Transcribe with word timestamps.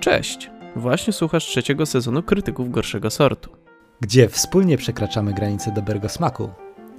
Cześć! 0.00 0.50
Właśnie 0.76 1.12
słuchasz 1.12 1.44
trzeciego 1.46 1.86
sezonu 1.86 2.22
Krytyków 2.22 2.70
Gorszego 2.70 3.10
Sortu. 3.10 3.50
gdzie 4.00 4.28
wspólnie 4.28 4.78
przekraczamy 4.78 5.32
granice 5.32 5.72
dobrego 5.72 6.08
smaku, 6.08 6.50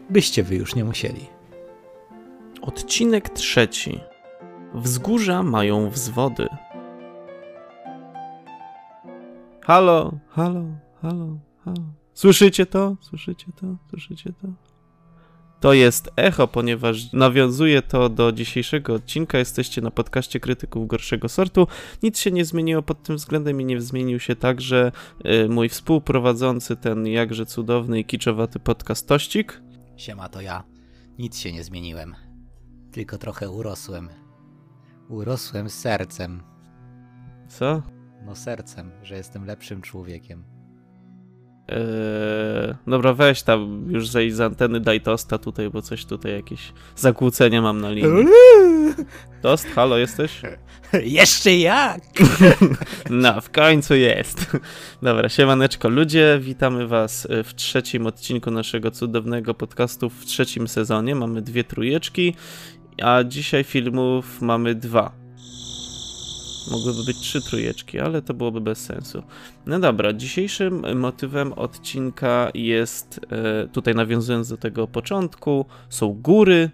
byście 0.09 0.43
wy 0.43 0.55
już 0.55 0.75
nie 0.75 0.85
musieli. 0.85 1.25
Odcinek 2.61 3.29
trzeci. 3.29 3.99
Wzgórza 4.73 5.43
mają 5.43 5.89
wzwody. 5.89 6.47
Halo, 9.61 10.11
halo, 10.29 10.63
halo, 11.01 11.37
halo. 11.65 11.83
Słyszycie 12.13 12.65
to? 12.65 12.95
Słyszycie 13.01 13.45
to? 13.61 13.67
Słyszycie 13.89 14.33
to? 14.41 14.47
To 15.59 15.73
jest 15.73 16.11
echo, 16.15 16.47
ponieważ 16.47 17.13
nawiązuje 17.13 17.81
to 17.81 18.09
do 18.09 18.31
dzisiejszego 18.31 18.93
odcinka. 18.93 19.37
Jesteście 19.37 19.81
na 19.81 19.91
podcaście 19.91 20.39
krytyków 20.39 20.87
gorszego 20.87 21.29
sortu. 21.29 21.67
Nic 22.03 22.19
się 22.19 22.31
nie 22.31 22.45
zmieniło 22.45 22.81
pod 22.81 23.03
tym 23.03 23.15
względem 23.15 23.61
i 23.61 23.65
nie 23.65 23.81
zmienił 23.81 24.19
się 24.19 24.35
także 24.35 24.91
y, 25.25 25.49
mój 25.49 25.69
współprowadzący, 25.69 26.75
ten 26.75 27.07
jakże 27.07 27.45
cudowny 27.45 27.99
i 27.99 28.05
kiczowaty 28.05 28.59
podcast 28.59 29.07
Tościk. 29.07 29.61
Siema, 29.97 30.29
to 30.29 30.41
ja. 30.41 30.63
Nic 31.17 31.37
się 31.37 31.53
nie 31.53 31.63
zmieniłem. 31.63 32.15
Tylko 32.91 33.17
trochę 33.17 33.49
urosłem. 33.49 34.09
Urosłem 35.09 35.69
sercem. 35.69 36.43
Co? 37.47 37.81
No 38.25 38.35
sercem, 38.35 38.91
że 39.03 39.15
jestem 39.15 39.45
lepszym 39.45 39.81
człowiekiem. 39.81 40.58
Eee, 41.69 42.75
dobra, 42.87 43.13
weź 43.13 43.43
tam 43.43 43.85
już 43.89 44.07
zejdź 44.07 44.35
z 44.35 44.41
anteny, 44.41 44.79
daj 44.79 45.01
tosta 45.01 45.37
tutaj, 45.37 45.69
bo 45.69 45.81
coś 45.81 46.05
tutaj 46.05 46.31
jakieś 46.31 46.73
zakłócenie 46.95 47.61
mam 47.61 47.81
na 47.81 47.89
linii. 47.89 48.25
Tost, 49.41 49.67
halo, 49.67 49.97
jesteś? 49.97 50.41
Jeszcze 50.93 51.57
jak! 51.57 52.01
No, 53.09 53.41
w 53.41 53.49
końcu 53.49 53.95
jest. 53.95 54.57
Dobra, 55.01 55.29
siemaneczko 55.29 55.89
ludzie, 55.89 56.39
witamy 56.41 56.87
was 56.87 57.27
w 57.43 57.53
trzecim 57.55 58.07
odcinku 58.07 58.51
naszego 58.51 58.91
cudownego 58.91 59.53
podcastu 59.53 60.09
w 60.09 60.25
trzecim 60.25 60.67
sezonie. 60.67 61.15
Mamy 61.15 61.41
dwie 61.41 61.63
trójeczki, 61.63 62.35
a 63.01 63.23
dzisiaj 63.23 63.63
filmów 63.63 64.41
mamy 64.41 64.75
dwa. 64.75 65.11
Mogłyby 66.71 67.03
być 67.03 67.17
trzy 67.17 67.41
trójeczki, 67.41 67.99
ale 67.99 68.21
to 68.21 68.33
byłoby 68.33 68.61
bez 68.61 68.85
sensu. 68.85 69.23
No 69.65 69.79
dobra, 69.79 70.13
dzisiejszym 70.13 70.99
motywem 70.99 71.53
odcinka 71.53 72.51
jest, 72.53 73.19
e, 73.31 73.67
tutaj 73.67 73.95
nawiązując 73.95 74.49
do 74.49 74.57
tego 74.57 74.87
początku, 74.87 75.65
są 75.89 76.13
góry. 76.13 76.69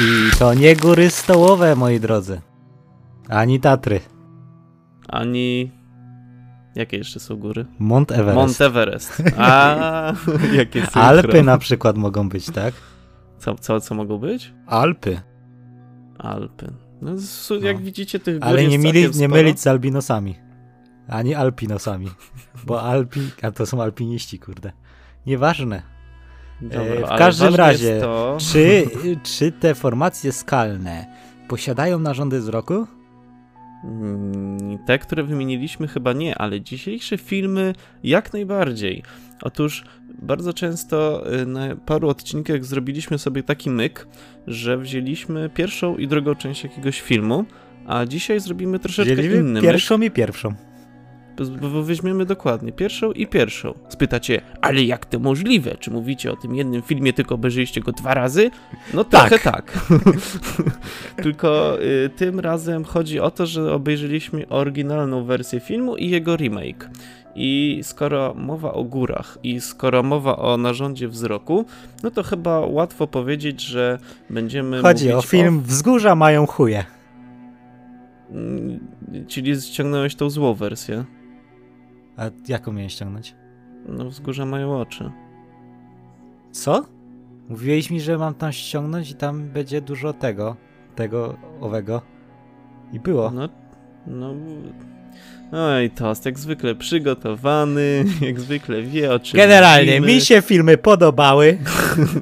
I 0.00 0.38
to 0.38 0.54
nie 0.54 0.76
góry 0.76 1.10
stołowe, 1.10 1.76
moi 1.76 2.00
drodzy. 2.00 2.40
Ani 3.28 3.60
Tatry. 3.60 4.00
Ani. 5.08 5.70
Jakie 6.74 6.96
jeszcze 6.96 7.20
są 7.20 7.36
góry? 7.36 7.66
Mont 7.78 8.12
Everest. 8.12 8.34
Mont 8.34 8.60
Everest. 8.60 9.22
A, 9.38 10.12
jakie 10.58 10.80
synchro. 10.80 11.02
Alpy 11.02 11.42
na 11.42 11.58
przykład 11.58 11.96
mogą 11.96 12.28
być, 12.28 12.46
tak? 12.50 12.74
Co, 13.44 13.54
co, 13.54 13.80
co 13.80 13.94
mogą 13.94 14.18
być? 14.18 14.52
Alpy. 14.66 15.20
Alpy. 16.18 16.72
No, 17.02 17.18
su- 17.18 17.60
jak 17.60 17.76
No. 17.78 17.82
widzicie, 17.84 18.18
tych 18.20 18.38
gór 18.38 18.48
Ale 18.48 18.62
nie, 18.66 18.78
całkiem 18.82 19.10
nie 19.20 19.28
mylić 19.28 19.60
z 19.60 19.66
albinosami. 19.66 20.34
Ani 21.08 21.34
alpinosami. 21.34 22.10
Bo 22.66 22.82
alpi... 22.90 23.20
A 23.42 23.50
to 23.50 23.66
są 23.66 23.82
alpiniści, 23.82 24.38
kurde. 24.38 24.72
Nieważne. 25.26 25.82
Dobra, 26.60 26.80
E, 26.82 27.00
w 27.00 27.04
ale 27.04 27.18
każdym 27.18 27.54
razie, 27.54 28.00
to... 28.00 28.36
Czy, 28.40 28.86
czy 29.22 29.52
te 29.52 29.74
formacje 29.74 30.32
skalne 30.32 31.06
posiadają 31.48 31.98
narządy 31.98 32.40
wzroku? 32.40 32.86
Mm, 33.84 34.78
Te, 34.86 34.98
które 34.98 35.22
wymieniliśmy, 35.22 35.88
chyba 35.88 36.12
nie, 36.12 36.38
ale 36.38 36.60
dzisiejsze 36.60 37.18
filmy 37.18 37.74
jak 38.04 38.32
najbardziej. 38.32 39.02
Otóż 39.42 39.84
bardzo 40.22 40.52
często 40.52 41.24
y, 41.42 41.46
na 41.46 41.76
paru 41.76 42.08
odcinkach 42.08 42.64
zrobiliśmy 42.64 43.18
sobie 43.18 43.42
taki 43.42 43.70
myk, 43.70 44.06
że 44.46 44.78
wzięliśmy 44.78 45.50
pierwszą 45.54 45.96
i 45.96 46.08
drugą 46.08 46.34
część 46.34 46.64
jakiegoś 46.64 47.00
filmu, 47.00 47.44
a 47.86 48.06
dzisiaj 48.06 48.40
zrobimy 48.40 48.78
troszeczkę 48.78 49.16
Dzielimy 49.16 49.36
inny 49.36 49.52
myk. 49.52 49.62
pierwszą 49.62 50.00
i 50.00 50.10
pierwszą. 50.10 50.54
Bo 51.72 51.82
weźmiemy 51.82 52.26
dokładnie 52.26 52.72
pierwszą 52.72 53.12
i 53.12 53.26
pierwszą. 53.26 53.74
Spytacie, 53.88 54.40
ale 54.60 54.82
jak 54.82 55.06
to 55.06 55.18
możliwe? 55.18 55.76
Czy 55.80 55.90
mówicie 55.90 56.32
o 56.32 56.36
tym 56.36 56.54
jednym 56.54 56.82
filmie, 56.82 57.12
tylko 57.12 57.34
obejrzeliście 57.34 57.80
go 57.80 57.92
dwa 57.92 58.14
razy? 58.14 58.50
No 58.94 59.04
trochę 59.04 59.38
tak. 59.38 59.86
tylko 61.22 61.78
y, 61.82 62.10
tym 62.16 62.40
razem 62.40 62.84
chodzi 62.84 63.20
o 63.20 63.30
to, 63.30 63.46
że 63.46 63.72
obejrzeliśmy 63.72 64.48
oryginalną 64.48 65.24
wersję 65.24 65.60
filmu 65.60 65.96
i 65.96 66.10
jego 66.10 66.36
remake. 66.36 66.90
I 67.36 67.80
skoro 67.82 68.34
mowa 68.34 68.72
o 68.72 68.84
górach 68.84 69.38
i 69.42 69.60
skoro 69.60 70.02
mowa 70.02 70.36
o 70.36 70.56
narządzie 70.56 71.08
wzroku, 71.08 71.64
no 72.02 72.10
to 72.10 72.22
chyba 72.22 72.60
łatwo 72.60 73.06
powiedzieć, 73.06 73.60
że 73.60 73.98
będziemy 74.30 74.82
Chodzi 74.82 75.12
o 75.12 75.22
film 75.22 75.60
Wzgórza 75.60 76.14
mają 76.14 76.46
chuje. 76.46 76.84
Mm, 78.30 78.80
Czyli 79.28 79.60
ściągnąłeś 79.62 80.14
tą 80.14 80.30
złą 80.30 80.54
wersję. 80.54 81.04
A 82.16 82.24
jaką 82.48 82.72
miałem 82.72 82.90
ściągnąć? 82.90 83.34
No 83.88 84.04
wzgórza 84.04 84.46
mają 84.46 84.80
oczy. 84.80 85.10
Co? 86.52 86.84
Mówiłeś 87.48 87.90
mi, 87.90 88.00
że 88.00 88.18
mam 88.18 88.34
tam 88.34 88.52
ściągnąć 88.52 89.10
i 89.10 89.14
tam 89.14 89.48
będzie 89.48 89.80
dużo 89.80 90.12
tego, 90.12 90.56
tego, 90.94 91.36
owego. 91.60 92.02
I 92.92 93.00
było. 93.00 93.30
No, 93.30 93.48
no. 94.06 94.34
Oj, 95.52 95.90
tost, 95.90 96.26
jak 96.26 96.38
zwykle 96.38 96.74
przygotowany, 96.74 98.04
jak 98.20 98.40
zwykle 98.40 98.82
wie 98.82 99.12
o 99.12 99.18
czym 99.18 99.36
Generalnie, 99.36 100.00
mówimy. 100.00 100.14
mi 100.14 100.20
się 100.20 100.42
filmy 100.42 100.78
podobały. 100.78 101.58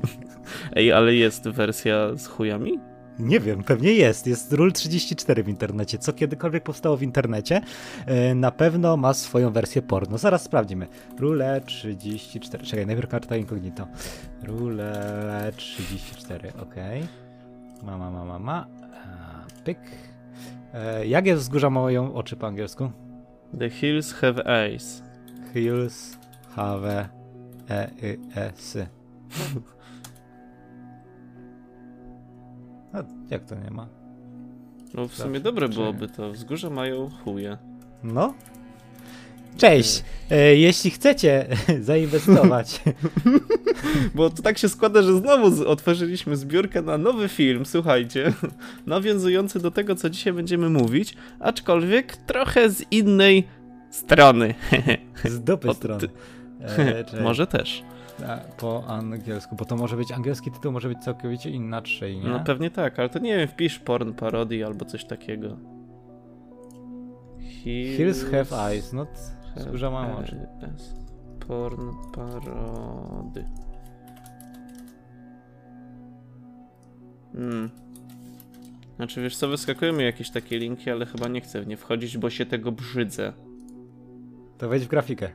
Ej, 0.76 0.92
ale 0.92 1.14
jest 1.14 1.48
wersja 1.48 2.16
z 2.16 2.26
chujami? 2.26 2.78
Nie 3.18 3.40
wiem, 3.40 3.62
pewnie 3.64 3.92
jest. 3.92 4.26
Jest 4.26 4.52
Rule 4.52 4.72
34 4.72 5.42
w 5.42 5.48
internecie. 5.48 5.98
Co 5.98 6.12
kiedykolwiek 6.12 6.62
powstało 6.64 6.96
w 6.96 7.02
internecie, 7.02 7.60
e, 8.06 8.34
na 8.34 8.50
pewno 8.50 8.96
ma 8.96 9.14
swoją 9.14 9.50
wersję 9.52 9.82
porno. 9.82 10.18
Zaraz 10.18 10.42
sprawdzimy. 10.42 10.86
Rule 11.18 11.60
34. 11.66 12.64
Czekaj, 12.64 12.86
najpierw 12.86 13.08
karta 13.10 13.36
incognito. 13.36 13.86
Rule 14.42 15.52
34, 15.56 16.52
ok. 16.62 16.74
Ma, 17.82 17.98
ma, 17.98 18.10
ma, 18.10 18.24
ma, 18.24 18.38
ma. 18.38 18.66
E, 19.58 19.62
Pyk. 19.64 19.78
E, 20.74 21.06
Jak 21.06 21.26
jest 21.26 21.42
wzgórza 21.42 21.70
mają 21.70 22.14
oczy 22.14 22.36
po 22.36 22.46
angielsku? 22.46 22.90
The 23.58 23.70
hills 23.70 24.12
have 24.14 24.44
eyes. 24.46 25.02
Hills 25.54 26.18
have 26.56 27.08
e, 27.70 27.90
y, 28.02 28.18
e, 28.36 28.52
sy. 28.54 28.86
A 32.92 33.02
jak 33.30 33.44
to 33.44 33.54
nie 33.54 33.70
ma? 33.70 33.88
No 34.94 35.08
w 35.08 35.14
sumie 35.14 35.40
dobre 35.40 35.68
byłoby 35.68 36.08
to. 36.08 36.32
Wzgórza 36.32 36.70
mają 36.70 37.10
chuje. 37.24 37.58
No. 38.02 38.34
Cześć! 39.56 40.04
E, 40.30 40.56
jeśli 40.56 40.90
chcecie 40.90 41.46
zainwestować, 41.80 42.80
Bo 44.14 44.30
to 44.30 44.42
tak 44.42 44.58
się 44.58 44.68
składa, 44.68 45.02
że 45.02 45.18
znowu 45.18 45.68
otworzyliśmy 45.68 46.36
zbiórkę 46.36 46.82
na 46.82 46.98
nowy 46.98 47.28
film, 47.28 47.66
słuchajcie, 47.66 48.32
nawiązujący 48.86 49.60
do 49.60 49.70
tego, 49.70 49.94
co 49.94 50.10
dzisiaj 50.10 50.32
będziemy 50.32 50.70
mówić, 50.70 51.14
aczkolwiek 51.40 52.16
trochę 52.16 52.70
z 52.70 52.84
innej 52.90 53.44
strony. 53.90 54.54
z 55.24 55.40
dupy 55.40 55.68
Od- 55.68 55.76
strony. 55.76 56.08
E. 56.60 57.22
Może 57.22 57.46
też. 57.46 57.82
Po 58.58 58.84
angielsku, 58.86 59.56
bo 59.56 59.64
to 59.64 59.76
może 59.76 59.96
być 59.96 60.12
angielski 60.12 60.50
tytuł, 60.50 60.72
może 60.72 60.88
być 60.88 60.98
całkowicie 60.98 61.50
inaczej, 61.50 62.18
nie? 62.18 62.28
No 62.28 62.40
pewnie 62.40 62.70
tak, 62.70 62.98
ale 62.98 63.08
to 63.08 63.18
nie 63.18 63.36
wiem, 63.36 63.48
wpisz 63.48 63.78
porn 63.78 64.12
parody 64.12 64.66
albo 64.66 64.84
coś 64.84 65.04
takiego. 65.04 65.56
Hills 67.62 68.24
have 68.24 68.70
eyes, 68.70 68.92
no 68.92 69.06
skórza 69.56 69.90
mam 69.90 70.10
oczy. 70.10 70.46
Porn 71.48 71.90
parody. 72.14 73.44
Hmm. 77.32 77.70
Znaczy 78.96 79.22
wiesz 79.22 79.36
co, 79.36 79.48
wyskakują 79.48 79.92
mi 79.92 80.04
jakieś 80.04 80.30
takie 80.30 80.58
linki, 80.58 80.90
ale 80.90 81.06
chyba 81.06 81.28
nie 81.28 81.40
chcę 81.40 81.62
w 81.62 81.66
nie 81.66 81.76
wchodzić, 81.76 82.18
bo 82.18 82.30
się 82.30 82.46
tego 82.46 82.72
brzydzę. 82.72 83.32
To 84.58 84.68
wejdź 84.68 84.84
w 84.84 84.88
grafikę. 84.88 85.30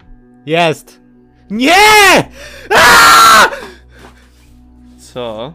Jest! 0.45 1.06
Nie! 1.51 2.29
Aaaa! 2.69 3.49
Co? 4.97 5.53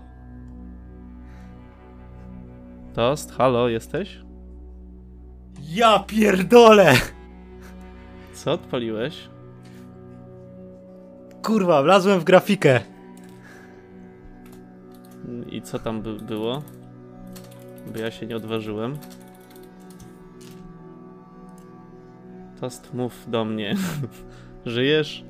Toast, 2.94 3.33
halo, 3.33 3.69
jesteś? 3.69 4.21
Ja 5.69 5.99
pierdolę! 5.99 6.94
Co 8.35 8.53
odpaliłeś? 8.53 9.29
Kurwa, 11.43 11.83
wlazłem 11.83 12.21
w 12.21 12.25
grafikę. 12.25 12.81
I 15.50 15.62
co 15.62 15.79
tam 15.79 16.03
by 16.03 16.17
było? 16.17 16.62
Bo 17.93 17.99
ja 17.99 18.11
się 18.11 18.27
nie 18.27 18.37
odważyłem. 18.37 18.99
Tost, 22.61 22.94
mów 22.94 23.31
do 23.31 23.44
mnie. 23.44 23.75
Żyjesz? 24.67 25.25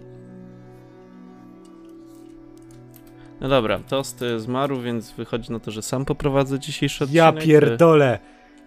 No 3.42 3.48
dobra, 3.48 3.78
Tost 3.78 4.22
y, 4.22 4.40
zmarł, 4.40 4.80
więc 4.80 5.10
wychodzi 5.10 5.52
na 5.52 5.60
to, 5.60 5.70
że 5.70 5.82
sam 5.82 6.04
poprowadzę 6.04 6.58
dzisiejszy 6.58 7.04
odcinek. 7.04 7.16
Ja 7.16 7.32
pierdolę. 7.32 8.18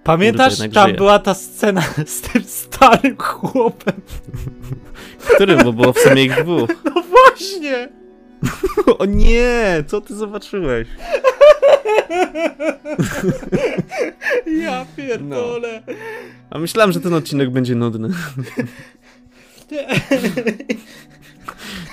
Pamiętasz, 0.04 0.58
Kurde, 0.58 0.74
tam 0.74 0.86
żyje. 0.86 0.98
była 0.98 1.20
ta 1.20 1.34
scena 1.34 1.82
z 2.06 2.22
tym 2.22 2.44
starym 2.44 3.18
chłopem? 3.18 4.02
Którym, 5.36 5.64
bo 5.64 5.74
było 5.74 5.94
w 5.94 6.00
sumie 6.00 6.24
ich 6.24 6.44
dwóch. 6.44 6.70
No 6.96 7.02
właśnie! 7.02 7.90
O 8.98 9.06
nie, 9.06 9.84
co 9.88 10.02
ty 10.02 10.16
zobaczyłeś? 10.16 10.88
Ja 14.62 14.86
pierdolę. 14.98 15.84
A 16.50 16.60
myślałem, 16.60 16.92
że 16.92 17.00
ten 17.00 17.14
odcinek 17.14 17.50
będzie 17.50 17.76
nudny. 17.76 18.10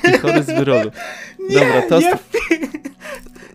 Ty 0.02 0.19
chory 0.19 0.43
z 0.43 0.46
wyrodu. 1.48 1.64
Dobra, 1.64 1.82
Tost, 1.88 2.06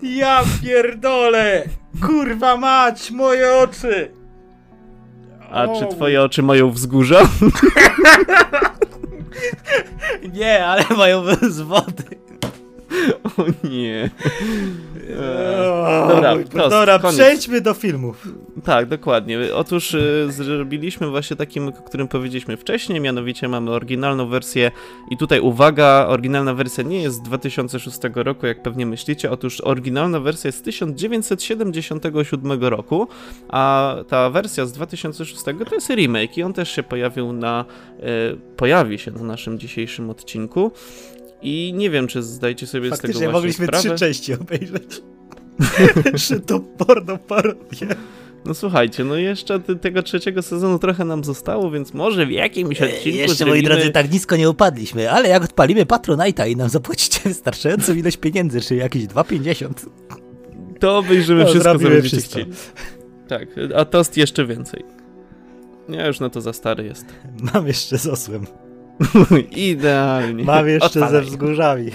Nie, 0.01 0.17
ja 0.17 0.43
pierdolę! 0.63 1.63
Kurwa 2.05 2.57
mać, 2.57 3.11
moje 3.11 3.55
oczy! 3.55 4.11
a 5.51 5.67
czy 5.67 5.87
twoje 5.95 6.21
oczy 6.23 6.43
mają 6.43 6.71
wzgórza? 6.71 7.19
Nie, 10.33 10.65
ale 10.65 10.83
mają 10.97 11.23
z 11.49 11.61
wody. 11.61 12.03
O 13.37 13.45
nie. 13.69 14.09
O, 15.19 16.07
Dobra, 16.07 16.35
prost, 16.51 16.69
dobra 16.69 16.99
koniec. 16.99 17.15
przejdźmy 17.17 17.61
do 17.61 17.73
filmów. 17.73 18.27
Tak, 18.63 18.87
dokładnie. 18.87 19.39
Otóż 19.55 19.93
y, 19.93 20.27
zrobiliśmy 20.29 21.09
właśnie 21.09 21.35
takim, 21.35 21.67
o 21.67 21.71
którym 21.71 22.07
powiedzieliśmy 22.07 22.57
wcześniej, 22.57 23.01
mianowicie 23.01 23.47
mamy 23.47 23.71
oryginalną 23.71 24.27
wersję 24.27 24.71
i 25.11 25.17
tutaj 25.17 25.39
uwaga, 25.39 26.05
oryginalna 26.09 26.53
wersja 26.53 26.83
nie 26.83 27.01
jest 27.01 27.15
z 27.15 27.21
2006 27.21 27.97
roku, 28.15 28.47
jak 28.47 28.63
pewnie 28.63 28.85
myślicie, 28.85 29.31
otóż 29.31 29.61
oryginalna 29.61 30.19
wersja 30.19 30.47
jest 30.47 30.59
z 30.59 30.61
1977 30.61 32.63
roku, 32.63 33.07
a 33.49 33.95
ta 34.07 34.29
wersja 34.29 34.65
z 34.65 34.71
2006 34.71 35.43
to 35.43 35.51
jest 35.75 35.89
remake 35.89 36.37
i 36.37 36.43
on 36.43 36.53
też 36.53 36.71
się 36.71 36.83
pojawił 36.83 37.33
na, 37.33 37.65
y, 37.99 38.03
pojawi 38.57 38.99
się 38.99 39.11
na 39.11 39.23
naszym 39.23 39.59
dzisiejszym 39.59 40.09
odcinku. 40.09 40.71
I 41.41 41.73
nie 41.75 41.89
wiem, 41.89 42.07
czy 42.07 42.23
zdajecie 42.23 42.67
sobie 42.67 42.87
z 42.87 42.89
tego 42.89 42.95
Faktycznie 42.95 43.19
właśnie 43.19 43.33
mogliśmy 43.33 43.65
sprawę. 43.65 43.83
trzy 43.89 43.95
części 43.99 44.33
obejrzeć. 44.33 45.01
Jeszcze 46.13 46.39
to 46.39 46.59
porno 46.59 47.17
parodię. 47.17 47.87
No 48.45 48.53
słuchajcie, 48.53 49.03
no 49.03 49.15
jeszcze 49.15 49.59
ty- 49.59 49.75
tego 49.75 50.03
trzeciego 50.03 50.41
sezonu 50.41 50.79
trochę 50.79 51.05
nam 51.05 51.23
zostało, 51.23 51.71
więc 51.71 51.93
może 51.93 52.25
w 52.25 52.31
jakimś 52.31 52.81
odcinku 52.81 53.17
Jeszcze, 53.17 53.35
zrobimy... 53.35 53.55
moi 53.57 53.63
drodzy, 53.63 53.91
tak 53.91 54.11
nisko 54.11 54.35
nie 54.35 54.49
upadliśmy, 54.49 55.11
ale 55.11 55.29
jak 55.29 55.43
odpalimy 55.43 55.85
Patronite'a 55.85 56.49
i 56.49 56.55
nam 56.55 56.69
zapłacicie 56.69 57.19
wystarczającą 57.29 57.93
ilość 57.93 58.17
pieniędzy, 58.17 58.61
czyli 58.61 58.79
jakieś 58.79 59.03
2,50, 59.05 59.69
To 60.79 60.97
obejrzymy 60.97 61.43
To 61.45 61.49
wszystko, 61.49 61.73
co 61.73 61.79
będziecie 61.79 62.07
wszystko. 62.09 62.31
chcieli. 62.39 62.51
Tak, 63.27 63.47
a 63.75 63.85
tost 63.85 64.17
jeszcze 64.17 64.45
więcej. 64.45 64.83
Ja 65.89 66.07
już 66.07 66.19
na 66.19 66.29
to 66.29 66.41
za 66.41 66.53
stary 66.53 66.83
jest. 66.85 67.05
Mam 67.53 67.67
jeszcze 67.67 67.97
z 67.97 68.07
osłem. 68.07 68.45
Idealnie. 69.71 70.43
Mam 70.43 70.67
jeszcze 70.67 71.09
ze 71.09 71.21
wzgórzami. 71.21 71.91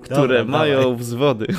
Które 0.00 0.38
Dobra, 0.38 0.44
mają 0.44 0.80
dawaj. 0.80 0.96
wzwody. 0.96 1.46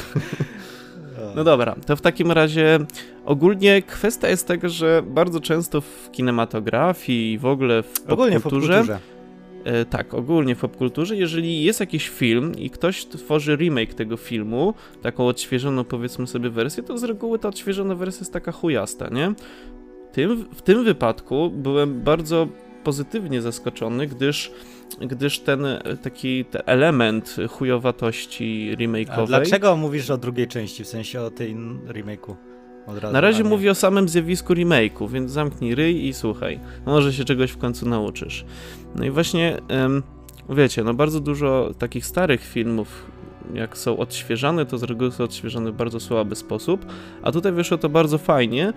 No 1.36 1.44
dobra, 1.44 1.76
to 1.86 1.96
w 1.96 2.02
takim 2.02 2.32
razie 2.32 2.80
ogólnie 3.26 3.82
kwestia 3.82 4.30
jest 4.30 4.48
tego, 4.48 4.70
że 4.70 5.04
bardzo 5.08 5.40
często 5.40 5.82
w 5.82 6.10
kinematografii 6.12 7.34
i 7.34 7.38
w 7.38 7.46
ogóle 7.46 7.84
w 7.84 7.94
Ogólnie 8.08 8.40
w 8.40 8.44
popkulturze 8.44 8.74
popkulturze. 8.74 9.00
E, 9.64 9.86
tak, 9.86 10.14
ogólnie 10.14 10.56
w 10.56 10.60
popkulturze, 10.60 11.16
jeżeli 11.16 11.64
jest 11.64 11.80
jakiś 11.80 12.10
film 12.10 12.56
i 12.58 12.70
ktoś 12.70 13.06
tworzy 13.06 13.56
remake 13.56 13.94
tego 13.94 14.18
filmu, 14.18 14.74
taką 15.02 15.28
odświeżoną 15.28 15.84
powiedzmy 15.84 16.28
sobie 16.28 16.50
wersję, 16.50 16.84
to 16.84 16.98
z 16.98 17.04
reguły 17.04 17.40
ta 17.40 17.48
odświeżona 17.48 17.96
wersja 17.96 18.20
jest 18.20 18.34
taka 18.34 18.52
chujasta, 18.52 19.10
nie? 19.10 19.34
Tym, 20.12 20.46
w 20.56 20.62
tym 20.62 20.84
wypadku 20.84 21.50
byłem 21.50 22.02
bardzo 22.02 22.48
pozytywnie 22.84 23.42
zaskoczony, 23.42 24.08
gdyż, 24.08 24.52
gdyż 25.02 25.40
ten 25.40 25.66
e, 25.66 25.98
taki 26.04 26.46
te 26.46 26.68
element 26.68 27.36
chujowatości 27.50 28.72
A 28.74 28.78
remake'owej... 28.78 29.28
dlaczego 29.28 29.76
mówisz 29.76 30.10
o 30.10 30.18
drugiej 30.18 30.48
części, 30.48 30.84
w 30.84 30.88
sensie 30.88 31.22
o 31.22 31.32
tej 31.32 31.56
remake'u? 31.88 32.36
Od 32.88 32.98
razu, 32.98 33.14
Na 33.14 33.22
razie 33.22 33.44
a 33.44 33.48
mówię 33.48 33.72
o 33.72 33.76
samym 33.76 34.10
zjawisku 34.10 34.54
remake'u, 34.54 35.10
więc 35.10 35.32
zamknij 35.32 35.76
ryj 35.76 36.08
i 36.08 36.14
słuchaj. 36.14 36.60
Może 36.86 37.14
się 37.14 37.26
czegoś 37.26 37.52
w 37.52 37.58
końcu 37.58 37.90
nauczysz. 37.90 38.46
No 38.96 39.06
i 39.06 39.10
właśnie, 39.10 39.58
wiecie, 40.50 40.84
no 40.84 40.94
bardzo 40.94 41.20
dużo 41.20 41.72
takich 41.78 42.06
starych 42.06 42.44
filmów, 42.44 43.12
jak 43.54 43.78
są 43.78 43.98
odświeżane, 43.98 44.66
to 44.66 44.78
z 44.78 44.84
reguły 44.84 45.12
są 45.12 45.24
odświeżane 45.24 45.72
w 45.72 45.76
bardzo 45.76 46.00
słaby 46.00 46.36
sposób, 46.36 46.86
a 47.22 47.32
tutaj 47.32 47.52
wyszło 47.52 47.78
to 47.78 47.90
bardzo 47.90 48.18
fajnie. 48.18 48.74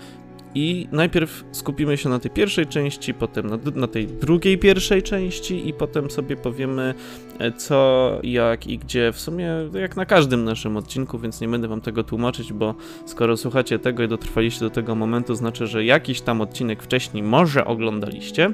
I 0.54 0.88
najpierw 0.92 1.44
skupimy 1.52 1.96
się 1.96 2.08
na 2.08 2.18
tej 2.18 2.30
pierwszej 2.30 2.66
części, 2.66 3.14
potem 3.14 3.46
na, 3.46 3.58
na 3.74 3.86
tej 3.86 4.06
drugiej 4.06 4.58
pierwszej 4.58 5.02
części 5.02 5.68
i 5.68 5.72
potem 5.72 6.10
sobie 6.10 6.36
powiemy 6.36 6.94
e, 7.38 7.52
co, 7.52 8.10
jak 8.22 8.66
i 8.66 8.78
gdzie. 8.78 9.12
W 9.12 9.20
sumie 9.20 9.50
jak 9.80 9.96
na 9.96 10.06
każdym 10.06 10.44
naszym 10.44 10.76
odcinku, 10.76 11.18
więc 11.18 11.40
nie 11.40 11.48
będę 11.48 11.68
wam 11.68 11.80
tego 11.80 12.04
tłumaczyć, 12.04 12.52
bo 12.52 12.74
skoro 13.06 13.36
słuchacie 13.36 13.78
tego 13.78 14.02
i 14.02 14.08
dotrwaliście 14.08 14.60
do 14.60 14.70
tego 14.70 14.94
momentu, 14.94 15.34
znaczy, 15.34 15.66
że 15.66 15.84
jakiś 15.84 16.20
tam 16.20 16.40
odcinek 16.40 16.82
wcześniej 16.82 17.22
może 17.22 17.64
oglądaliście. 17.64 18.52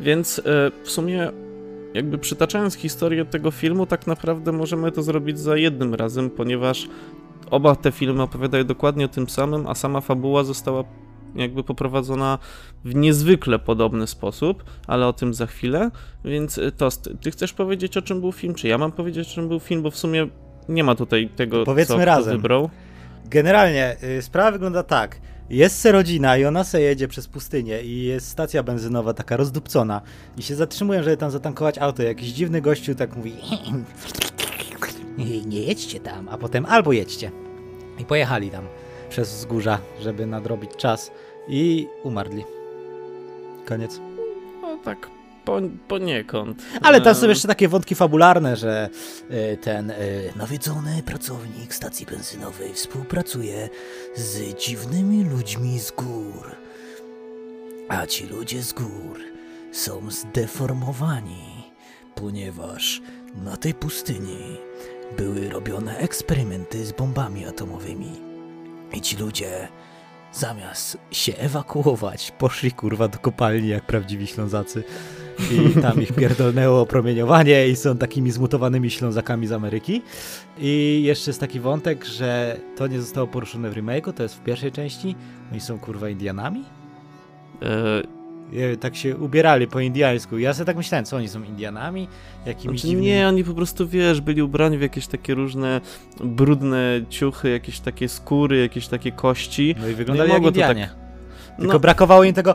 Więc 0.00 0.38
e, 0.38 0.42
w 0.82 0.90
sumie, 0.90 1.30
jakby 1.94 2.18
przytaczając 2.18 2.74
historię 2.74 3.24
tego 3.24 3.50
filmu, 3.50 3.86
tak 3.86 4.06
naprawdę 4.06 4.52
możemy 4.52 4.92
to 4.92 5.02
zrobić 5.02 5.38
za 5.38 5.56
jednym 5.56 5.94
razem, 5.94 6.30
ponieważ 6.30 6.88
oba 7.50 7.76
te 7.76 7.92
filmy 7.92 8.22
opowiadają 8.22 8.64
dokładnie 8.64 9.04
o 9.04 9.08
tym 9.08 9.28
samym, 9.28 9.66
a 9.66 9.74
sama 9.74 10.00
fabuła 10.00 10.44
została 10.44 10.84
jakby 11.34 11.64
poprowadzona 11.64 12.38
w 12.84 12.94
niezwykle 12.94 13.58
podobny 13.58 14.06
sposób, 14.06 14.64
ale 14.86 15.06
o 15.06 15.12
tym 15.12 15.34
za 15.34 15.46
chwilę. 15.46 15.90
Więc 16.24 16.58
e, 16.58 16.72
Tost, 16.72 17.10
ty 17.20 17.30
chcesz 17.30 17.52
powiedzieć 17.52 17.96
o 17.96 18.02
czym 18.02 18.20
był 18.20 18.32
film, 18.32 18.54
czy 18.54 18.68
ja 18.68 18.78
mam 18.78 18.92
powiedzieć 18.92 19.28
o 19.28 19.34
czym 19.34 19.48
był 19.48 19.60
film, 19.60 19.82
bo 19.82 19.90
w 19.90 19.96
sumie 19.96 20.26
nie 20.68 20.84
ma 20.84 20.94
tutaj 20.94 21.28
tego, 21.36 21.64
Powiedzmy 21.64 21.96
co 21.96 22.04
razem. 22.04 22.36
wybrał. 22.36 22.70
Generalnie 23.26 23.96
y, 24.18 24.22
sprawa 24.22 24.50
wygląda 24.50 24.82
tak. 24.82 25.20
Jest 25.50 25.78
se 25.78 25.92
rodzina 25.92 26.36
i 26.36 26.44
ona 26.44 26.64
se 26.64 26.80
jedzie 26.80 27.08
przez 27.08 27.28
pustynię 27.28 27.82
i 27.82 28.02
jest 28.02 28.28
stacja 28.28 28.62
benzynowa 28.62 29.14
taka 29.14 29.36
rozdupcona 29.36 30.00
i 30.38 30.42
się 30.42 30.54
zatrzymują, 30.54 31.02
żeby 31.02 31.16
tam 31.16 31.30
zatankować 31.30 31.78
auto. 31.78 32.02
Jakiś 32.02 32.28
dziwny 32.28 32.60
gościu 32.60 32.94
tak 32.94 33.16
mówi 33.16 33.32
nie, 35.18 35.40
nie 35.40 35.62
jedźcie 35.62 36.00
tam. 36.00 36.28
a 36.28 36.38
potem 36.38 36.66
albo 36.66 36.92
jedźcie. 36.92 37.30
I 37.98 38.04
pojechali 38.04 38.50
tam 38.50 38.64
przez 39.10 39.34
wzgórza, 39.34 39.78
żeby 40.00 40.26
nadrobić 40.26 40.70
czas 40.76 41.10
i 41.48 41.88
umarli. 42.02 42.44
Koniec. 43.64 44.00
No 44.62 44.78
tak, 44.84 45.10
po, 45.44 45.60
poniekąd. 45.88 46.62
Ale 46.82 47.00
tam 47.00 47.14
są 47.14 47.26
E, 47.26 47.28
jeszcze 47.28 47.48
takie 47.48 47.68
wątki 47.68 47.94
fabularne, 47.94 48.56
że 48.56 48.88
Y, 49.30 49.56
Ten 49.56 49.90
y, 49.90 50.32
nawiedzony 50.36 51.02
pracownik 51.02 51.74
stacji 51.74 52.06
benzynowej 52.06 52.74
współpracuje 52.74 53.68
z 54.14 54.54
dziwnymi 54.64 55.24
ludźmi 55.24 55.78
z 55.80 55.90
gór. 55.90 56.56
A 57.88 58.06
ci 58.06 58.26
ludzie 58.26 58.62
z 58.62 58.72
gór 58.72 59.18
są 59.72 60.10
zdeformowani, 60.10 61.72
ponieważ 62.14 63.02
na 63.44 63.56
tej 63.56 63.74
pustyni 63.74 64.56
były 65.16 65.48
robione 65.48 65.98
eksperymenty 65.98 66.84
z 66.84 66.92
bombami 66.92 67.46
atomowymi. 67.46 68.12
I 68.92 69.00
ci 69.00 69.16
ludzie 69.16 69.68
zamiast 70.32 70.98
się 71.10 71.36
ewakuować, 71.36 72.32
poszli 72.38 72.72
kurwa 72.72 73.08
do 73.08 73.18
kopalni 73.18 73.68
jak 73.68 73.86
prawdziwi 73.86 74.26
Ślązacy 74.26 74.84
i 75.50 75.80
tam 75.82 76.02
ich 76.02 76.12
pierdolnęło 76.12 76.86
promieniowanie 76.86 77.68
i 77.68 77.76
są 77.76 77.96
takimi 77.96 78.30
zmutowanymi 78.30 78.90
Ślązakami 78.90 79.46
z 79.46 79.52
Ameryki. 79.52 80.02
I 80.58 81.02
jeszcze 81.04 81.30
jest 81.30 81.40
taki 81.40 81.60
wątek, 81.60 82.04
że 82.04 82.56
to 82.76 82.86
nie 82.86 83.00
zostało 83.00 83.26
poruszone 83.26 83.70
w 83.70 83.74
remake'u, 83.74 84.12
to 84.12 84.22
jest 84.22 84.34
w 84.34 84.40
pierwszej 84.40 84.72
części. 84.72 85.16
Oni 85.52 85.60
są 85.60 85.78
kurwa 85.78 86.08
Indianami? 86.08 86.64
E, 87.62 88.19
Tak 88.80 88.96
się 88.96 89.16
ubierali 89.16 89.66
po 89.66 89.80
indiańsku. 89.80 90.38
Ja 90.38 90.54
sobie 90.54 90.66
tak 90.66 90.76
myślałem, 90.76 91.04
co 91.04 91.16
oni 91.16 91.28
są 91.28 91.42
Indianami? 91.42 92.08
Jakimiś 92.46 92.80
Znaczy 92.80 92.88
dziwnymi... 92.88 93.06
nie, 93.06 93.28
oni 93.28 93.44
po 93.44 93.54
prostu, 93.54 93.88
wiesz, 93.88 94.20
byli 94.20 94.42
ubrani 94.42 94.78
w 94.78 94.80
jakieś 94.80 95.06
takie 95.06 95.34
różne 95.34 95.80
brudne 96.24 97.00
ciuchy, 97.08 97.50
jakieś 97.50 97.80
takie 97.80 98.08
skóry, 98.08 98.60
jakieś 98.60 98.88
takie 98.88 99.12
kości. 99.12 99.74
No 99.80 99.88
i 99.88 99.94
wyglądali 99.94 100.28
Nie 100.28 100.34
jak 100.34 100.42
mogło 100.42 100.52
to 100.52 100.60
tak- 100.60 100.70
Indianie. 100.70 100.94
Tylko 101.58 101.72
No, 101.72 101.80
brakowało 101.80 102.24
im 102.24 102.34
tego... 102.34 102.54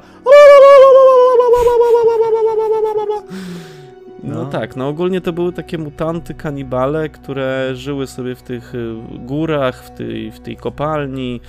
No. 4.24 4.36
No. 4.36 4.46
tak, 4.46 4.76
no 4.76 4.88
ogólnie 4.88 5.22
to 5.22 5.34
były 5.34 5.54
takie 5.54 5.78
mutanty, 5.78 6.34
kanibale, 6.34 7.10
które 7.10 7.76
żyły 7.76 8.08
sobie 8.08 8.36
w 8.36 8.42
tych 8.42 8.76
y, 8.76 8.96
górach, 9.20 9.84
w 9.84 9.90
tej, 9.92 10.32
w 10.32 10.40
tej 10.40 10.58
kopalni. 10.58 11.42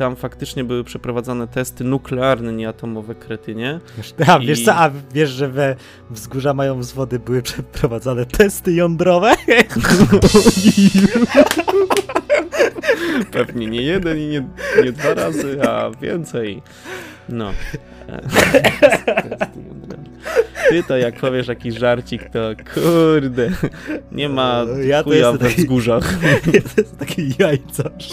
Tam 0.00 0.16
faktycznie 0.16 0.64
były 0.64 0.84
przeprowadzane 0.84 1.48
testy 1.48 1.84
nuklearne, 1.84 2.52
nie 2.52 2.68
atomowe 2.68 3.14
kretynie. 3.14 3.80
Wiesz, 3.96 4.14
a, 4.26 4.38
wiesz 4.38 4.60
I- 4.60 4.64
co, 4.64 4.74
a 4.74 4.90
wiesz, 5.14 5.30
że 5.30 5.48
we 5.48 5.76
wzgórza 6.10 6.54
mają 6.54 6.78
wzwody 6.80 7.18
były 7.18 7.42
przeprowadzane 7.42 8.26
testy 8.26 8.72
jądrowe? 8.72 9.34
Pewnie 13.32 13.66
nie 13.66 13.82
jeden 13.82 14.18
i 14.18 14.26
nie, 14.26 14.48
nie 14.84 14.92
dwa 14.92 15.14
razy, 15.14 15.62
a 15.68 15.90
więcej. 16.02 16.62
No. 17.28 17.50
E, 18.08 18.20
Ty 20.70 20.82
to 20.82 20.96
jak 20.96 21.16
powiesz 21.16 21.48
jakiś 21.48 21.74
żarcik, 21.78 22.22
to 22.30 22.50
kurde, 22.74 23.50
nie 24.12 24.28
ma 24.28 24.64
ja 24.84 25.02
chuja 25.02 25.32
we 25.32 25.38
taki- 25.38 25.62
wzgórzach. 25.62 26.14
to 26.74 26.80
jest 26.82 26.98
takie 26.98 27.22
jajcarz. 27.38 28.08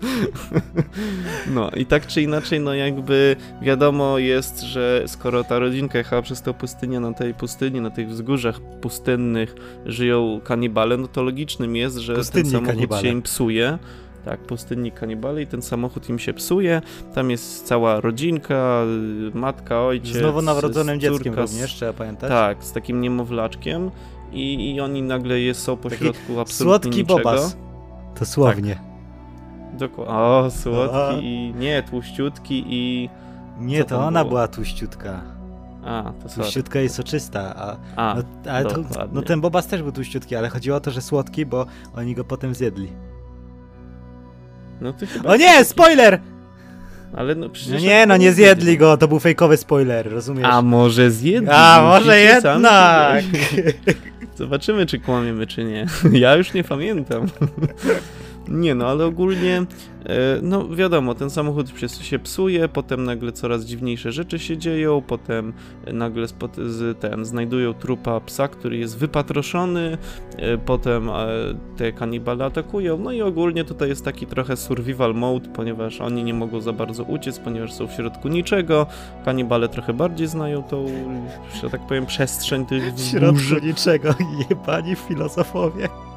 No 1.54 1.70
i 1.70 1.86
tak 1.86 2.06
czy 2.06 2.22
inaczej, 2.22 2.60
no 2.60 2.74
jakby 2.74 3.36
wiadomo 3.62 4.18
jest, 4.18 4.60
że 4.60 5.02
skoro 5.06 5.44
ta 5.44 5.58
rodzinka 5.58 5.98
jechała 5.98 6.22
przez 6.22 6.42
tę 6.42 6.54
pustynię, 6.54 7.00
na 7.00 7.12
tej 7.12 7.34
pustyni, 7.34 7.80
na 7.80 7.90
tych 7.90 8.08
wzgórzach 8.08 8.60
pustynnych 8.80 9.54
żyją 9.86 10.40
kanibale, 10.44 10.96
no 10.96 11.06
to 11.08 11.22
logicznym 11.22 11.76
jest, 11.76 11.96
że 11.96 12.14
Pustynni 12.14 12.42
ten 12.44 12.52
samochód 12.52 12.74
kanibale. 12.76 13.02
się 13.02 13.08
im 13.08 13.22
psuje. 13.22 13.78
Tak, 14.24 14.40
pustynni 14.40 14.92
kanibale 14.92 15.42
i 15.42 15.46
ten 15.46 15.62
samochód 15.62 16.08
im 16.08 16.18
się 16.18 16.32
psuje. 16.34 16.82
Tam 17.14 17.30
jest 17.30 17.66
cała 17.66 18.00
rodzinka, 18.00 18.82
matka, 19.34 19.82
ojciec. 19.82 20.16
Z 20.16 20.20
nowonarodzonym 20.22 21.00
córka, 21.00 21.12
dzieckiem 21.14 21.34
z- 21.34 21.52
również, 21.52 21.74
trzeba 21.74 21.92
pamiętać. 21.92 22.30
Tak, 22.30 22.64
z 22.64 22.72
takim 22.72 23.00
niemowlaczkiem 23.00 23.90
i, 24.32 24.74
i 24.74 24.80
oni 24.80 25.02
nagle 25.02 25.54
są 25.54 25.76
po 25.76 25.90
Taki 25.90 26.02
środku 26.04 26.40
absolutnie 26.40 26.82
Słodki 26.92 27.00
niczego. 27.00 27.18
bobas. 27.18 27.56
Dosłownie. 28.20 28.89
Dokładnie. 29.80 30.14
O, 30.14 30.50
słodki 30.50 30.96
A. 30.96 31.12
i 31.20 31.54
nie, 31.58 31.82
tłuściutki 31.82 32.64
i... 32.68 33.10
Nie, 33.58 33.84
to 33.84 34.06
ona 34.06 34.20
było? 34.20 34.28
była 34.28 34.48
tuściutka. 34.48 35.20
A, 35.84 36.12
to 36.22 36.28
sorry. 36.28 36.42
Tłuściutka 36.42 36.80
i 36.80 36.88
soczysta, 36.88 37.54
a, 37.56 37.76
A, 37.96 38.14
no, 38.14 38.52
ale 38.52 38.64
to, 38.64 38.84
no 39.12 39.22
ten 39.22 39.40
bobas 39.40 39.66
też 39.66 39.82
był 39.82 39.92
tłuściutki, 39.92 40.36
ale 40.36 40.48
chodziło 40.48 40.76
o 40.76 40.80
to, 40.80 40.90
że 40.90 41.02
słodki, 41.02 41.46
bo 41.46 41.66
oni 41.94 42.14
go 42.14 42.24
potem 42.24 42.54
zjedli. 42.54 42.92
no 44.80 44.92
ty 44.92 45.06
chyba... 45.06 45.30
O 45.30 45.36
nie, 45.36 45.64
spoiler! 45.64 46.20
Ale 47.16 47.34
no 47.34 47.48
przecież... 47.48 47.72
No 47.72 47.88
nie, 47.88 48.06
no 48.06 48.16
nie 48.16 48.32
zjedli 48.32 48.78
go, 48.78 48.96
to 48.96 49.08
był 49.08 49.18
fejkowy 49.18 49.56
spoiler, 49.56 50.12
rozumiesz? 50.12 50.46
A 50.50 50.62
może 50.62 51.10
zjedli? 51.10 51.50
A, 51.52 51.82
może 51.82 52.18
jednak! 52.18 53.24
Zobaczymy, 54.34 54.86
czy 54.86 54.98
kłamiemy, 54.98 55.46
czy 55.46 55.64
nie. 55.64 55.86
Ja 56.20 56.36
już 56.36 56.52
nie 56.52 56.64
pamiętam. 56.64 57.26
Nie 58.50 58.74
no, 58.74 58.86
ale 58.86 59.06
ogólnie, 59.06 59.56
e, 59.56 59.66
no 60.42 60.68
wiadomo, 60.68 61.14
ten 61.14 61.30
samochód 61.30 61.72
się, 62.02 62.18
psuje, 62.18 62.68
potem 62.68 63.04
nagle 63.04 63.32
coraz 63.32 63.64
dziwniejsze 63.64 64.12
rzeczy 64.12 64.38
się 64.38 64.56
dzieją, 64.56 65.02
potem 65.06 65.52
nagle 65.92 66.28
spot, 66.28 66.56
z, 66.56 66.98
ten, 66.98 67.24
znajdują 67.24 67.74
trupa 67.74 68.20
psa, 68.20 68.48
który 68.48 68.76
jest 68.76 68.98
wypatroszony, 68.98 69.98
e, 70.36 70.58
potem 70.58 71.08
e, 71.08 71.14
te 71.76 71.92
kanibale 71.92 72.44
atakują, 72.44 72.98
no 72.98 73.12
i 73.12 73.22
ogólnie 73.22 73.64
tutaj 73.64 73.88
jest 73.88 74.04
taki 74.04 74.26
trochę 74.26 74.56
survival 74.56 75.14
mode, 75.14 75.48
ponieważ 75.48 76.00
oni 76.00 76.24
nie 76.24 76.34
mogą 76.34 76.60
za 76.60 76.72
bardzo 76.72 77.04
uciec, 77.04 77.38
ponieważ 77.38 77.72
są 77.72 77.86
w 77.86 77.92
środku 77.92 78.28
niczego, 78.28 78.86
kanibale 79.24 79.68
trochę 79.68 79.92
bardziej 79.92 80.26
znają 80.26 80.62
tą, 80.62 80.86
że 81.62 81.70
tak 81.70 81.86
powiem, 81.86 82.06
przestrzeń 82.06 82.66
tych 82.66 82.94
W 82.94 83.00
środku 83.00 83.66
niczego, 83.66 84.14
jebani 84.50 84.96
filozofowie. 84.96 86.09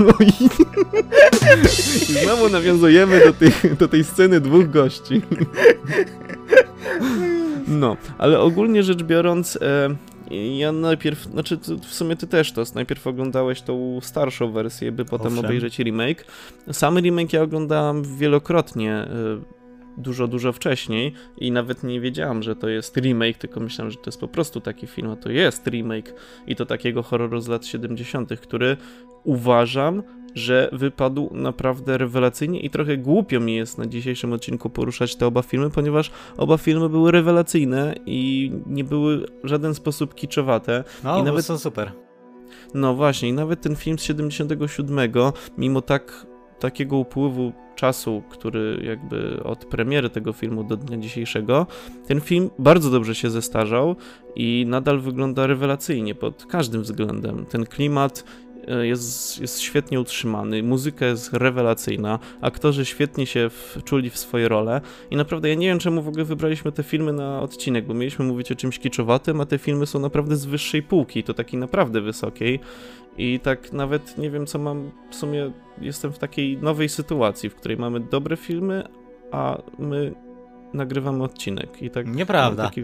No 0.00 0.12
i... 0.20 0.44
I 2.12 2.24
znowu 2.24 2.48
nawiązujemy 2.48 3.20
do, 3.24 3.32
tych, 3.32 3.76
do 3.76 3.88
tej 3.88 4.04
sceny 4.04 4.40
dwóch 4.40 4.70
gości. 4.70 5.22
No, 7.68 7.96
ale 8.18 8.40
ogólnie 8.40 8.82
rzecz 8.82 9.02
biorąc, 9.02 9.58
e, 9.62 9.96
ja 10.56 10.72
najpierw, 10.72 11.22
znaczy 11.22 11.58
w 11.88 11.94
sumie 11.94 12.16
ty 12.16 12.26
też 12.26 12.52
to, 12.52 12.62
najpierw 12.74 13.06
oglądałeś 13.06 13.62
tą 13.62 13.98
starszą 14.02 14.52
wersję, 14.52 14.92
by 14.92 15.04
potem 15.04 15.26
Owszem. 15.26 15.44
obejrzeć 15.44 15.78
remake. 15.78 16.24
Sam 16.72 16.98
remake 16.98 17.32
ja 17.32 17.42
oglądałam 17.42 18.16
wielokrotnie, 18.16 18.92
e, 18.92 19.08
dużo, 19.98 20.26
dużo 20.28 20.52
wcześniej 20.52 21.12
i 21.38 21.52
nawet 21.52 21.84
nie 21.84 22.00
wiedziałam, 22.00 22.42
że 22.42 22.56
to 22.56 22.68
jest 22.68 22.96
remake, 22.96 23.38
tylko 23.38 23.60
myślałam, 23.60 23.90
że 23.90 23.96
to 23.96 24.02
jest 24.06 24.20
po 24.20 24.28
prostu 24.28 24.60
taki 24.60 24.86
film, 24.86 25.10
a 25.10 25.16
to 25.16 25.30
jest 25.30 25.66
remake 25.66 26.14
i 26.46 26.56
to 26.56 26.66
takiego 26.66 27.02
horroru 27.02 27.40
z 27.40 27.48
lat 27.48 27.66
70., 27.66 28.40
który 28.40 28.76
uważam, 29.24 30.02
że 30.34 30.68
wypadł 30.72 31.30
naprawdę 31.32 31.98
rewelacyjnie 31.98 32.60
i 32.60 32.70
trochę 32.70 32.96
głupio 32.96 33.40
mi 33.40 33.54
jest 33.54 33.78
na 33.78 33.86
dzisiejszym 33.86 34.32
odcinku 34.32 34.70
poruszać 34.70 35.16
te 35.16 35.26
oba 35.26 35.42
filmy, 35.42 35.70
ponieważ 35.70 36.10
oba 36.36 36.58
filmy 36.58 36.88
były 36.88 37.12
rewelacyjne 37.12 37.94
i 38.06 38.52
nie 38.66 38.84
były 38.84 39.26
w 39.44 39.48
żaden 39.48 39.74
sposób 39.74 40.14
kiczowate. 40.14 40.84
No, 41.04 41.20
I 41.20 41.22
nawet- 41.22 41.44
są 41.44 41.58
super. 41.58 41.92
No 42.74 42.94
właśnie, 42.94 43.28
i 43.28 43.32
nawet 43.32 43.60
ten 43.60 43.76
film 43.76 43.98
z 43.98 44.02
77, 44.02 45.32
mimo 45.58 45.82
tak 45.82 46.26
takiego 46.58 46.96
upływu 46.96 47.52
czasu, 47.78 48.22
który 48.28 48.82
jakby 48.84 49.42
od 49.44 49.64
premiery 49.64 50.10
tego 50.10 50.32
filmu 50.32 50.64
do 50.64 50.76
dnia 50.76 50.98
dzisiejszego, 50.98 51.66
ten 52.06 52.20
film 52.20 52.50
bardzo 52.58 52.90
dobrze 52.90 53.14
się 53.14 53.30
zestarzał 53.30 53.96
i 54.36 54.64
nadal 54.68 55.00
wygląda 55.00 55.46
rewelacyjnie 55.46 56.14
pod 56.14 56.46
każdym 56.46 56.82
względem. 56.82 57.46
Ten 57.46 57.66
klimat 57.66 58.24
e, 58.68 58.86
jest, 58.86 59.40
jest 59.40 59.60
świetnie 59.60 60.00
utrzymany, 60.00 60.62
muzyka 60.62 61.06
jest 61.06 61.32
rewelacyjna, 61.32 62.18
aktorzy 62.40 62.84
świetnie 62.84 63.26
się 63.26 63.50
wczuli 63.50 64.10
w 64.10 64.18
swoje 64.18 64.48
role 64.48 64.80
i 65.10 65.16
naprawdę 65.16 65.48
ja 65.48 65.54
nie 65.54 65.66
wiem 65.66 65.78
czemu 65.78 66.02
w 66.02 66.08
ogóle 66.08 66.24
wybraliśmy 66.24 66.72
te 66.72 66.82
filmy 66.82 67.12
na 67.12 67.40
odcinek, 67.40 67.86
bo 67.86 67.94
mieliśmy 67.94 68.24
mówić 68.24 68.52
o 68.52 68.54
czymś 68.54 68.78
kiczowatym, 68.78 69.40
a 69.40 69.46
te 69.46 69.58
filmy 69.58 69.86
są 69.86 69.98
naprawdę 69.98 70.36
z 70.36 70.44
wyższej 70.44 70.82
półki, 70.82 71.22
to 71.22 71.34
takiej 71.34 71.60
naprawdę 71.60 72.00
wysokiej 72.00 72.60
i 73.18 73.40
tak 73.40 73.72
nawet 73.72 74.18
nie 74.18 74.30
wiem 74.30 74.46
co 74.46 74.58
mam, 74.58 74.90
w 75.10 75.14
sumie 75.14 75.52
jestem 75.80 76.12
w 76.12 76.18
takiej 76.18 76.56
nowej 76.58 76.88
sytuacji, 76.88 77.50
w 77.50 77.54
której 77.54 77.76
mamy 77.76 78.00
dobre 78.00 78.36
filmy, 78.36 78.84
a 79.32 79.62
my 79.78 80.14
nagrywamy 80.74 81.24
odcinek 81.24 81.82
i 81.82 81.90
tak... 81.90 82.14
Nieprawda. 82.14 82.64
taki- 82.64 82.82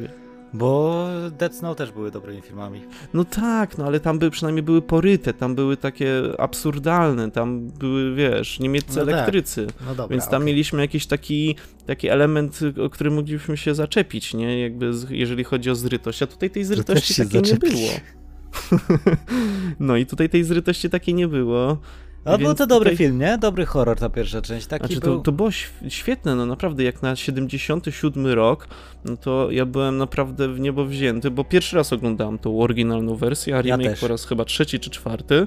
Bo 0.54 1.06
Dead 1.38 1.54
Snow 1.54 1.76
też 1.76 1.92
były 1.92 2.10
dobrymi 2.10 2.42
filmami. 2.42 2.80
No 3.14 3.24
tak, 3.24 3.78
no 3.78 3.84
ale 3.84 4.00
tam 4.00 4.18
były 4.18 4.30
przynajmniej 4.30 4.62
były 4.62 4.82
poryte, 4.82 5.32
tam 5.34 5.54
były 5.54 5.76
takie 5.76 6.22
absurdalne, 6.38 7.30
tam 7.30 7.68
były, 7.68 8.14
wiesz, 8.14 8.60
niemieccy 8.60 8.98
No 8.98 9.04
tak. 9.06 9.14
elektrycy. 9.14 9.66
No 9.86 9.94
dobra. 9.94 10.08
Więc 10.08 10.24
tam 10.28 10.42
okej. 10.42 10.46
mieliśmy 10.46 10.80
jakiś 10.80 11.06
taki, 11.06 11.56
taki 11.86 12.08
element, 12.08 12.60
o 12.84 12.90
który 12.90 13.10
moglibyśmy 13.10 13.56
się 13.56 13.74
zaczepić, 13.74 14.34
nie? 14.34 14.60
Jakby 14.60 14.94
z, 14.94 15.10
jeżeli 15.10 15.44
chodzi 15.44 15.70
o 15.70 15.74
zrytość, 15.74 16.22
a 16.22 16.26
tutaj 16.26 16.50
tej 16.50 16.64
zrytości 16.64 17.14
takiej 17.24 17.42
nie 17.42 17.54
było. 17.54 17.90
no 19.80 19.96
i 19.96 20.06
tutaj 20.06 20.28
tej 20.28 20.44
zrytości 20.44 20.90
takiej 20.90 21.14
nie 21.14 21.28
było. 21.28 21.78
No 22.24 22.38
był 22.38 22.54
to 22.54 22.66
dobry 22.66 22.90
tutaj- 22.90 23.06
film, 23.06 23.18
nie? 23.18 23.38
Dobry 23.38 23.66
horror 23.66 23.98
ta 23.98 24.08
pierwsza 24.08 24.42
część. 24.42 24.66
Taki 24.66 24.86
Znaczy, 24.86 25.00
był... 25.00 25.16
to, 25.16 25.22
to 25.22 25.32
było 25.32 25.48
św- 25.50 25.88
świetne, 25.88 26.34
no 26.34 26.46
naprawdę, 26.46 26.84
jak 26.84 27.02
na 27.02 27.16
77 27.16 28.26
rok, 28.26 28.68
no 29.04 29.16
to 29.16 29.50
ja 29.50 29.66
byłem 29.66 29.98
naprawdę 29.98 30.48
w 30.48 30.60
niebo 30.60 30.84
wzięty, 30.84 31.30
bo 31.30 31.44
pierwszy 31.44 31.76
raz 31.76 31.92
oglądałem 31.92 32.38
tą 32.38 32.60
oryginalną 32.60 33.16
wersję, 33.16 33.56
a 33.56 33.60
remake 33.62 33.90
też. 33.90 34.00
po 34.00 34.08
raz 34.08 34.26
chyba 34.26 34.44
trzeci 34.44 34.80
czy 34.80 34.90
czwarty 34.90 35.46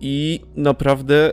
i 0.00 0.40
naprawdę 0.56 1.32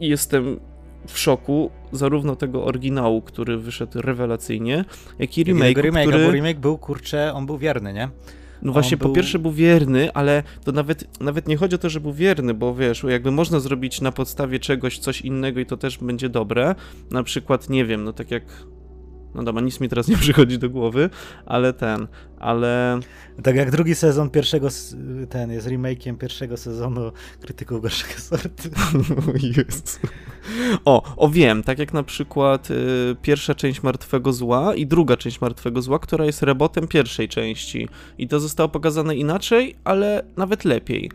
jestem 0.00 0.60
w 1.06 1.18
szoku 1.18 1.70
zarówno 1.92 2.36
tego 2.36 2.64
oryginału, 2.64 3.22
który 3.22 3.58
wyszedł 3.58 4.00
rewelacyjnie, 4.00 4.84
jak 5.18 5.38
i 5.38 5.44
remake, 5.44 5.78
który... 5.78 6.26
bo 6.26 6.32
remake 6.32 6.58
był, 6.58 6.78
kurczę, 6.78 7.34
on 7.34 7.46
był 7.46 7.58
wierny, 7.58 7.92
nie? 7.92 8.08
No 8.62 8.72
właśnie, 8.72 8.94
On 8.96 8.98
po 8.98 9.04
był- 9.04 9.14
pierwsze 9.14 9.38
był 9.38 9.52
wierny, 9.52 10.12
ale 10.12 10.42
to 10.64 10.72
nawet, 10.72 11.20
nawet 11.20 11.48
nie 11.48 11.56
chodzi 11.56 11.74
o 11.74 11.78
to, 11.78 11.90
że 11.90 12.00
był 12.00 12.12
wierny, 12.12 12.54
bo 12.54 12.74
wiesz, 12.74 13.04
jakby 13.08 13.30
można 13.30 13.60
zrobić 13.60 14.00
na 14.00 14.12
podstawie 14.12 14.58
czegoś 14.58 14.98
coś 14.98 15.20
innego 15.20 15.60
i 15.60 15.66
to 15.66 15.76
też 15.76 15.98
będzie 15.98 16.28
dobre. 16.28 16.74
Na 17.10 17.22
przykład, 17.22 17.70
nie 17.70 17.84
wiem, 17.84 18.04
no 18.04 18.12
tak 18.12 18.30
jak. 18.30 18.42
No 19.34 19.42
dobra, 19.42 19.62
nic 19.62 19.80
mi 19.80 19.88
teraz 19.88 20.08
nie 20.08 20.16
przychodzi 20.26 20.58
do 20.58 20.70
głowy, 20.70 21.10
ale 21.46 21.72
ten, 21.72 22.06
ale. 22.38 23.00
Tak 23.42 23.56
jak 23.56 23.70
drugi 23.70 23.94
sezon 23.94 24.30
pierwszego, 24.30 24.68
ten 25.28 25.52
jest 25.52 25.66
remake'iem 25.66 26.16
pierwszego 26.16 26.56
sezonu 26.56 27.12
Krytyków 27.40 27.82
Gorszego 27.82 28.20
Sortu. 28.20 28.68
Jezu. 29.56 29.98
O, 30.84 31.16
o 31.16 31.28
wiem, 31.28 31.62
tak 31.62 31.78
jak 31.78 31.92
na 31.92 32.02
przykład 32.02 32.70
y, 32.70 33.16
pierwsza 33.22 33.54
część 33.54 33.82
Martwego 33.82 34.32
Zła 34.32 34.74
i 34.74 34.86
druga 34.86 35.16
część 35.16 35.40
Martwego 35.40 35.82
Zła, 35.82 35.98
która 35.98 36.24
jest 36.24 36.42
rebotem 36.42 36.88
pierwszej 36.88 37.28
części. 37.28 37.88
I 38.18 38.28
to 38.28 38.40
zostało 38.40 38.68
pokazane 38.68 39.16
inaczej, 39.16 39.74
ale 39.84 40.24
nawet 40.36 40.64
lepiej. 40.64 41.10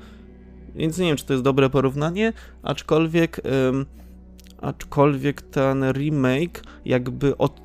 Więc 0.76 0.98
nie 0.98 1.08
wiem, 1.08 1.18
czy 1.18 1.26
to 1.26 1.34
jest 1.34 1.44
dobre 1.44 1.70
porównanie, 1.70 2.34
aczkolwiek, 2.64 3.42
ym, 3.70 3.86
aczkolwiek 4.62 5.42
ten 5.42 5.92
remake 5.92 6.64
jakby 6.86 7.38
od, 7.38 7.62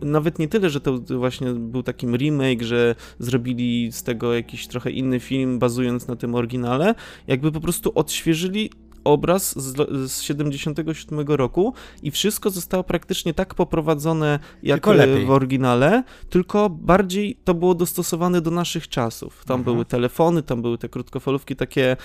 nawet 0.00 0.38
nie 0.38 0.48
tyle, 0.48 0.70
że 0.70 0.80
to 0.80 0.98
właśnie 0.98 1.52
był 1.52 1.82
takim 1.82 2.16
remake, 2.16 2.62
że 2.62 2.94
zrobili 3.18 3.92
z 3.92 4.02
tego 4.02 4.34
jakiś 4.34 4.66
trochę 4.66 4.90
inny 4.90 5.20
film, 5.20 5.58
bazując 5.58 6.08
na 6.08 6.16
tym 6.16 6.34
oryginale, 6.34 6.94
jakby 7.26 7.52
po 7.52 7.60
prostu 7.60 7.92
odświeżyli 7.94 8.70
obraz 9.08 9.58
z, 9.58 9.76
z 10.10 10.22
77 10.22 11.20
roku 11.28 11.74
i 12.02 12.10
wszystko 12.10 12.50
zostało 12.50 12.84
praktycznie 12.84 13.34
tak 13.34 13.54
poprowadzone 13.54 14.38
jak 14.62 14.86
w 15.26 15.30
oryginale, 15.30 16.02
tylko 16.30 16.70
bardziej 16.70 17.36
to 17.44 17.54
było 17.54 17.74
dostosowane 17.74 18.40
do 18.40 18.50
naszych 18.50 18.88
czasów. 18.88 19.44
Tam 19.44 19.60
mhm. 19.60 19.74
były 19.74 19.84
telefony, 19.84 20.42
tam 20.42 20.62
były 20.62 20.78
te 20.78 20.88
krótkofalówki 20.88 21.56
takie 21.56 21.96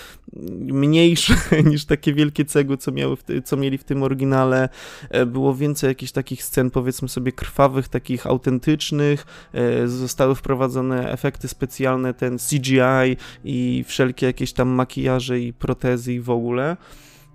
mniejsze 0.73 1.33
niż 1.71 1.85
takie 1.85 2.13
wielkie 2.13 2.45
cegły, 2.45 2.77
co, 2.77 2.91
miały 2.91 3.15
w, 3.15 3.23
co 3.43 3.57
mieli 3.57 3.77
w 3.77 3.83
tym 3.83 4.03
oryginale. 4.03 4.69
E, 5.09 5.25
było 5.25 5.55
więcej 5.55 5.87
jakichś 5.87 6.11
takich 6.11 6.43
scen, 6.43 6.71
powiedzmy 6.71 7.09
sobie, 7.09 7.31
krwawych, 7.31 7.87
takich 7.87 8.27
autentycznych. 8.27 9.25
E, 9.53 9.87
zostały 9.87 10.35
wprowadzone 10.35 11.11
efekty 11.11 11.47
specjalne, 11.47 12.13
ten 12.13 12.37
CGI 12.37 13.17
i 13.43 13.83
wszelkie 13.87 14.25
jakieś 14.25 14.53
tam 14.53 14.69
makijaże 14.69 15.39
i 15.39 15.53
protezy 15.53 16.13
i 16.13 16.19
w 16.19 16.29
ogóle. 16.29 16.77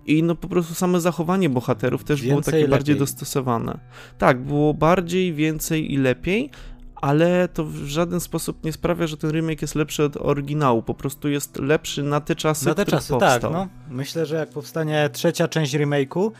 I 0.09 0.23
no 0.23 0.35
po 0.35 0.49
prostu 0.49 0.75
same 0.75 1.00
zachowanie 1.00 1.49
bohaterów 1.49 2.05
też 2.05 2.23
więcej 2.23 2.31
było 2.31 2.43
takie 2.43 2.69
bardziej 2.69 2.97
dostosowane. 2.97 3.79
Tak, 4.19 4.41
było 4.41 4.75
bardziej, 4.75 5.35
więcej 5.35 5.93
i 5.93 5.97
lepiej, 5.97 6.50
ale 6.95 7.49
to 7.49 7.65
w 7.65 7.75
żaden 7.75 8.21
sposób 8.21 8.65
nie 8.65 8.73
sprawia, 8.73 9.07
że 9.07 9.17
ten 9.17 9.31
remake 9.31 9.62
jest 9.62 9.75
lepszy 9.75 10.05
od 10.05 10.17
oryginału. 10.17 10.83
Po 10.83 10.95
prostu 10.95 11.29
jest 11.29 11.59
lepszy 11.59 12.03
na 12.03 12.21
te 12.21 12.37
czasy, 12.37 12.67
Na 12.67 12.75
te 12.75 12.85
czasy, 12.85 13.12
powstał. 13.12 13.41
tak. 13.41 13.53
No. 13.53 13.69
Myślę, 13.91 14.27
że 14.27 14.37
jak 14.37 14.50
powstanie 14.50 15.11
trzecia 15.12 15.49
część 15.49 15.75
remake'u 15.75 16.31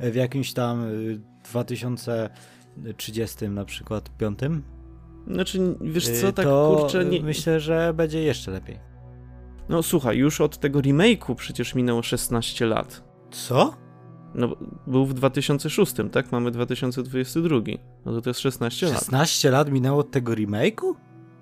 w 0.00 0.14
jakimś 0.14 0.52
tam 0.52 0.86
2030 1.44 3.44
y, 3.44 3.48
na 3.48 3.64
przykład, 3.64 4.10
piątym. 4.18 4.62
Znaczy, 5.26 5.76
wiesz 5.80 6.20
co, 6.20 6.28
y, 6.28 6.32
tak 6.32 6.44
to 6.44 6.76
kurczę... 6.80 7.04
Nie... 7.04 7.22
Myślę, 7.22 7.60
że 7.60 7.94
będzie 7.94 8.22
jeszcze 8.22 8.50
lepiej. 8.50 8.78
No 9.68 9.82
słuchaj, 9.82 10.16
już 10.16 10.40
od 10.40 10.58
tego 10.58 10.80
remake'u 10.80 11.34
przecież 11.34 11.74
minęło 11.74 12.02
16 12.02 12.66
lat. 12.66 13.07
Co? 13.30 13.74
No, 14.34 14.56
był 14.86 15.06
w 15.06 15.14
2006, 15.14 15.94
tak? 16.12 16.32
Mamy 16.32 16.50
2022. 16.50 17.56
No 18.06 18.12
to 18.12 18.20
to 18.20 18.30
jest 18.30 18.40
16 18.40 18.86
lat. 18.86 18.98
16 18.98 19.50
lat 19.50 19.70
minęło 19.72 20.00
od 20.00 20.10
tego 20.10 20.32
remake'u? 20.32 20.94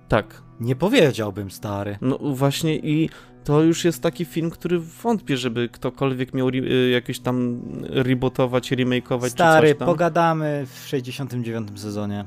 Tak. 0.08 0.42
Nie 0.60 0.76
powiedziałbym, 0.76 1.50
stary. 1.50 1.98
No 2.00 2.18
właśnie 2.18 2.76
i 2.76 3.10
to 3.44 3.62
już 3.62 3.84
jest 3.84 4.02
taki 4.02 4.24
film, 4.24 4.50
który 4.50 4.78
wątpię, 4.78 5.36
żeby 5.36 5.68
ktokolwiek 5.68 6.34
miał 6.34 6.48
y, 6.48 6.90
jakieś 6.90 7.18
tam 7.20 7.62
rebootować, 7.82 8.70
remakeować 8.72 9.32
Stary, 9.32 9.68
czy 9.68 9.72
coś 9.74 9.78
tam. 9.78 9.88
pogadamy 9.88 10.66
w 10.66 10.88
69 10.88 11.80
sezonie. 11.80 12.24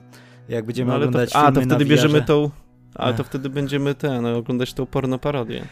Jak 0.50 0.66
będziemy 0.66 0.90
no, 0.92 0.98
oglądać 0.98 1.32
to, 1.32 1.40
A, 1.40 1.52
to 1.52 1.62
wtedy 1.62 1.86
bierzemy 1.86 2.22
tą... 2.22 2.50
Ale 2.96 3.14
to 3.14 3.24
wtedy 3.24 3.50
będziemy 3.50 3.96
ten, 3.96 4.24
no, 4.24 4.38
oglądać 4.38 4.74
tą 4.74 4.86
pornoparodię. 4.86 5.66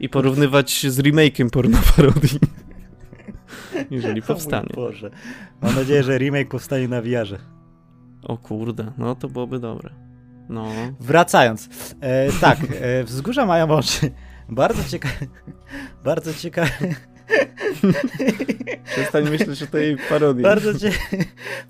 I 0.00 0.08
porównywać 0.08 0.86
z 0.88 0.98
remake'iem 0.98 1.50
pornoparodii. 1.50 2.38
jeżeli 3.90 4.22
powstanie. 4.32 4.68
O 4.72 4.76
Boże. 4.76 5.10
Mam 5.62 5.74
nadzieję, 5.74 6.02
że 6.02 6.18
remake 6.18 6.48
powstanie 6.48 6.88
na 6.88 7.02
VR-ze. 7.02 7.38
O 8.22 8.36
kurde, 8.36 8.92
no 8.98 9.14
to 9.14 9.28
byłoby 9.28 9.58
dobre. 9.58 9.90
No. 10.48 10.68
Wracając. 11.00 11.68
E, 12.00 12.32
tak, 12.32 12.58
e, 12.80 13.04
wzgórza 13.04 13.46
mają 13.46 13.70
oczy. 13.70 14.10
Bardzo 14.48 14.84
ciekawe. 14.84 15.26
Bardzo 16.04 16.34
ciekawe. 16.34 16.70
Przestań 18.84 19.30
myśleć 19.30 19.62
o 19.62 19.66
tej 19.66 19.96
parodii. 20.08 20.42
Bardzo, 20.42 20.78
cie... 20.78 20.92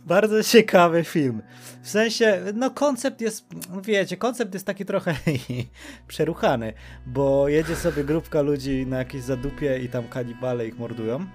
bardzo 0.07 0.43
ciekawy 0.43 1.05
film. 1.05 1.43
W 1.83 1.89
sensie, 1.89 2.41
no 2.55 2.71
koncept 2.71 3.21
jest, 3.21 3.47
wiecie, 3.85 4.17
koncept 4.17 4.55
jest 4.55 4.67
taki 4.67 4.85
trochę 4.85 5.15
przeruchany, 6.09 6.73
bo 7.07 7.49
jedzie 7.49 7.77
sobie 7.77 8.05
grupka 8.05 8.43
ludzi 8.43 8.87
na 8.87 8.99
jakieś 8.99 9.23
zadupie 9.23 9.79
i 9.79 9.89
tam 9.89 10.09
kanibale 10.09 10.67
ich 10.67 10.79
mordują. 10.79 11.27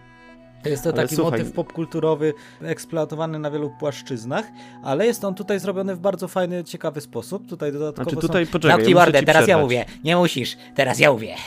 Jest 0.65 0.83
to 0.83 0.89
ale 0.89 1.01
taki 1.01 1.15
słuchaj. 1.15 1.39
motyw 1.39 1.53
popkulturowy, 1.53 2.33
eksploatowany 2.61 3.39
na 3.39 3.51
wielu 3.51 3.69
płaszczyznach, 3.79 4.45
ale 4.83 5.05
jest 5.05 5.23
on 5.23 5.35
tutaj 5.35 5.59
zrobiony 5.59 5.95
w 5.95 5.99
bardzo 5.99 6.27
fajny, 6.27 6.63
ciekawy 6.63 7.01
sposób. 7.01 7.49
Tutaj 7.49 7.71
dodatkowo 7.71 8.09
znaczy 8.09 8.27
tutaj, 8.27 8.45
są... 8.45 8.51
poczekaj, 8.51 8.77
Zamknij 8.77 8.95
mordę, 8.95 9.11
teraz 9.23 9.43
przerwać. 9.43 9.49
ja 9.49 9.57
mówię. 9.57 9.85
Nie 10.03 10.15
musisz, 10.15 10.57
teraz 10.75 10.99
ja 10.99 11.11
mówię. 11.11 11.35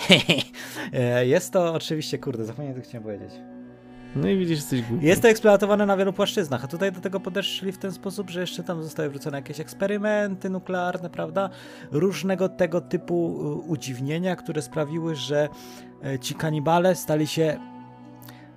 E, 0.93 1.27
jest 1.27 1.53
to 1.53 1.75
oczywiście, 1.75 2.19
kurde, 2.19 2.45
zapomniałem, 2.45 2.83
co 2.83 2.89
chciałem 2.89 3.03
powiedzieć. 3.03 3.33
No 4.17 4.29
i 4.29 4.39
widzisz, 4.39 4.57
jesteś 4.57 4.83
głupi. 4.83 5.07
Jest 5.07 5.23
to 5.23 5.29
eksploatowane 5.29 5.87
na 5.87 5.97
wielu 5.97 6.13
płaszczyznach, 6.13 6.65
a 6.65 6.69
tutaj 6.69 6.93
do 6.93 7.01
tego 7.01 7.21
podeszli 7.21 7.73
w 7.73 7.79
ten 7.79 7.93
sposób, 7.93 8.31
że 8.31 8.41
jeszcze 8.41 8.63
tam 8.63 8.83
zostały 8.83 9.11
wrzucone 9.11 9.39
jakieś 9.39 9.61
eksperymenty 9.61 10.51
nuklearne, 10.51 11.11
prawda? 11.11 11.51
Różnego 11.93 12.49
tego 12.49 12.81
typu 12.81 13.41
e, 13.41 13.69
udziwnienia, 13.69 14.37
które 14.37 14.63
sprawiły, 14.63 15.15
że 15.15 15.49
e, 16.05 16.19
ci 16.19 16.35
kanibale 16.35 16.95
stali 16.95 17.27
się 17.27 17.59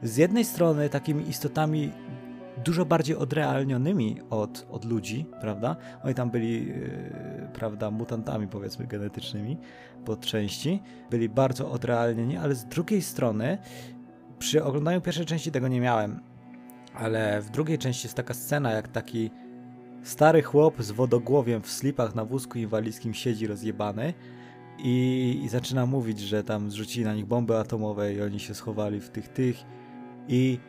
z 0.04 0.18
jednej 0.18 0.46
strony 0.46 0.90
takimi 0.90 1.30
istotami 1.30 1.92
dużo 2.64 2.86
bardziej 2.86 3.16
odrealnionymi 3.16 4.18
od, 4.30 4.68
od 4.72 4.86
ludzi, 4.86 5.26
prawda? 5.42 5.76
Oni 6.04 6.16
tam 6.16 6.32
byli, 6.32 6.68
yy, 6.68 7.50
prawda, 7.54 7.92
mutantami 7.92 8.48
powiedzmy 8.48 8.88
genetycznymi 8.88 9.58
po 10.06 10.18
części, 10.18 10.82
byli 11.10 11.30
bardzo 11.30 11.72
odrealnieni, 11.72 12.38
ale 12.38 12.56
z 12.56 12.66
drugiej 12.66 13.02
strony 13.02 13.58
przy 14.40 14.64
oglądaniu 14.64 15.02
pierwszej 15.02 15.26
części 15.26 15.52
tego 15.52 15.68
nie 15.68 15.82
miałem, 15.82 16.20
ale 16.94 17.42
w 17.42 17.50
drugiej 17.50 17.78
części 17.78 18.08
jest 18.08 18.16
taka 18.16 18.34
scena, 18.34 18.72
jak 18.72 18.88
taki 18.88 19.32
stary 20.04 20.42
chłop 20.42 20.84
z 20.84 20.92
wodogłowiem 20.92 21.62
w 21.62 21.72
slipach 21.72 22.16
na 22.16 22.26
wózku 22.26 22.58
inwalidzkim 22.58 23.14
siedzi 23.14 23.48
rozjebany 23.48 24.14
i, 24.78 25.40
i 25.44 25.50
zaczyna 25.50 25.86
mówić, 25.86 26.20
że 26.20 26.44
tam 26.44 26.72
zrzucili 26.72 27.06
na 27.06 27.14
nich 27.14 27.26
bomby 27.26 27.58
atomowe 27.58 28.14
i 28.14 28.22
oni 28.22 28.40
się 28.40 28.54
schowali 28.54 29.00
w 29.00 29.10
tych 29.10 29.28
tych 29.28 29.56
i, 30.28 30.60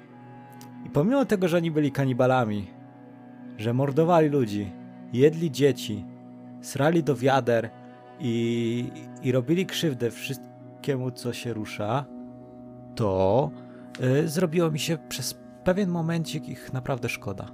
I 0.86 0.90
pomimo 0.90 1.24
tego, 1.24 1.48
że 1.48 1.56
oni 1.56 1.70
byli 1.70 1.92
kanibalami, 1.92 2.70
że 3.58 3.74
mordowali 3.74 4.28
ludzi, 4.28 4.72
jedli 5.12 5.50
dzieci, 5.50 6.04
srali 6.60 7.02
do 7.02 7.16
wiader 7.16 7.70
i, 8.20 8.90
i 9.22 9.32
robili 9.32 9.66
krzywdę 9.66 10.10
wszystkiemu, 10.10 11.10
co 11.10 11.32
się 11.32 11.52
rusza, 11.52 12.04
to 12.94 13.50
y, 14.00 14.28
zrobiło 14.28 14.70
mi 14.70 14.78
się 14.78 14.98
przez 15.08 15.38
pewien 15.64 15.90
momencik 15.90 16.48
ich 16.48 16.72
naprawdę 16.72 17.08
szkoda. 17.08 17.46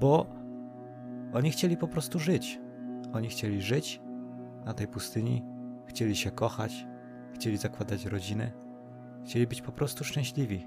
Bo 0.00 0.26
oni 1.32 1.50
chcieli 1.50 1.76
po 1.76 1.88
prostu 1.88 2.18
żyć. 2.18 2.60
Oni 3.12 3.28
chcieli 3.28 3.62
żyć 3.62 4.00
na 4.64 4.74
tej 4.74 4.88
pustyni, 4.88 5.42
chcieli 5.86 6.16
się 6.16 6.30
kochać, 6.30 6.86
chcieli 7.34 7.56
zakładać 7.56 8.06
rodziny, 8.06 8.52
chcieli 9.24 9.46
być 9.46 9.62
po 9.62 9.72
prostu 9.72 10.04
szczęśliwi. 10.04 10.66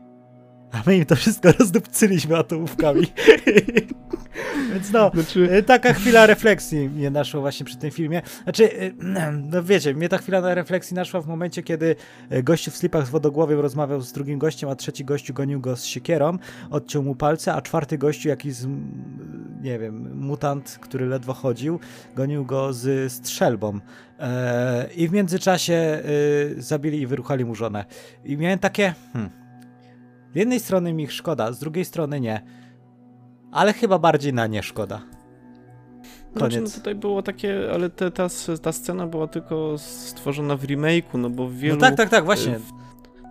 A 0.74 0.84
my 0.86 0.98
im 0.98 1.06
to 1.06 1.16
wszystko 1.16 1.52
rozdupcyliśmy 1.60 2.38
atomówkami. 2.38 3.08
Więc 4.74 4.92
no, 4.92 5.12
znaczy... 5.14 5.52
E, 5.52 5.64
taka 5.64 5.94
chwila 5.94 6.26
refleksji 6.26 6.90
mnie 6.90 7.10
naszła 7.10 7.42
właśnie 7.42 7.66
przy 7.66 7.78
tym 7.78 7.92
filmie. 7.92 8.22
Znaczy, 8.44 8.80
e, 8.80 8.92
no 9.52 9.64
wiecie, 9.64 9.94
mnie 9.94 10.10
ta 10.10 10.18
chwila 10.18 10.42
na 10.42 10.56
refleksji 10.56 10.96
naszła 10.96 11.22
w 11.22 11.28
momencie, 11.28 11.64
kiedy 11.64 11.96
e, 12.30 12.44
gościu 12.44 12.72
w 12.72 12.78
slipach 12.78 13.08
z 13.08 13.10
wodogłowiem 13.10 13.60
rozmawiał 13.60 14.02
z 14.02 14.14
drugim 14.14 14.40
gościem, 14.40 14.70
a 14.70 14.76
trzeci 14.76 15.06
gościu 15.06 15.34
gonił 15.34 15.60
go 15.60 15.76
z 15.76 15.86
siekierą, 15.86 16.38
odciął 16.70 17.04
mu 17.04 17.16
palce, 17.16 17.54
a 17.54 17.62
czwarty 17.62 17.98
gościu, 17.98 18.30
jakiś, 18.30 18.56
nie 19.62 19.80
wiem, 19.80 20.20
mutant, 20.20 20.78
który 20.82 21.06
ledwo 21.06 21.34
chodził, 21.34 21.80
gonił 22.16 22.46
go 22.46 22.74
z 22.74 23.12
strzelbą. 23.12 23.80
I 24.96 25.08
w 25.08 25.12
międzyczasie 25.12 26.04
zabili 26.58 27.02
i 27.02 27.08
wyruchali 27.08 27.46
mu 27.46 27.56
żonę. 27.56 27.86
I 28.26 28.38
miałem 28.38 28.60
takie... 28.60 28.94
Hmm, 29.14 29.43
z 30.34 30.36
jednej 30.36 30.60
strony 30.60 30.94
mi 30.94 31.04
ich 31.04 31.14
szkoda, 31.14 31.52
z 31.52 31.60
drugiej 31.60 31.86
strony 31.86 32.20
nie. 32.20 32.42
Ale 33.52 33.74
chyba 33.74 34.00
bardziej 34.00 34.34
na 34.34 34.48
nie 34.48 34.64
szkoda. 34.64 35.02
Koniec. 36.34 36.54
Znaczy, 36.54 36.62
no 36.62 36.70
tutaj 36.70 36.96
było 36.96 37.22
takie, 37.22 37.72
ale 37.74 37.90
te, 37.90 38.12
ta, 38.12 38.28
ta 38.62 38.72
scena 38.72 39.08
była 39.08 39.28
tylko 39.28 39.78
stworzona 39.78 40.58
w 40.58 40.64
remake'u, 40.64 41.18
no 41.18 41.30
bo 41.30 41.48
w 41.48 41.56
wielu... 41.56 41.76
No 41.76 41.82
tak, 41.82 41.96
tak, 41.96 42.10
tak, 42.10 42.26
właśnie. 42.26 42.60
W, 42.60 42.72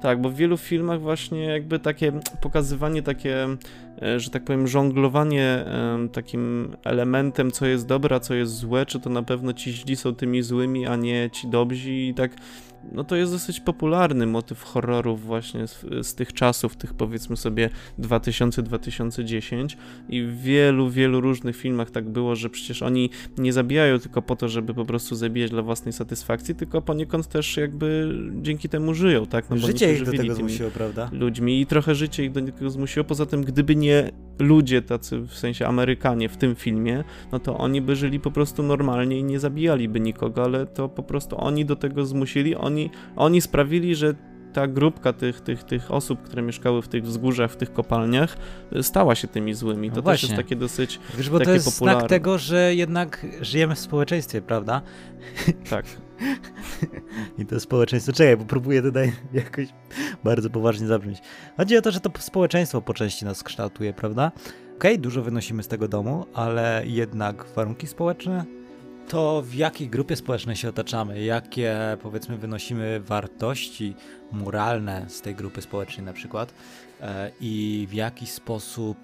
tak, 0.03 0.21
bo 0.21 0.29
w 0.29 0.35
wielu 0.35 0.57
filmach 0.57 1.01
właśnie 1.01 1.45
jakby 1.45 1.79
takie 1.79 2.12
pokazywanie, 2.41 3.03
takie, 3.03 3.47
e, 4.03 4.21
że 4.21 4.31
tak 4.31 4.45
powiem, 4.45 4.69
żonglowanie 4.69 5.65
takim 6.12 6.77
elementem, 6.85 7.51
co 7.51 7.67
jest 7.67 7.87
dobre, 7.87 8.17
a 8.17 8.21
co 8.21 8.35
jest 8.35 8.53
złe, 8.53 8.87
czy 8.87 9.01
to 9.01 9.11
na 9.11 9.23
pewno 9.23 9.53
ci 9.53 9.73
źli 9.73 9.97
są 9.97 10.15
tymi 10.15 10.43
złymi, 10.43 10.87
a 10.87 10.97
nie 10.97 11.31
ci 11.33 11.49
dobrzy 11.49 11.93
i 11.93 12.15
tak 12.15 12.31
no 12.92 13.05
to 13.05 13.16
jest 13.16 13.33
dosyć 13.33 13.61
popularny 13.61 14.27
motyw 14.27 14.62
horrorów 14.62 15.23
właśnie 15.23 15.66
z, 15.66 15.85
z 16.03 16.14
tych 16.14 16.33
czasów, 16.33 16.77
tych 16.77 16.95
powiedzmy 16.95 17.37
sobie 17.37 17.71
2000-2010 17.99 19.77
i 20.09 20.23
w 20.23 20.40
wielu, 20.40 20.90
wielu 20.90 21.21
różnych 21.21 21.57
filmach 21.57 21.90
tak 21.90 22.09
było, 22.09 22.37
że 22.37 22.51
przecież 22.51 22.83
oni 22.83 23.11
nie 23.38 23.53
zabijają 23.53 23.99
tylko 23.99 24.23
po 24.23 24.37
to, 24.37 24.49
żeby 24.49 24.75
po 24.75 24.85
prostu 24.85 25.16
zabijać 25.16 25.51
dla 25.51 25.62
własnej 25.62 25.92
satysfakcji, 25.92 26.55
tylko 26.55 26.83
poniekąd 26.83 27.29
też 27.29 27.57
jakby 27.57 28.18
dzięki 28.42 28.68
temu 28.68 28.95
żyją, 28.95 29.27
tak? 29.27 29.51
No, 29.51 29.57
życie 29.57 29.92
ich 29.95 30.05
do 30.05 30.12
tego 30.12 30.35
zmusiło, 30.35 30.71
prawda? 30.71 31.11
Ludźmi 31.12 31.61
i 31.61 31.66
trochę 31.66 31.95
życie 31.95 32.25
ich 32.25 32.33
do 32.33 32.40
tego 32.40 32.71
zmusiło, 32.71 33.05
poza 33.05 33.27
tym 33.27 33.45
gdyby 33.45 33.77
nie 33.77 34.11
ludzie 34.38 34.83
tacy, 34.83 35.18
w 35.18 35.35
sensie 35.35 35.66
Amerykanie 35.66 36.29
w 36.29 36.37
tym 36.37 36.55
filmie, 36.55 37.05
no 37.33 37.38
to 37.38 37.59
oni 37.59 37.81
by 37.81 37.97
żyli 37.97 38.21
po 38.21 38.31
prostu 38.31 38.62
normalnie 38.62 39.18
i 39.18 39.25
nie 39.25 39.38
zabijaliby 39.38 40.01
nikogo, 40.01 40.45
ale 40.45 40.66
to 40.66 40.88
po 40.88 41.03
prostu 41.03 41.40
oni 41.40 41.64
do 41.64 41.77
tego 41.77 42.07
zmusili, 42.07 42.57
oni, 42.57 42.90
oni 43.16 43.40
sprawili, 43.40 43.95
że 43.95 44.14
ta 44.53 44.66
grupka 44.66 45.12
tych, 45.12 45.40
tych, 45.40 45.64
tych 45.64 45.90
osób, 45.90 46.23
które 46.23 46.42
mieszkały 46.42 46.83
w 46.83 46.88
tych 46.88 47.05
wzgórzach, 47.05 47.53
w 47.53 47.57
tych 47.57 47.73
kopalniach, 47.73 48.37
stała 48.83 49.14
się 49.14 49.29
tymi 49.29 49.55
złymi. 49.55 49.88
No 49.88 49.95
to 49.95 50.03
właśnie. 50.03 50.29
też 50.29 50.31
jest 50.31 50.42
takie 50.42 50.57
dosyć 50.57 51.01
Wiesz, 51.16 51.31
bo 51.31 51.38
takie 51.38 51.47
to 51.47 51.55
jest 51.55 51.73
popularne. 51.73 52.01
znak 52.01 52.09
tego, 52.09 52.38
że 52.38 52.75
jednak 52.75 53.27
żyjemy 53.40 53.75
w 53.75 53.79
społeczeństwie, 53.79 54.42
prawda? 54.42 54.83
tak. 55.71 55.87
I 57.39 57.47
to 57.47 57.61
społeczeństwo, 57.61 58.13
czekaj, 58.13 58.37
bo 58.37 58.45
próbuję 58.45 58.83
tutaj 58.83 59.13
jakoś 59.33 59.69
bardzo 60.25 60.51
poważnie 60.51 60.87
zabrzmieć. 60.87 61.19
Chodzi 61.57 61.77
o 61.77 61.83
to, 61.83 61.91
że 61.91 62.01
to 62.01 62.11
społeczeństwo 62.19 62.83
po 62.83 62.95
części 62.95 63.25
nas 63.25 63.43
kształtuje, 63.43 63.93
prawda? 63.93 64.33
Okej, 64.77 64.99
dużo 64.99 65.23
wynosimy 65.23 65.63
z 65.63 65.69
tego 65.69 65.89
domu, 65.89 66.27
ale 66.35 66.83
jednak 66.87 67.47
warunki 67.57 67.87
społeczne, 67.87 68.45
to 69.09 69.43
w 69.43 69.55
jakiej 69.55 69.89
grupie 69.89 70.17
społecznej 70.17 70.57
się 70.57 70.69
otaczamy, 70.69 71.25
jakie 71.25 71.77
powiedzmy 72.03 72.39
wynosimy 72.39 73.01
wartości 73.01 73.95
moralne 74.33 75.05
z 75.09 75.21
tej 75.21 75.35
grupy 75.35 75.63
społecznej 75.63 76.07
na 76.07 76.13
przykład 76.13 76.55
e, 77.01 77.31
i 77.41 77.87
w 77.91 77.95
jaki 77.95 78.27
sposób 78.27 78.97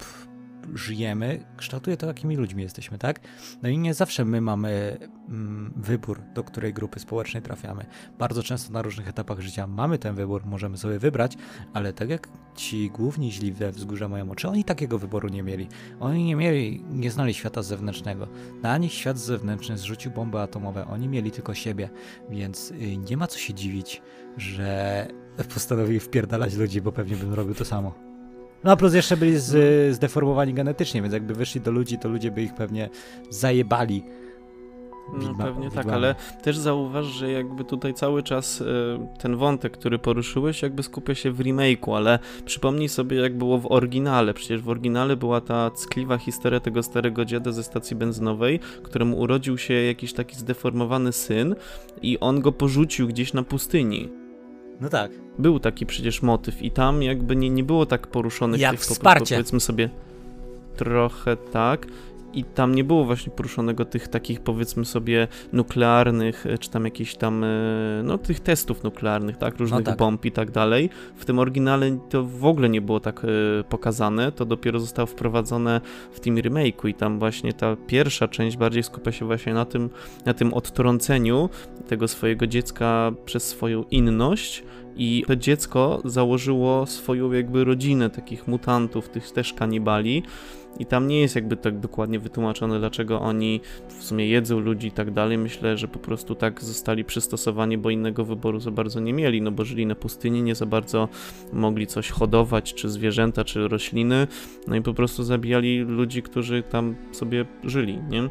żyjemy, 0.73 1.45
kształtuje 1.57 1.97
to, 1.97 2.07
jakimi 2.07 2.35
ludźmi 2.35 2.63
jesteśmy, 2.63 2.97
tak? 2.97 3.19
No 3.61 3.69
i 3.69 3.77
nie 3.77 3.93
zawsze 3.93 4.25
my 4.25 4.41
mamy 4.41 4.97
mm, 5.29 5.73
wybór, 5.75 6.21
do 6.33 6.43
której 6.43 6.73
grupy 6.73 6.99
społecznej 6.99 7.43
trafiamy. 7.43 7.85
Bardzo 8.19 8.43
często 8.43 8.73
na 8.73 8.81
różnych 8.81 9.07
etapach 9.07 9.39
życia 9.39 9.67
mamy 9.67 9.97
ten 9.97 10.15
wybór, 10.15 10.45
możemy 10.45 10.77
sobie 10.77 10.99
wybrać, 10.99 11.37
ale 11.73 11.93
tak 11.93 12.09
jak 12.09 12.27
ci 12.55 12.89
główni 12.89 13.31
źli 13.31 13.53
we 13.53 13.71
wzgórza 13.71 14.07
mają 14.07 14.31
oczy, 14.31 14.47
oni 14.47 14.63
takiego 14.63 14.99
wyboru 14.99 15.29
nie 15.29 15.43
mieli. 15.43 15.67
Oni 15.99 16.23
nie 16.23 16.35
mieli, 16.35 16.83
nie 16.89 17.11
znali 17.11 17.33
świata 17.33 17.63
zewnętrznego. 17.63 18.27
Na 18.61 18.77
nich 18.77 18.93
świat 18.93 19.17
zewnętrzny 19.17 19.77
zrzucił 19.77 20.11
bomby 20.11 20.39
atomowe, 20.39 20.87
oni 20.87 21.07
mieli 21.07 21.31
tylko 21.31 21.53
siebie, 21.53 21.89
więc 22.29 22.71
y, 22.71 22.97
nie 22.97 23.17
ma 23.17 23.27
co 23.27 23.39
się 23.39 23.53
dziwić, 23.53 24.01
że 24.37 25.07
postanowili 25.53 25.99
wpierdalać 25.99 26.55
ludzi, 26.55 26.81
bo 26.81 26.91
pewnie 26.91 27.15
bym 27.15 27.33
robił 27.33 27.55
to 27.55 27.65
samo. 27.65 28.08
No 28.63 28.71
a 28.71 28.75
plus 28.75 28.93
jeszcze 28.93 29.17
byli 29.17 29.39
z, 29.39 29.95
zdeformowani 29.95 30.53
genetycznie, 30.53 31.01
więc 31.01 31.13
jakby 31.13 31.33
wyszli 31.33 31.61
do 31.61 31.71
ludzi, 31.71 31.97
to 31.97 32.09
ludzie 32.09 32.31
by 32.31 32.41
ich 32.41 32.53
pewnie 32.53 32.89
zajebali. 33.29 34.03
No 35.13 35.19
Widma- 35.19 35.43
pewnie 35.43 35.63
tak, 35.71 35.77
widłami. 35.85 35.91
ale 35.91 36.15
też 36.43 36.57
zauważ, 36.57 37.05
że 37.05 37.31
jakby 37.31 37.63
tutaj 37.63 37.93
cały 37.93 38.23
czas 38.23 38.61
e, 38.61 38.65
ten 39.19 39.35
wątek, 39.35 39.73
który 39.73 39.99
poruszyłeś, 39.99 40.61
jakby 40.61 40.83
skupia 40.83 41.15
się 41.15 41.31
w 41.31 41.39
remake'u, 41.39 41.95
ale 41.95 42.19
przypomnij 42.45 42.89
sobie 42.89 43.17
jak 43.17 43.37
było 43.37 43.57
w 43.57 43.71
oryginale. 43.71 44.33
Przecież 44.33 44.61
w 44.61 44.69
oryginale 44.69 45.15
była 45.17 45.41
ta 45.41 45.71
ckliwa 45.71 46.17
historia 46.17 46.59
tego 46.59 46.83
starego 46.83 47.25
dziada 47.25 47.51
ze 47.51 47.63
stacji 47.63 47.95
benzynowej, 47.95 48.59
któremu 48.83 49.19
urodził 49.19 49.57
się 49.57 49.73
jakiś 49.73 50.13
taki 50.13 50.35
zdeformowany 50.35 51.11
syn 51.11 51.55
i 52.01 52.19
on 52.19 52.41
go 52.41 52.51
porzucił 52.51 53.07
gdzieś 53.07 53.33
na 53.33 53.43
pustyni. 53.43 54.09
No 54.81 54.89
tak. 54.89 55.11
Był 55.39 55.59
taki 55.59 55.85
przecież 55.85 56.21
motyw 56.21 56.61
i 56.61 56.71
tam 56.71 57.03
jakby 57.03 57.35
nie, 57.35 57.49
nie 57.49 57.63
było 57.63 57.85
tak 57.85 58.07
poruszonych 58.07 58.61
Jak 58.61 58.71
tych, 58.71 58.79
po- 58.81 58.87
po- 58.87 58.93
wsparcie. 58.93 59.35
powiedzmy 59.35 59.59
sobie 59.59 59.89
trochę 60.75 61.37
tak 61.37 61.87
i 62.33 62.43
tam 62.43 62.75
nie 62.75 62.83
było 62.83 63.05
właśnie 63.05 63.31
poruszonego 63.31 63.85
tych 63.85 64.07
takich 64.07 64.41
powiedzmy 64.41 64.85
sobie 64.85 65.27
nuklearnych, 65.53 66.45
e, 66.45 66.57
czy 66.57 66.69
tam 66.69 66.85
jakichś 66.85 67.15
tam, 67.15 67.43
e, 67.43 67.47
no 68.03 68.17
tych 68.17 68.39
testów 68.39 68.83
nuklearnych, 68.83 69.37
tak, 69.37 69.59
różnych 69.59 69.85
tak. 69.85 69.97
bomb 69.97 70.25
i 70.25 70.31
tak 70.31 70.51
dalej. 70.51 70.89
W 71.15 71.25
tym 71.25 71.39
oryginale 71.39 71.99
to 72.09 72.23
w 72.23 72.45
ogóle 72.45 72.69
nie 72.69 72.81
było 72.81 72.99
tak 72.99 73.21
e, 73.23 73.27
pokazane, 73.63 74.31
to 74.31 74.45
dopiero 74.45 74.79
zostało 74.79 75.05
wprowadzone 75.05 75.81
w 76.11 76.19
tym 76.19 76.35
remake'u 76.35 76.89
i 76.89 76.93
tam 76.93 77.19
właśnie 77.19 77.53
ta 77.53 77.75
pierwsza 77.87 78.27
część 78.27 78.57
bardziej 78.57 78.83
skupia 78.83 79.11
się 79.11 79.25
właśnie 79.25 79.53
na 79.53 79.65
tym, 79.65 79.89
na 80.25 80.33
tym 80.33 80.53
odtrąceniu 80.53 81.49
tego 81.87 82.07
swojego 82.07 82.47
dziecka 82.47 83.11
przez 83.25 83.47
swoją 83.47 83.83
inność, 83.83 84.63
i 84.97 85.23
to 85.27 85.35
dziecko 85.35 86.01
założyło 86.05 86.85
swoją 86.85 87.31
jakby 87.31 87.63
rodzinę 87.63 88.09
takich 88.09 88.47
mutantów, 88.47 89.09
tych 89.09 89.31
też 89.31 89.53
kanibali. 89.53 90.23
I 90.79 90.85
tam 90.85 91.07
nie 91.07 91.21
jest 91.21 91.35
jakby 91.35 91.57
tak 91.57 91.79
dokładnie 91.79 92.19
wytłumaczone, 92.19 92.79
dlaczego 92.79 93.21
oni 93.21 93.61
w 93.99 94.03
sumie 94.03 94.27
jedzą 94.27 94.59
ludzi 94.59 94.87
i 94.87 94.91
tak 94.91 95.11
dalej. 95.11 95.37
Myślę, 95.37 95.77
że 95.77 95.87
po 95.87 95.99
prostu 95.99 96.35
tak 96.35 96.63
zostali 96.63 97.05
przystosowani, 97.05 97.77
bo 97.77 97.89
innego 97.89 98.25
wyboru 98.25 98.59
za 98.59 98.71
bardzo 98.71 98.99
nie 98.99 99.13
mieli, 99.13 99.41
no 99.41 99.51
bo 99.51 99.65
żyli 99.65 99.85
na 99.85 99.95
pustyni, 99.95 100.43
nie 100.43 100.55
za 100.55 100.65
bardzo 100.65 101.09
mogli 101.53 101.87
coś 101.87 102.09
hodować, 102.09 102.73
czy 102.73 102.89
zwierzęta, 102.89 103.43
czy 103.43 103.67
rośliny. 103.67 104.27
No 104.67 104.75
i 104.75 104.81
po 104.81 104.93
prostu 104.93 105.23
zabijali 105.23 105.79
ludzi, 105.79 106.21
którzy 106.21 106.63
tam 106.63 106.95
sobie 107.11 107.45
żyli, 107.63 107.99
nie? 108.09 108.29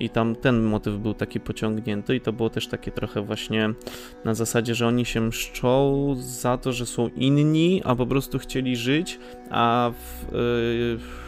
I 0.00 0.10
tam 0.10 0.36
ten 0.36 0.62
motyw 0.62 0.96
był 0.96 1.14
taki 1.14 1.40
pociągnięty, 1.40 2.16
i 2.16 2.20
to 2.20 2.32
było 2.32 2.50
też 2.50 2.68
takie 2.68 2.90
trochę 2.90 3.22
właśnie 3.22 3.74
na 4.24 4.34
zasadzie, 4.34 4.74
że 4.74 4.86
oni 4.86 5.04
się 5.04 5.20
mszczą 5.20 6.14
za 6.18 6.58
to, 6.58 6.72
że 6.72 6.86
są 6.86 7.08
inni, 7.08 7.82
a 7.84 7.94
po 7.94 8.06
prostu 8.06 8.38
chcieli 8.38 8.76
żyć, 8.76 9.18
a 9.50 9.92
w, 9.92 10.32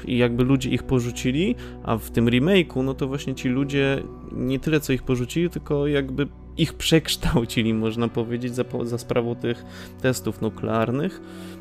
yy, 0.07 0.16
jakby 0.16 0.44
ludzie 0.44 0.70
ich 0.70 0.83
porzucili, 0.83 1.55
a 1.83 1.96
w 1.96 2.11
tym 2.11 2.26
remake'u, 2.26 2.85
no 2.85 2.94
to 2.94 3.07
właśnie 3.09 3.35
ci 3.35 3.48
ludzie 3.48 4.02
nie 4.33 4.61
tyle 4.61 4.81
co 4.81 4.92
ich 4.92 5.02
porzucili, 5.02 5.50
tylko 5.50 5.87
jakby 5.87 6.29
ich 6.57 6.74
przekształcili, 6.85 7.74
można 7.74 8.09
powiedzieć, 8.09 8.55
za, 8.55 8.64
za 8.83 8.98
sprawą 8.98 9.35
tych 9.35 9.64
testów 10.02 10.40
nuklearnych. 10.40 11.20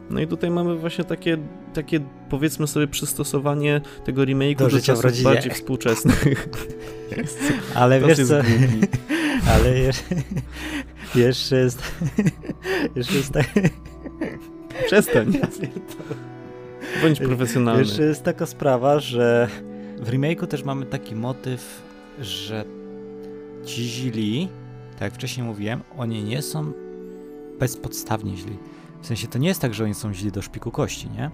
No 0.09 0.21
i 0.21 0.27
tutaj 0.27 0.51
mamy 0.51 0.75
właśnie 0.75 1.03
takie, 1.03 1.37
takie 1.73 1.99
powiedzmy 2.29 2.67
sobie 2.67 2.87
przystosowanie 2.87 3.81
tego 4.05 4.21
remake'u 4.21 4.57
Do 4.57 4.69
do, 4.69 4.81
czasów 4.81 5.21
bardziej 5.23 5.51
współczesnych. 5.51 6.25
Ale 7.75 8.01
To 8.01 8.07
wiesz 8.07 8.27
co, 8.27 8.35
głupi. 8.35 8.87
ale 9.53 9.79
jeszcze, 9.79 10.15
jeszcze 11.15 11.55
jest, 11.63 11.81
jeszcze 12.95 13.15
jest 13.15 13.31
tak, 13.31 13.47
Przestań, 14.85 15.31
bądź 17.01 17.19
profesjonalny. 17.19 17.81
jeszcze 17.81 18.03
jest 18.03 18.23
taka 18.23 18.45
sprawa, 18.45 18.99
że 18.99 19.47
w 19.99 20.09
remake'u 20.09 20.47
też 20.47 20.63
mamy 20.63 20.85
taki 20.85 21.15
motyw, 21.15 21.81
że 22.19 22.65
ci 23.65 23.83
źli, 23.83 24.49
tak 24.91 25.01
jak 25.01 25.13
wcześniej 25.13 25.47
mówiłem, 25.47 25.81
oni 25.97 26.23
nie 26.23 26.41
są 26.41 26.71
bezpodstawnie 27.59 28.37
źli. 28.37 28.57
W 29.05 29.07
sensie 29.07 29.27
to 29.27 29.39
nie 29.39 29.47
jest 29.47 29.61
tak, 29.61 29.73
że 29.73 29.83
oni 29.83 29.93
są 29.93 30.13
źli 30.13 30.31
do 30.31 30.41
szpiku 30.41 30.71
kości, 30.71 31.09
nie? 31.09 31.31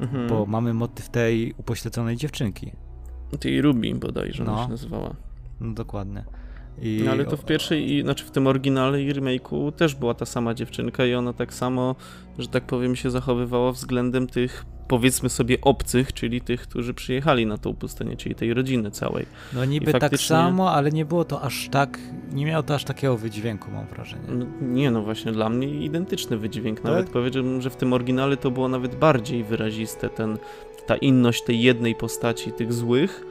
Mhm. 0.00 0.28
Bo 0.28 0.46
mamy 0.46 0.74
motyw 0.74 1.08
tej 1.08 1.54
upośledzonej 1.56 2.16
dziewczynki. 2.16 2.72
Tej 3.40 3.62
Ruby 3.62 3.94
bodajże 3.94 4.42
ona 4.42 4.52
No. 4.52 4.62
się 4.64 4.68
nazywała. 4.68 5.14
No 5.60 5.74
dokładnie. 5.74 6.24
I 6.82 7.02
No 7.04 7.10
ale 7.10 7.24
to 7.24 7.36
w 7.36 7.44
pierwszej, 7.44 7.92
i, 7.92 8.02
znaczy 8.02 8.24
w 8.24 8.30
tym 8.30 8.46
oryginale 8.46 9.02
i 9.02 9.12
remake'u 9.12 9.72
też 9.72 9.94
była 9.94 10.14
ta 10.14 10.26
sama 10.26 10.54
dziewczynka 10.54 11.06
i 11.06 11.14
ona 11.14 11.32
tak 11.32 11.54
samo, 11.54 11.96
że 12.38 12.48
tak 12.48 12.64
powiem, 12.64 12.96
się 12.96 13.10
zachowywała 13.10 13.72
względem 13.72 14.26
tych, 14.26 14.64
powiedzmy 14.88 15.28
sobie, 15.28 15.60
obcych, 15.60 16.12
czyli 16.12 16.40
tych, 16.40 16.62
którzy 16.62 16.94
przyjechali 16.94 17.46
na 17.46 17.58
tą 17.58 17.74
pustynię, 17.74 18.16
czyli 18.16 18.34
tej 18.34 18.54
rodziny 18.54 18.90
całej. 18.90 19.26
No 19.52 19.64
niby 19.64 19.92
tak 19.92 20.00
faktycznie- 20.00 20.26
samo, 20.26 20.72
ale 20.72 20.90
nie 20.90 21.04
było 21.04 21.24
to 21.24 21.42
aż 21.42 21.68
tak, 21.68 21.98
nie 22.32 22.46
miało 22.46 22.62
to 22.62 22.74
aż 22.74 22.84
takiego 22.84 23.16
wydźwięku, 23.16 23.70
mam 23.70 23.86
wrażenie. 23.86 24.22
No, 24.28 24.46
nie 24.60 24.90
no, 24.90 25.02
właśnie 25.02 25.32
dla 25.32 25.48
mnie 25.48 25.68
identyczny 25.68 26.36
wydźwięk. 26.36 26.80
Tak? 26.80 26.84
Nawet 26.84 27.10
powiedziałbym, 27.10 27.62
że 27.62 27.70
w 27.70 27.76
tym 27.76 27.92
oryginale 27.92 28.36
to 28.36 28.50
było 28.50 28.68
nawet 28.68 28.96
bardziej 28.96 29.44
wyraziste, 29.44 30.08
ten, 30.08 30.38
ta 30.86 30.96
inność 30.96 31.42
tej 31.44 31.62
jednej 31.62 31.94
postaci, 31.94 32.52
tych 32.52 32.72
złych, 32.72 33.24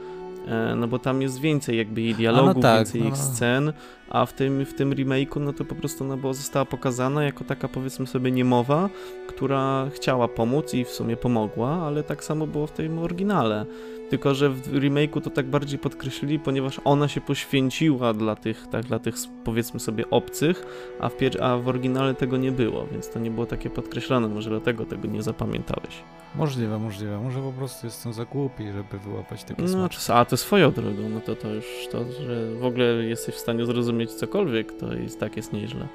no 0.76 0.88
bo 0.88 0.98
tam 0.98 1.22
jest 1.22 1.40
więcej 1.40 1.78
jakby 1.78 2.00
jej 2.00 2.14
dialogów, 2.14 2.62
tak, 2.62 2.78
więcej 2.78 3.00
no, 3.00 3.06
ich 3.06 3.12
no. 3.12 3.18
scen, 3.18 3.72
a 4.10 4.26
w 4.26 4.32
tym, 4.32 4.64
w 4.64 4.74
tym 4.74 4.90
remake'u 4.90 5.40
no 5.40 5.52
to 5.52 5.64
po 5.64 5.74
prostu 5.74 6.04
ona 6.04 6.16
była, 6.16 6.32
została 6.32 6.64
pokazana 6.64 7.24
jako 7.24 7.44
taka 7.44 7.68
powiedzmy 7.68 8.06
sobie 8.06 8.30
niemowa, 8.30 8.88
która 9.28 9.90
chciała 9.94 10.28
pomóc 10.28 10.74
i 10.74 10.84
w 10.84 10.88
sumie 10.88 11.16
pomogła, 11.16 11.70
ale 11.70 12.02
tak 12.02 12.24
samo 12.24 12.46
było 12.46 12.66
w 12.66 12.72
tym 12.72 12.98
oryginale. 12.98 13.66
Tylko, 14.12 14.34
że 14.34 14.50
w 14.50 14.72
remake'u 14.72 15.20
to 15.20 15.30
tak 15.30 15.46
bardziej 15.46 15.78
podkreślili, 15.78 16.38
ponieważ 16.38 16.80
ona 16.84 17.08
się 17.08 17.20
poświęciła 17.20 18.14
dla 18.14 18.36
tych, 18.36 18.66
tak, 18.66 18.84
dla 18.84 18.98
tych 18.98 19.14
powiedzmy 19.44 19.80
sobie 19.80 20.10
obcych, 20.10 20.66
a 21.00 21.08
w, 21.08 21.14
a 21.40 21.56
w 21.56 21.68
oryginale 21.68 22.14
tego 22.14 22.36
nie 22.36 22.52
było, 22.52 22.86
więc 22.86 23.10
to 23.10 23.18
nie 23.18 23.30
było 23.30 23.46
takie 23.46 23.70
podkreślone, 23.70 24.28
może 24.28 24.50
dlatego 24.50 24.84
tego 24.84 25.08
nie 25.08 25.22
zapamiętałeś. 25.22 26.02
Możliwe, 26.34 26.78
możliwe. 26.78 27.20
Może 27.20 27.40
po 27.40 27.52
prostu 27.52 27.86
jestem 27.86 28.12
za 28.12 28.24
głupi, 28.24 28.64
żeby 28.64 28.98
wyłapać 29.04 29.44
takie 29.44 29.62
No, 29.62 29.88
czy, 29.88 30.14
a 30.14 30.24
to 30.24 30.36
swoją 30.36 30.72
drogą, 30.72 31.08
no 31.08 31.20
to 31.20 31.36
to 31.36 31.54
już 31.54 31.88
to, 31.92 32.04
że 32.12 32.54
w 32.54 32.64
ogóle 32.64 32.84
jesteś 32.84 33.34
w 33.34 33.38
stanie 33.38 33.66
zrozumieć 33.66 34.10
cokolwiek, 34.10 34.72
to 34.72 34.94
jest 34.94 35.20
tak 35.20 35.36
jest 35.36 35.52
nieźle. 35.52 35.88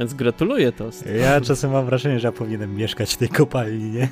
Więc 0.00 0.14
gratuluję 0.14 0.72
to. 0.72 0.90
Ja 1.20 1.40
czasem 1.40 1.70
mam 1.70 1.86
wrażenie, 1.86 2.20
że 2.20 2.28
ja 2.28 2.32
powinienem 2.32 2.76
mieszkać 2.76 3.14
w 3.14 3.16
tej 3.16 3.28
kopalni, 3.28 3.90
nie? 3.90 4.08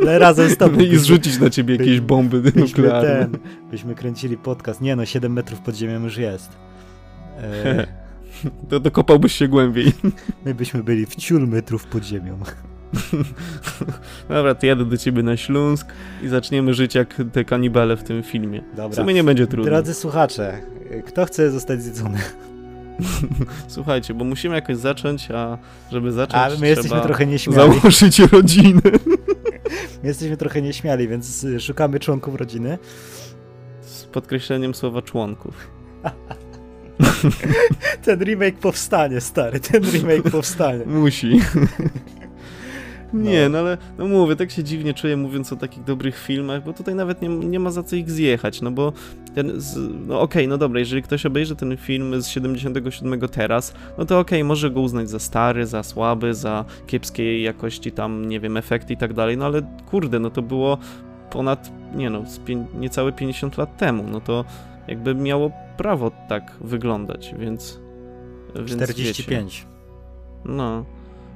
Ale 0.00 0.18
razem 0.18 0.50
z 0.50 0.56
tobą. 0.56 0.80
I 0.92 0.96
zrzucić 0.96 1.38
na 1.40 1.50
ciebie 1.50 1.76
jakieś 1.76 2.00
bomby 2.00 2.40
byśmy 2.40 2.60
nuklearne. 2.60 3.08
ten, 3.08 3.38
byśmy 3.70 3.94
kręcili 3.94 4.36
podcast. 4.36 4.80
Nie 4.80 4.96
no, 4.96 5.06
7 5.06 5.32
metrów 5.32 5.60
pod 5.60 5.74
ziemią 5.74 6.04
już 6.04 6.16
jest. 6.16 6.50
E, 7.42 7.86
To 8.68 8.80
dokopałbyś 8.80 9.32
się 9.32 9.48
głębiej. 9.48 9.92
my 10.44 10.54
byśmy 10.54 10.84
byli 10.84 11.06
w 11.06 11.16
ciul 11.16 11.48
metrów 11.48 11.86
pod 11.86 12.04
ziemią. 12.04 12.38
Dobra, 14.28 14.54
to 14.54 14.66
jadę 14.66 14.84
do 14.84 14.96
ciebie 14.96 15.22
na 15.22 15.36
Śląsk 15.36 15.86
i 16.22 16.28
zaczniemy 16.28 16.74
żyć 16.74 16.94
jak 16.94 17.22
te 17.32 17.44
kanibale 17.44 17.96
w 17.96 18.02
tym 18.02 18.22
filmie. 18.22 18.62
Dobra. 18.76 18.88
W 18.88 18.94
sumie 18.94 19.14
nie 19.14 19.24
będzie 19.24 19.46
trudno. 19.46 19.70
Drodzy 19.70 19.94
słuchacze, 19.94 20.60
kto 21.06 21.24
chce 21.24 21.50
zostać 21.50 21.82
zjedzony? 21.82 22.18
Słuchajcie, 23.68 24.14
bo 24.14 24.24
musimy 24.24 24.54
jakoś 24.54 24.76
zacząć, 24.76 25.30
a 25.30 25.58
żeby 25.92 26.12
zacząć 26.12 26.54
A 26.56 26.60
my 26.60 26.68
jesteśmy 26.68 27.00
trochę 27.00 27.26
nieśmiali. 27.26 27.80
założyć 27.80 28.18
rodzinę. 28.18 28.80
My 30.02 30.08
jesteśmy 30.08 30.36
trochę 30.36 30.62
nieśmiali, 30.62 31.08
więc 31.08 31.44
y, 31.44 31.60
szukamy 31.60 32.00
członków 32.00 32.34
rodziny. 32.34 32.78
Z 33.80 34.04
podkreśleniem 34.04 34.74
słowa 34.74 35.02
członków. 35.02 35.54
Ten 38.04 38.20
remake 38.24 38.58
powstanie, 38.58 39.20
stary, 39.20 39.60
ten 39.60 39.82
remake 39.82 40.30
powstanie. 40.30 40.84
Musi. 40.86 41.40
Nie, 43.12 43.48
no 43.48 43.58
ale 43.58 43.78
no 43.98 44.08
mówię, 44.08 44.36
tak 44.36 44.50
się 44.50 44.64
dziwnie 44.64 44.94
czuję 44.94 45.16
mówiąc 45.16 45.52
o 45.52 45.56
takich 45.56 45.84
dobrych 45.84 46.18
filmach, 46.18 46.64
bo 46.64 46.72
tutaj 46.72 46.94
nawet 46.94 47.22
nie, 47.22 47.28
nie 47.28 47.60
ma 47.60 47.70
za 47.70 47.82
co 47.82 47.96
ich 47.96 48.10
zjechać, 48.10 48.60
no 48.60 48.70
bo 48.70 48.92
ten, 49.34 49.60
z, 49.60 49.78
no 50.06 50.20
okej, 50.20 50.48
no 50.48 50.58
dobra, 50.58 50.78
jeżeli 50.78 51.02
ktoś 51.02 51.26
obejrzy 51.26 51.56
ten 51.56 51.76
film 51.76 52.22
z 52.22 52.28
77 52.28 53.20
teraz, 53.28 53.74
no 53.98 54.04
to 54.04 54.18
okej, 54.18 54.44
może 54.44 54.70
go 54.70 54.80
uznać 54.80 55.10
za 55.10 55.18
stary, 55.18 55.66
za 55.66 55.82
słaby, 55.82 56.34
za 56.34 56.64
kiepskiej 56.86 57.42
jakości 57.42 57.92
tam, 57.92 58.28
nie 58.28 58.40
wiem, 58.40 58.56
efekty 58.56 58.92
i 58.92 58.96
tak 58.96 59.14
dalej, 59.14 59.36
no 59.36 59.44
ale 59.44 59.62
kurde, 59.90 60.18
no 60.18 60.30
to 60.30 60.42
było 60.42 60.78
ponad, 61.30 61.72
nie 61.94 62.10
no, 62.10 62.24
niecałe 62.74 63.12
50 63.12 63.58
lat 63.58 63.76
temu, 63.76 64.04
no 64.12 64.20
to 64.20 64.44
jakby 64.88 65.14
miało 65.14 65.50
prawo 65.76 66.10
tak 66.28 66.52
wyglądać, 66.60 67.34
więc... 67.38 67.80
więc 68.54 68.70
wiecie. 68.70 68.84
45. 68.84 69.66
No, 70.44 70.84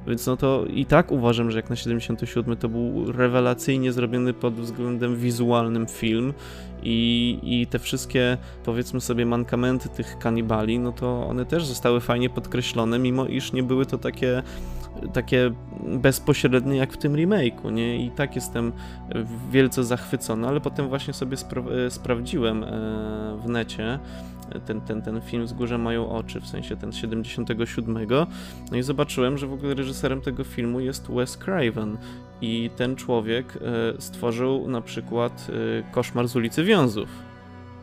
więc 0.07 0.27
no 0.27 0.37
to 0.37 0.65
i 0.67 0.87
tak 0.87 1.13
uważam, 1.13 1.51
że 1.51 1.59
jak 1.59 1.71
na 1.71 1.77
77 1.77 2.57
to 2.57 2.69
był 2.69 3.13
rewelacyjnie 3.13 3.93
zrobiony 3.93 4.33
pod 4.33 4.55
względem 4.55 5.17
wizualnym 5.17 5.87
film 5.87 6.33
i, 6.83 7.39
i 7.43 7.67
te 7.67 7.79
wszystkie, 7.79 8.39
powiedzmy 8.65 9.01
sobie, 9.01 9.27
mankamenty 9.27 9.89
tych 9.89 10.19
kanibali, 10.19 10.79
no 10.79 10.93
to 10.93 11.27
one 11.27 11.47
też 11.47 11.67
zostały 11.67 12.01
fajnie 12.01 12.31
podkreślone, 12.31 12.99
mimo 12.99 13.27
iż 13.27 13.53
nie 13.53 13.63
były 13.63 13.87
to 13.87 13.99
takie 13.99 14.43
takie 15.13 15.51
bezpośrednie 15.87 16.77
jak 16.77 16.93
w 16.93 16.97
tym 16.97 17.13
remake'u, 17.13 17.73
nie? 17.73 18.07
I 18.07 18.11
tak 18.11 18.35
jestem 18.35 18.73
wielce 19.51 19.85
zachwycony, 19.85 20.49
ale 20.49 20.61
potem 20.61 20.89
właśnie 20.89 21.15
sobie 21.15 21.37
spra- 21.37 21.87
e, 21.87 21.91
sprawdziłem 21.91 22.65
e, 22.65 22.69
w 23.45 23.49
necie 23.49 23.99
ten, 24.61 24.81
ten, 24.81 25.03
ten 25.03 25.21
film 25.21 25.45
Wzgórze 25.45 25.79
mają 25.79 26.09
oczy, 26.09 26.41
w 26.41 26.47
sensie 26.47 26.77
ten 26.77 26.93
z 26.93 26.97
77, 26.97 28.07
no 28.71 28.77
i 28.77 28.83
zobaczyłem, 28.83 29.39
że 29.39 29.47
w 29.47 29.53
ogóle 29.53 29.75
reżyserem 29.75 30.21
tego 30.21 30.45
filmu 30.45 30.81
jest 30.81 31.11
Wes 31.11 31.37
Craven 31.37 31.99
i 32.41 32.71
ten 32.77 32.97
człowiek 32.97 33.57
e, 33.57 34.01
stworzył 34.01 34.69
na 34.69 34.81
przykład 34.81 35.47
e, 35.89 35.93
Koszmar 35.93 36.29
z 36.29 36.37
ulicy 36.37 36.65
Wiązów 36.65 37.09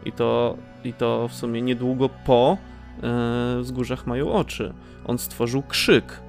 i 0.05 0.11
to, 0.11 0.57
i 0.83 0.93
to 0.93 1.27
w 1.27 1.33
sumie 1.33 1.61
niedługo 1.61 2.09
po 2.25 2.57
e, 3.03 3.61
Wzgórzach 3.61 4.07
mają 4.07 4.33
oczy. 4.33 4.73
On 5.05 5.17
stworzył 5.17 5.63
Krzyk, 5.63 6.21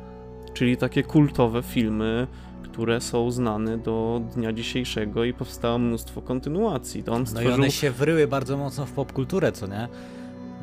czyli 0.54 0.76
takie 0.76 1.02
kultowe 1.02 1.62
filmy, 1.62 2.26
które 2.62 3.00
są 3.00 3.30
znane 3.30 3.78
do 3.78 4.22
dnia 4.34 4.52
dzisiejszego 4.52 5.24
i 5.24 5.32
powstało 5.32 5.78
mnóstwo 5.78 6.22
kontynuacji. 6.22 7.02
To 7.02 7.12
on 7.12 7.20
No 7.20 7.26
stworzył... 7.26 7.50
i 7.50 7.54
one 7.54 7.70
się 7.70 7.90
wryły 7.90 8.26
bardzo 8.26 8.56
mocno 8.56 8.86
w 8.86 8.92
popkulturę, 8.92 9.52
co 9.52 9.66
nie? 9.66 9.88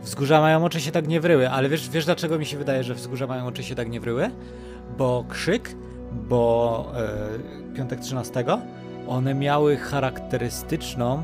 Wzgórza 0.03 0.41
mają 0.41 0.65
oczy 0.65 0.81
się 0.81 0.91
tak 0.91 1.07
nie 1.07 1.21
wryły, 1.21 1.49
ale 1.49 1.69
wiesz, 1.69 1.89
wiesz 1.89 2.05
dlaczego 2.05 2.39
mi 2.39 2.45
się 2.45 2.57
wydaje, 2.57 2.83
że 2.83 2.93
wzgórza 2.95 3.27
mają 3.27 3.47
oczy 3.47 3.63
się 3.63 3.75
tak 3.75 3.89
nie 3.89 3.99
wryły? 3.99 4.31
Bo 4.97 5.25
krzyk, 5.29 5.75
bo 6.29 6.91
e, 7.71 7.75
piątek 7.75 7.99
13, 7.99 8.45
one 9.07 9.33
miały 9.35 9.77
charakterystyczną 9.77 11.23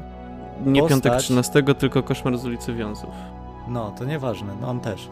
Nie 0.66 0.82
postać- 0.82 0.90
piątek 1.04 1.18
13, 1.22 1.64
tylko 1.76 2.04
Koszmar 2.04 2.38
z 2.38 2.46
ulicy 2.46 2.74
Wiązów. 2.74 3.10
No, 3.68 3.92
to 3.98 4.06
nieważne, 4.06 4.54
no 4.62 4.70
on 4.70 4.80
też. 4.80 5.08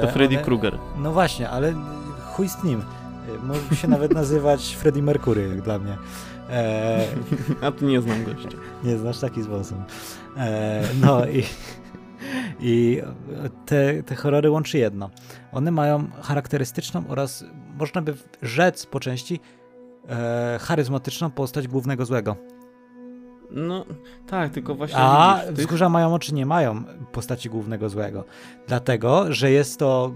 To 0.00 0.08
E, 0.08 0.12
Freddy 0.12 0.34
one- 0.36 0.44
Krueger. 0.44 0.78
No 0.98 1.12
właśnie, 1.12 1.50
ale 1.50 1.74
chuj 2.32 2.48
z 2.48 2.64
nim. 2.64 2.80
E, 2.80 3.46
Mógł 3.46 3.74
się 3.74 3.88
nawet 3.88 4.14
nazywać 4.22 4.74
Freddie 4.76 5.02
Mercury, 5.02 5.48
jak 5.48 5.62
dla 5.62 5.78
mnie. 5.78 5.96
E, 6.50 7.04
A 7.66 7.72
tu 7.72 7.84
nie 7.84 8.00
znam 8.00 8.24
gościa. 8.24 8.48
nie 8.84 8.98
znasz 8.98 9.18
taki 9.18 9.42
sposób. 9.42 9.78
E, 10.36 10.82
no 11.00 11.26
i, 11.26 11.42
i 12.66 13.02
te, 13.66 14.02
te 14.02 14.14
horrory 14.14 14.50
łączy 14.50 14.78
jedno. 14.78 15.10
One 15.52 15.70
mają 15.70 16.10
charakterystyczną 16.22 17.04
oraz, 17.08 17.44
można 17.78 18.02
by 18.02 18.14
rzec 18.42 18.86
po 18.86 19.00
części, 19.00 19.40
e, 20.08 20.58
charyzmatyczną 20.62 21.30
postać 21.30 21.68
głównego 21.68 22.04
złego. 22.04 22.36
No, 23.50 23.84
tak, 24.26 24.52
tylko 24.52 24.74
właśnie 24.74 24.98
A 24.98 25.34
widzisz, 25.34 25.46
tych... 25.56 25.64
wzgórza 25.64 25.88
mają 25.88 26.14
oczy 26.14 26.34
nie 26.34 26.46
mają 26.46 26.84
postaci 27.12 27.50
głównego 27.50 27.88
złego. 27.88 28.24
Dlatego, 28.66 29.32
że 29.32 29.50
jest 29.50 29.78
to 29.78 30.12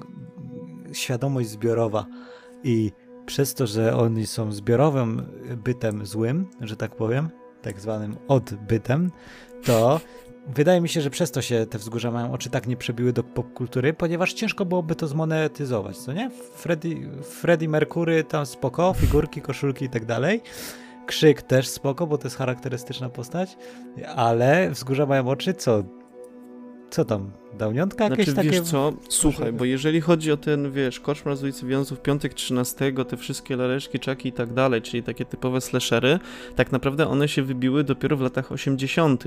świadomość 0.92 1.48
zbiorowa 1.48 2.06
i 2.64 2.92
przez 3.26 3.54
to, 3.54 3.66
że 3.66 3.96
oni 3.96 4.26
są 4.26 4.52
zbiorowym 4.52 5.26
bytem 5.64 6.06
złym, 6.06 6.46
że 6.60 6.76
tak 6.76 6.96
powiem, 6.96 7.28
tak 7.62 7.80
zwanym 7.80 8.16
odbytem, 8.28 9.10
to 9.64 10.00
wydaje 10.54 10.80
mi 10.80 10.88
się, 10.88 11.00
że 11.00 11.10
przez 11.10 11.30
to 11.30 11.42
się 11.42 11.66
te 11.66 11.78
wzgórza 11.78 12.10
mają 12.10 12.32
oczy 12.32 12.50
tak 12.50 12.66
nie 12.66 12.76
przebiły 12.76 13.12
do 13.12 13.22
popkultury, 13.22 13.92
ponieważ 13.92 14.32
ciężko 14.32 14.64
byłoby 14.64 14.94
to 14.94 15.06
zmonetyzować, 15.06 15.98
co 15.98 16.12
nie? 16.12 16.30
Freddy, 16.54 16.96
Freddy 17.22 17.68
Mercury 17.68 18.24
tam 18.24 18.46
spoko, 18.46 18.94
figurki, 18.94 19.42
koszulki 19.42 19.84
i 19.84 19.88
tak 19.88 20.04
dalej. 20.04 20.42
Krzyk 21.06 21.42
też 21.42 21.68
spoko, 21.68 22.06
bo 22.06 22.18
to 22.18 22.26
jest 22.26 22.36
charakterystyczna 22.36 23.08
postać, 23.08 23.56
ale 24.16 24.70
wzgórza 24.70 25.06
mają 25.06 25.28
oczy, 25.28 25.54
co? 25.54 25.82
Co 26.90 27.04
tam? 27.04 27.39
Dałniątka 27.58 28.04
jakieś 28.04 28.26
Znaczy, 28.26 28.36
takie? 28.36 28.50
wiesz 28.50 28.60
co, 28.60 28.92
słuchaj, 29.08 29.52
bo 29.52 29.64
jeżeli 29.64 30.00
chodzi 30.00 30.32
o 30.32 30.36
ten, 30.36 30.72
wiesz, 30.72 31.00
Koszmar 31.00 31.36
z 31.36 31.42
ulicy 31.42 31.66
Wiązów, 31.66 32.00
Piątek 32.00 32.34
13, 32.34 32.92
te 33.08 33.16
wszystkie 33.16 33.56
laleczki, 33.56 33.98
czaki 33.98 34.28
i 34.28 34.32
tak 34.32 34.52
dalej, 34.52 34.82
czyli 34.82 35.02
takie 35.02 35.24
typowe 35.24 35.60
slashery, 35.60 36.18
tak 36.56 36.72
naprawdę 36.72 37.08
one 37.08 37.28
się 37.28 37.42
wybiły 37.42 37.84
dopiero 37.84 38.16
w 38.16 38.20
latach 38.20 38.52
80. 38.52 39.24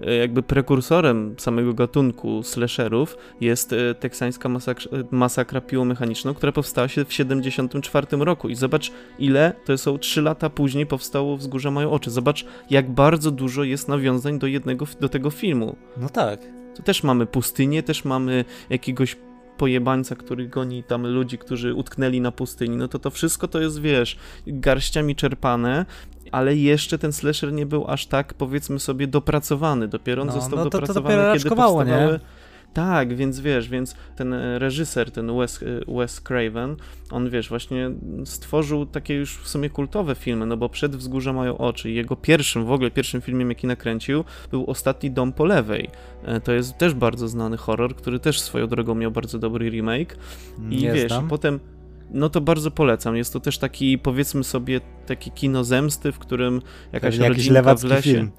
E, 0.00 0.14
Jakby 0.14 0.42
prekursorem 0.42 1.34
samego 1.38 1.74
gatunku 1.74 2.42
slasherów 2.42 3.16
jest 3.40 3.72
e, 3.72 3.94
teksańska 3.94 4.48
masakra, 4.48 4.90
masakra 5.10 5.60
piłomechaniczną, 5.60 6.34
która 6.34 6.52
powstała 6.52 6.88
się 6.88 7.04
w 7.04 7.12
74 7.12 8.06
roku 8.16 8.48
i 8.48 8.54
zobacz 8.54 8.92
ile, 9.18 9.52
to 9.64 9.78
są 9.78 9.98
3 9.98 10.22
lata 10.22 10.50
później 10.50 10.86
powstało 10.86 11.36
Wzgórze 11.36 11.70
mają 11.70 11.90
oczy, 11.90 12.10
zobacz 12.10 12.44
jak 12.70 12.90
bardzo 12.90 13.30
dużo 13.30 13.64
jest 13.64 13.88
nawiązań 13.88 14.38
do 14.38 14.46
jednego, 14.46 14.86
do 15.00 15.08
tego 15.08 15.30
filmu. 15.30 15.76
No 15.96 16.08
tak. 16.08 16.40
To 16.76 16.82
też 16.82 17.02
mamy 17.02 17.26
pustynię, 17.26 17.65
też 17.82 18.04
mamy 18.04 18.44
jakiegoś 18.70 19.16
pojebańca, 19.56 20.16
który 20.16 20.48
goni 20.48 20.82
tam 20.82 21.06
ludzi, 21.06 21.38
którzy 21.38 21.74
utknęli 21.74 22.20
na 22.20 22.32
pustyni. 22.32 22.76
No 22.76 22.88
to 22.88 22.98
to 22.98 23.10
wszystko 23.10 23.48
to 23.48 23.60
jest, 23.60 23.80
wiesz, 23.80 24.16
garściami 24.46 25.16
czerpane, 25.16 25.86
ale 26.32 26.56
jeszcze 26.56 26.98
ten 26.98 27.12
slasher 27.12 27.52
nie 27.52 27.66
był 27.66 27.86
aż 27.90 28.06
tak, 28.06 28.34
powiedzmy 28.34 28.78
sobie, 28.80 29.06
dopracowany. 29.06 29.88
Dopiero 29.88 30.22
on 30.22 30.28
No, 30.28 30.34
został 30.34 30.58
no 30.58 30.64
to- 30.64 30.70
to 30.70 30.78
dopracowany, 30.78 31.16
dopiero 31.16 31.32
kiedy 31.32 31.44
raczkowało, 31.44 31.84
nie? 31.84 32.20
Tak, 32.76 33.16
więc 33.16 33.40
wiesz, 33.40 33.68
więc 33.68 33.96
ten 34.16 34.32
e, 34.32 34.58
reżyser, 34.58 35.10
ten 35.10 35.36
Wes, 35.38 35.62
e, 35.62 35.66
Wes 35.96 36.20
Craven, 36.20 36.76
on 37.10 37.30
wiesz, 37.30 37.48
właśnie 37.48 37.90
stworzył 38.24 38.86
takie 38.86 39.14
już 39.14 39.36
w 39.38 39.48
sumie 39.48 39.70
kultowe 39.70 40.14
filmy, 40.14 40.46
no 40.46 40.56
bo 40.56 40.68
przed 40.68 40.96
Wzgórza 40.96 41.32
mają 41.32 41.58
oczy. 41.58 41.90
i 41.90 41.94
Jego 41.94 42.16
pierwszym, 42.16 42.64
w 42.64 42.72
ogóle 42.72 42.90
pierwszym 42.90 43.20
filmem, 43.20 43.48
jaki 43.48 43.66
nakręcił, 43.66 44.24
był 44.50 44.70
Ostatni 44.70 45.10
dom 45.10 45.32
po 45.32 45.44
lewej. 45.44 45.90
E, 46.24 46.40
To 46.40 46.52
jest 46.52 46.78
też 46.78 46.94
bardzo 46.94 47.28
znany 47.28 47.56
horror, 47.56 47.96
który 47.96 48.18
też 48.20 48.40
swoją 48.40 48.66
drogą 48.66 48.94
miał 48.94 49.10
bardzo 49.10 49.38
dobry 49.38 49.70
remake. 49.70 50.16
I 50.70 50.76
Nie 50.76 50.92
wiesz, 50.92 51.12
znam. 51.12 51.28
potem. 51.28 51.60
No 52.10 52.28
to 52.28 52.40
bardzo 52.40 52.70
polecam. 52.70 53.16
Jest 53.16 53.32
to 53.32 53.40
też 53.40 53.58
taki, 53.58 53.98
powiedzmy 53.98 54.44
sobie, 54.44 54.80
taki 55.06 55.30
kino 55.30 55.64
zemsty, 55.64 56.12
w 56.12 56.18
którym 56.18 56.62
jakaś 56.92 57.14
Pewnie 57.14 57.28
jakiś 57.28 57.48
w 57.80 57.84
lesie. 57.84 58.02
film. 58.12 58.30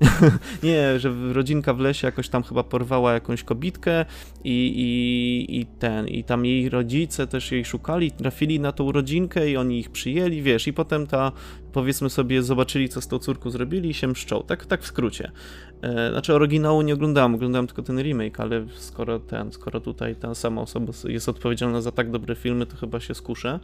Nie, 0.62 1.00
że 1.00 1.14
rodzinka 1.32 1.74
w 1.74 1.78
lesie 1.78 2.06
jakoś 2.06 2.28
tam 2.28 2.42
chyba 2.42 2.62
porwała 2.62 3.12
jakąś 3.12 3.44
kobitkę 3.44 4.04
i, 4.44 4.66
i, 4.66 5.60
i 5.60 5.66
ten, 5.66 6.08
i 6.08 6.24
tam 6.24 6.44
jej 6.44 6.68
rodzice 6.68 7.26
też 7.26 7.52
jej 7.52 7.64
szukali, 7.64 8.10
trafili 8.10 8.60
na 8.60 8.72
tą 8.72 8.92
rodzinkę 8.92 9.50
i 9.50 9.56
oni 9.56 9.78
ich 9.78 9.90
przyjęli, 9.90 10.42
wiesz, 10.42 10.66
i 10.66 10.72
potem 10.72 11.06
ta, 11.06 11.32
powiedzmy 11.72 12.10
sobie, 12.10 12.42
zobaczyli, 12.42 12.88
co 12.88 13.00
z 13.00 13.08
tą 13.08 13.18
córką 13.18 13.50
zrobili 13.50 13.90
i 13.90 13.94
się 13.94 14.08
mszczą. 14.08 14.42
Tak, 14.46 14.66
tak 14.66 14.82
w 14.82 14.86
skrócie. 14.86 15.32
E, 15.82 16.10
znaczy 16.10 16.34
oryginału 16.34 16.82
nie 16.82 16.94
oglądałem, 16.94 17.34
oglądałem 17.34 17.66
tylko 17.66 17.82
ten 17.82 18.02
remake, 18.02 18.40
ale 18.40 18.66
skoro 18.74 19.20
ten, 19.20 19.52
skoro 19.52 19.80
tutaj 19.80 20.16
ta 20.16 20.34
sama 20.34 20.62
osoba 20.62 20.92
jest 21.08 21.28
odpowiedzialna 21.28 21.80
za 21.80 21.92
tak 21.92 22.10
dobre 22.10 22.34
filmy, 22.34 22.66
to 22.66 22.76
chyba 22.76 23.00
się 23.00 23.14
skuszę. 23.14 23.60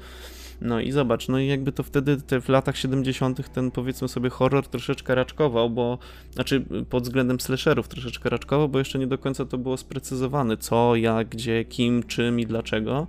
No 0.60 0.80
i 0.80 0.92
zobacz, 0.92 1.28
no 1.28 1.38
i 1.38 1.46
jakby 1.46 1.72
to 1.72 1.82
wtedy 1.82 2.16
te 2.16 2.40
w 2.40 2.48
latach 2.48 2.76
70. 2.76 3.52
ten 3.52 3.70
powiedzmy 3.70 4.08
sobie 4.08 4.30
horror 4.30 4.66
troszeczkę 4.66 5.14
raczkował, 5.14 5.70
bo 5.70 5.98
znaczy 6.34 6.64
pod 6.90 7.02
względem 7.02 7.40
slasherów 7.40 7.88
troszeczkę 7.88 8.28
raczkował, 8.28 8.68
bo 8.68 8.78
jeszcze 8.78 8.98
nie 8.98 9.06
do 9.06 9.18
końca 9.18 9.44
to 9.44 9.58
było 9.58 9.76
sprecyzowane 9.76 10.56
co, 10.56 10.96
jak, 10.96 11.28
gdzie, 11.28 11.64
kim, 11.64 12.02
czym 12.02 12.40
i 12.40 12.46
dlaczego. 12.46 13.06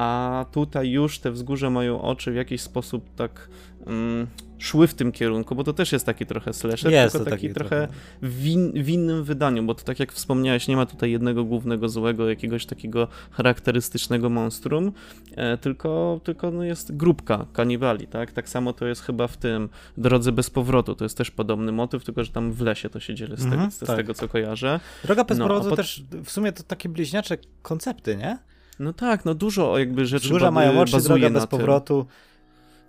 A 0.00 0.44
tutaj 0.52 0.90
już 0.90 1.18
te 1.18 1.30
wzgórze 1.30 1.70
mają 1.70 2.02
oczy 2.02 2.32
w 2.32 2.34
jakiś 2.34 2.60
sposób 2.60 3.14
tak 3.16 3.48
mm, 3.86 4.26
szły 4.58 4.86
w 4.86 4.94
tym 4.94 5.12
kierunku, 5.12 5.54
bo 5.54 5.64
to 5.64 5.72
też 5.72 5.92
jest 5.92 6.06
taki 6.06 6.26
trochę 6.26 6.52
slasher, 6.52 6.92
Jest 6.92 7.12
tylko 7.12 7.24
to 7.24 7.30
taki, 7.30 7.42
taki 7.48 7.54
trochę 7.54 7.88
w, 8.22 8.46
in, 8.46 8.72
w 8.84 8.88
innym 8.88 9.24
wydaniu, 9.24 9.62
bo 9.62 9.74
to 9.74 9.84
tak 9.84 10.00
jak 10.00 10.12
wspomniałeś, 10.12 10.68
nie 10.68 10.76
ma 10.76 10.86
tutaj 10.86 11.10
jednego 11.10 11.44
głównego 11.44 11.88
złego, 11.88 12.28
jakiegoś 12.28 12.66
takiego 12.66 13.08
charakterystycznego 13.30 14.30
monstrum, 14.30 14.92
e, 15.36 15.58
tylko, 15.58 16.20
tylko 16.24 16.50
no 16.50 16.64
jest 16.64 16.96
grupka 16.96 17.46
kanibali, 17.52 18.06
tak? 18.06 18.32
Tak 18.32 18.48
samo 18.48 18.72
to 18.72 18.86
jest 18.86 19.02
chyba 19.02 19.26
w 19.28 19.36
tym 19.36 19.68
Drodze 19.96 20.32
bez 20.32 20.50
powrotu, 20.50 20.94
to 20.94 21.04
jest 21.04 21.16
też 21.18 21.30
podobny 21.30 21.72
motyw, 21.72 22.04
tylko 22.04 22.24
że 22.24 22.32
tam 22.32 22.52
w 22.52 22.60
lesie 22.60 22.90
to 22.90 23.00
się 23.00 23.14
dzieje 23.14 23.36
z, 23.36 23.44
Mhm, 23.44 23.60
tego, 23.60 23.70
z, 23.70 23.78
tak. 23.78 23.96
tego, 23.96 24.14
co 24.14 24.28
kojarzę. 24.28 24.80
Droga 25.04 25.24
bez 25.24 25.38
No, 25.38 25.44
powrotu 25.48 25.68
pot- 25.68 25.76
też 25.76 26.02
w 26.24 26.30
sumie 26.30 26.52
to 26.52 26.62
takie 26.62 26.88
bliźniacze 26.88 27.38
koncepty, 27.62 28.16
nie? 28.16 28.38
No 28.80 28.92
tak, 28.92 29.24
no 29.24 29.34
dużo 29.34 29.78
jakby 29.78 30.06
rzeczy 30.06 30.38
ba- 30.40 30.50
mają 30.50 30.80
oczy, 30.80 31.00
droga 31.00 31.30
bez 31.30 31.46
powrotu. 31.46 32.06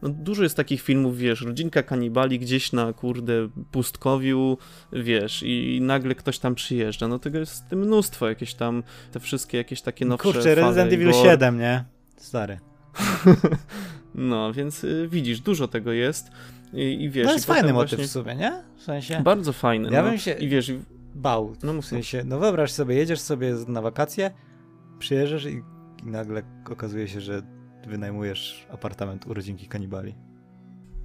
No, 0.01 0.09
dużo 0.09 0.43
jest 0.43 0.57
takich 0.57 0.81
filmów, 0.81 1.17
wiesz, 1.17 1.41
rodzinka 1.41 1.83
kanibali 1.83 2.39
gdzieś 2.39 2.71
na, 2.71 2.93
kurde, 2.93 3.33
pustkowiu, 3.71 4.57
wiesz, 4.93 5.43
i, 5.43 5.75
i 5.75 5.81
nagle 5.81 6.15
ktoś 6.15 6.39
tam 6.39 6.55
przyjeżdża. 6.55 7.07
No 7.07 7.19
tego 7.19 7.39
jest 7.39 7.71
mnóstwo, 7.71 8.27
jakieś 8.29 8.53
tam, 8.53 8.83
te 9.11 9.19
wszystkie 9.19 9.57
jakieś 9.57 9.81
takie 9.81 10.05
nowsze 10.05 10.23
Kurczę, 10.23 10.41
fale 10.41 10.55
Resident 10.55 10.93
Evil 10.93 11.11
gore. 11.11 11.23
7, 11.31 11.57
nie? 11.59 11.83
Stary. 12.17 12.59
No, 14.15 14.53
więc 14.53 14.83
y, 14.83 15.07
widzisz, 15.11 15.39
dużo 15.39 15.67
tego 15.67 15.91
jest 15.91 16.31
i, 16.73 17.03
i 17.03 17.09
wiesz... 17.09 17.25
No 17.25 17.31
i 17.31 17.33
jest 17.35 17.45
fajny 17.45 17.73
motyw 17.73 17.89
właśnie- 17.91 18.07
w 18.07 18.11
sumie, 18.11 18.35
nie? 18.35 18.63
W 18.77 18.83
sensie 18.83 19.21
Bardzo 19.23 19.53
fajny, 19.53 19.89
Ja 19.91 20.03
no. 20.03 20.09
bym 20.09 20.17
się- 20.17 20.33
I 20.33 20.49
wiesz, 20.49 20.71
bał. 21.15 21.55
no 21.63 21.81
W 21.81 21.85
sensie, 21.85 22.23
no 22.25 22.39
wyobraź 22.39 22.71
sobie, 22.71 22.95
jedziesz 22.95 23.19
sobie 23.19 23.55
na 23.67 23.81
wakacje, 23.81 24.31
przyjeżdżasz 24.99 25.45
i, 25.45 25.61
i 26.03 26.09
nagle 26.09 26.43
okazuje 26.71 27.07
się, 27.07 27.21
że 27.21 27.41
wynajmujesz 27.87 28.67
apartament 28.71 29.27
u 29.27 29.33
rodzinki 29.33 29.67
kanibali. 29.67 30.15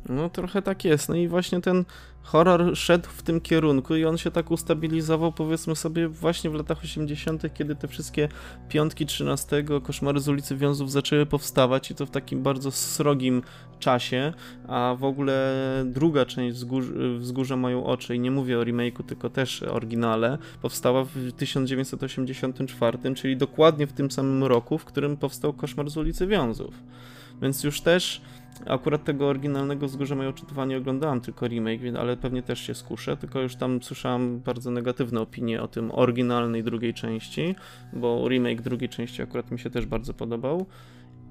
No 0.08 0.30
trochę 0.30 0.62
tak 0.62 0.84
jest. 0.84 1.08
No 1.08 1.14
i 1.14 1.28
właśnie 1.28 1.60
ten 1.60 1.84
horror 2.22 2.76
szedł 2.76 3.08
w 3.08 3.22
tym 3.22 3.40
kierunku 3.40 3.96
i 3.96 4.04
on 4.04 4.18
się 4.18 4.30
tak 4.30 4.50
ustabilizował, 4.50 5.32
powiedzmy 5.32 5.76
sobie, 5.76 6.08
właśnie 6.08 6.50
w 6.50 6.54
latach 6.54 6.84
80., 6.84 7.54
kiedy 7.54 7.76
te 7.76 7.88
wszystkie 7.88 8.28
piątki 8.68 9.06
13, 9.06 9.64
koszmary 9.82 10.20
z 10.20 10.28
ulicy 10.28 10.56
Wiązów 10.56 10.92
zaczęły 10.92 11.26
powstawać 11.26 11.90
i 11.90 11.94
to 11.94 12.06
w 12.06 12.10
takim 12.10 12.42
bardzo 12.42 12.70
srogim 12.70 13.42
czasie, 13.78 14.32
a 14.68 14.96
w 14.98 15.04
ogóle 15.04 15.54
druga 15.84 16.24
część 16.24 16.56
Wzgórz, 16.56 16.86
Wzgórza 17.18 17.56
mają 17.56 17.86
oczy 17.86 18.16
i 18.16 18.20
nie 18.20 18.30
mówię 18.30 18.58
o 18.58 18.62
remake'u, 18.62 19.04
tylko 19.04 19.30
też 19.30 19.62
oryginale, 19.62 20.38
powstała 20.62 21.04
w 21.04 21.32
1984, 21.36 23.14
czyli 23.14 23.36
dokładnie 23.36 23.86
w 23.86 23.92
tym 23.92 24.10
samym 24.10 24.44
roku, 24.44 24.78
w 24.78 24.84
którym 24.84 25.16
powstał 25.16 25.52
koszmar 25.52 25.90
z 25.90 25.96
ulicy 25.96 26.26
Wiązów. 26.26 26.74
Więc 27.42 27.64
już 27.64 27.80
też 27.80 28.20
Akurat 28.66 29.04
tego 29.04 29.26
oryginalnego 29.28 29.86
Wzgórza 29.86 30.14
Mojej 30.14 30.30
Oczekiwania 30.30 30.70
nie 30.70 30.78
oglądałem, 30.78 31.20
tylko 31.20 31.48
remake, 31.48 31.80
więc- 31.80 31.96
ale 31.96 32.16
pewnie 32.16 32.42
też 32.42 32.60
się 32.60 32.74
skuszę, 32.74 33.16
tylko 33.16 33.40
już 33.40 33.56
tam 33.56 33.82
słyszałem 33.82 34.40
bardzo 34.40 34.70
negatywne 34.70 35.20
opinie 35.20 35.62
o 35.62 35.68
tym 35.68 35.90
oryginalnej 35.94 36.64
drugiej 36.64 36.94
części, 36.94 37.54
bo 37.92 38.28
remake 38.28 38.62
drugiej 38.62 38.88
części 38.88 39.22
akurat 39.22 39.50
mi 39.50 39.58
się 39.58 39.70
też 39.70 39.86
bardzo 39.86 40.14
podobał. 40.14 40.66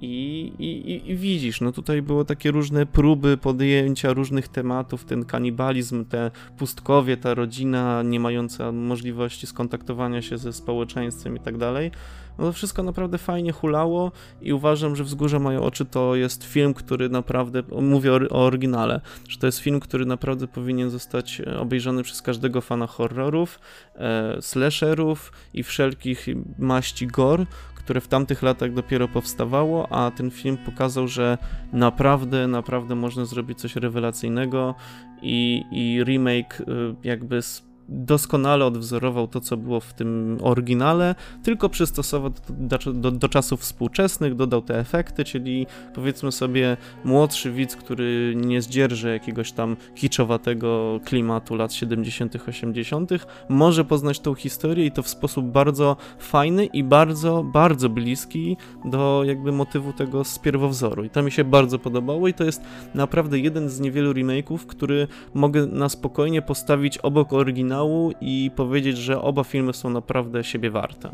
I, 0.02 0.52
i, 0.60 1.12
i- 1.12 1.16
widzisz, 1.16 1.62
no 1.62 1.72
tutaj 1.72 2.02
było 2.02 2.26
takie 2.26 2.52
różne 2.52 2.86
próby 2.86 3.38
podjęcia 3.38 4.14
różnych 4.14 4.48
tematów, 4.48 5.06
ten 5.06 5.26
kanibalizm, 5.26 6.06
te 6.06 6.32
pustkowie, 6.58 7.18
ta 7.18 7.34
rodzina 7.34 8.04
nie 8.04 8.20
mająca 8.20 8.72
możliwości 8.72 9.48
skontaktowania 9.48 10.22
się 10.22 10.38
ze 10.38 10.54
społeczeństwem 10.54 11.36
i 11.36 11.40
tak 11.40 11.58
dalej. 11.58 11.92
No 12.38 12.46
to 12.46 12.54
wszystko 12.54 12.84
naprawdę 12.84 13.18
fajnie 13.18 13.52
hulało 13.52 14.12
i 14.42 14.54
uważam, 14.54 14.96
że 14.96 15.04
Wzgórze 15.04 15.40
Moje 15.40 15.62
Oczy 15.62 15.86
to 15.86 16.16
jest 16.16 16.44
film, 16.44 16.74
który 16.74 17.10
naprawdę, 17.10 17.64
mówię 17.82 18.14
o, 18.14 18.16
o 18.30 18.46
oryginale, 18.46 19.02
że 19.30 19.38
to 19.40 19.46
jest 19.46 19.60
film, 19.60 19.80
który 19.80 20.06
naprawdę 20.06 20.48
powinien 20.48 20.90
zostać 20.90 21.42
e, 21.42 21.60
obejrzany 21.60 22.04
przez 22.04 22.22
każdego 22.22 22.62
fana 22.62 22.88
horrorów, 22.88 23.60
e, 23.96 24.38
slasherów 24.42 25.32
i 25.54 25.64
wszelkich 25.64 26.28
maści 26.60 27.08
gore, 27.08 27.46
które 27.86 28.02
w 28.02 28.08
tamtych 28.08 28.42
latach 28.44 28.74
dopiero 28.74 29.08
powstawało, 29.08 29.92
a 29.92 30.12
ten 30.12 30.32
film 30.32 30.58
pokazał, 30.58 31.08
że 31.08 31.38
naprawdę, 31.74 32.48
naprawdę 32.48 32.96
można 32.96 33.26
zrobić 33.26 33.60
coś 33.60 33.76
rewelacyjnego 33.76 34.76
i, 35.22 35.64
i 35.72 36.04
remake 36.04 36.62
y, 36.62 36.66
jakby 37.04 37.38
s- 37.38 37.64
doskonale 37.90 38.66
odwzorował 38.66 39.28
to, 39.28 39.42
co 39.42 39.58
było 39.58 39.80
w 39.80 39.94
tym 39.94 40.38
oryginale, 40.42 41.16
tylko 41.44 41.70
przystosował 41.70 42.30
do, 42.30 42.78
do, 42.78 42.94
do, 42.94 43.12
do 43.12 43.30
czasów 43.30 43.62
współczesnych, 43.62 44.36
dodał 44.36 44.62
te 44.62 44.80
efekty, 44.80 45.24
czyli 45.24 45.68
powiedzmy 45.94 46.32
sobie 46.32 46.78
młodszy 47.04 47.52
widz, 47.52 47.76
który 47.76 48.34
nie 48.36 48.62
zdzierży 48.62 49.10
jakiegoś 49.10 49.52
tam 49.52 49.78
kiczowatego 49.96 51.00
klimatu 51.06 51.56
lat 51.56 51.74
70., 51.74 52.36
80., 52.50 53.12
może 53.50 53.86
poznać 53.86 54.20
tą 54.20 54.36
historię 54.36 54.86
i 54.86 54.92
to 54.92 55.04
w 55.04 55.08
sposób 55.08 55.46
bardzo 55.46 55.98
fajny 56.20 56.66
i 56.66 56.84
bardzo, 56.84 57.44
bardzo 57.44 57.90
bliski 57.90 58.58
do 58.86 59.22
jakby 59.26 59.52
motywu 59.52 59.94
tego 59.94 60.24
z 60.24 60.40
pierwowzoru. 60.40 61.04
I 61.04 61.10
to 61.10 61.24
mi 61.24 61.32
się 61.32 61.44
bardzo 61.44 61.80
podobało 61.80 62.28
i 62.28 62.34
to 62.34 62.44
jest 62.44 62.62
naprawdę 62.94 63.40
jeden 63.40 63.70
z 63.70 63.80
niewielu 63.80 64.12
remake'ów, 64.12 64.58
który 64.58 65.08
mogę 65.34 65.66
na 65.66 65.90
spokojnie 65.90 66.42
postawić 66.42 66.98
obok 66.98 67.34
oryginału 67.34 67.75
i 68.22 68.52
powiedzieć, 68.56 68.98
że 68.98 69.22
oba 69.22 69.44
filmy 69.44 69.74
są 69.74 69.90
naprawdę 69.90 70.44
siebie 70.44 70.70
warte. 70.72 71.10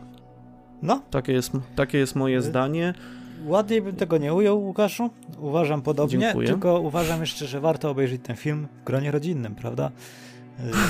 No, 0.81 1.01
Takie 1.11 1.33
jest, 1.33 1.51
takie 1.75 1.97
jest 1.97 2.15
moje 2.15 2.37
Y- 2.37 2.41
zdanie. 2.41 2.93
ładniej 3.45 3.81
bym 3.81 3.95
tego 3.95 4.17
nie 4.17 4.33
ujął, 4.33 4.63
Łukaszu. 4.63 5.09
Uważam 5.39 5.81
podobnie, 5.81 6.19
Dziękuję. 6.19 6.47
tylko 6.47 6.79
uważam 6.79 7.19
jeszcze, 7.21 7.47
że 7.47 7.59
warto 7.59 7.89
obejrzeć 7.89 8.21
ten 8.23 8.35
film 8.35 8.67
w 8.81 8.83
gronie 8.83 9.11
rodzinnym, 9.11 9.55
prawda? 9.55 9.91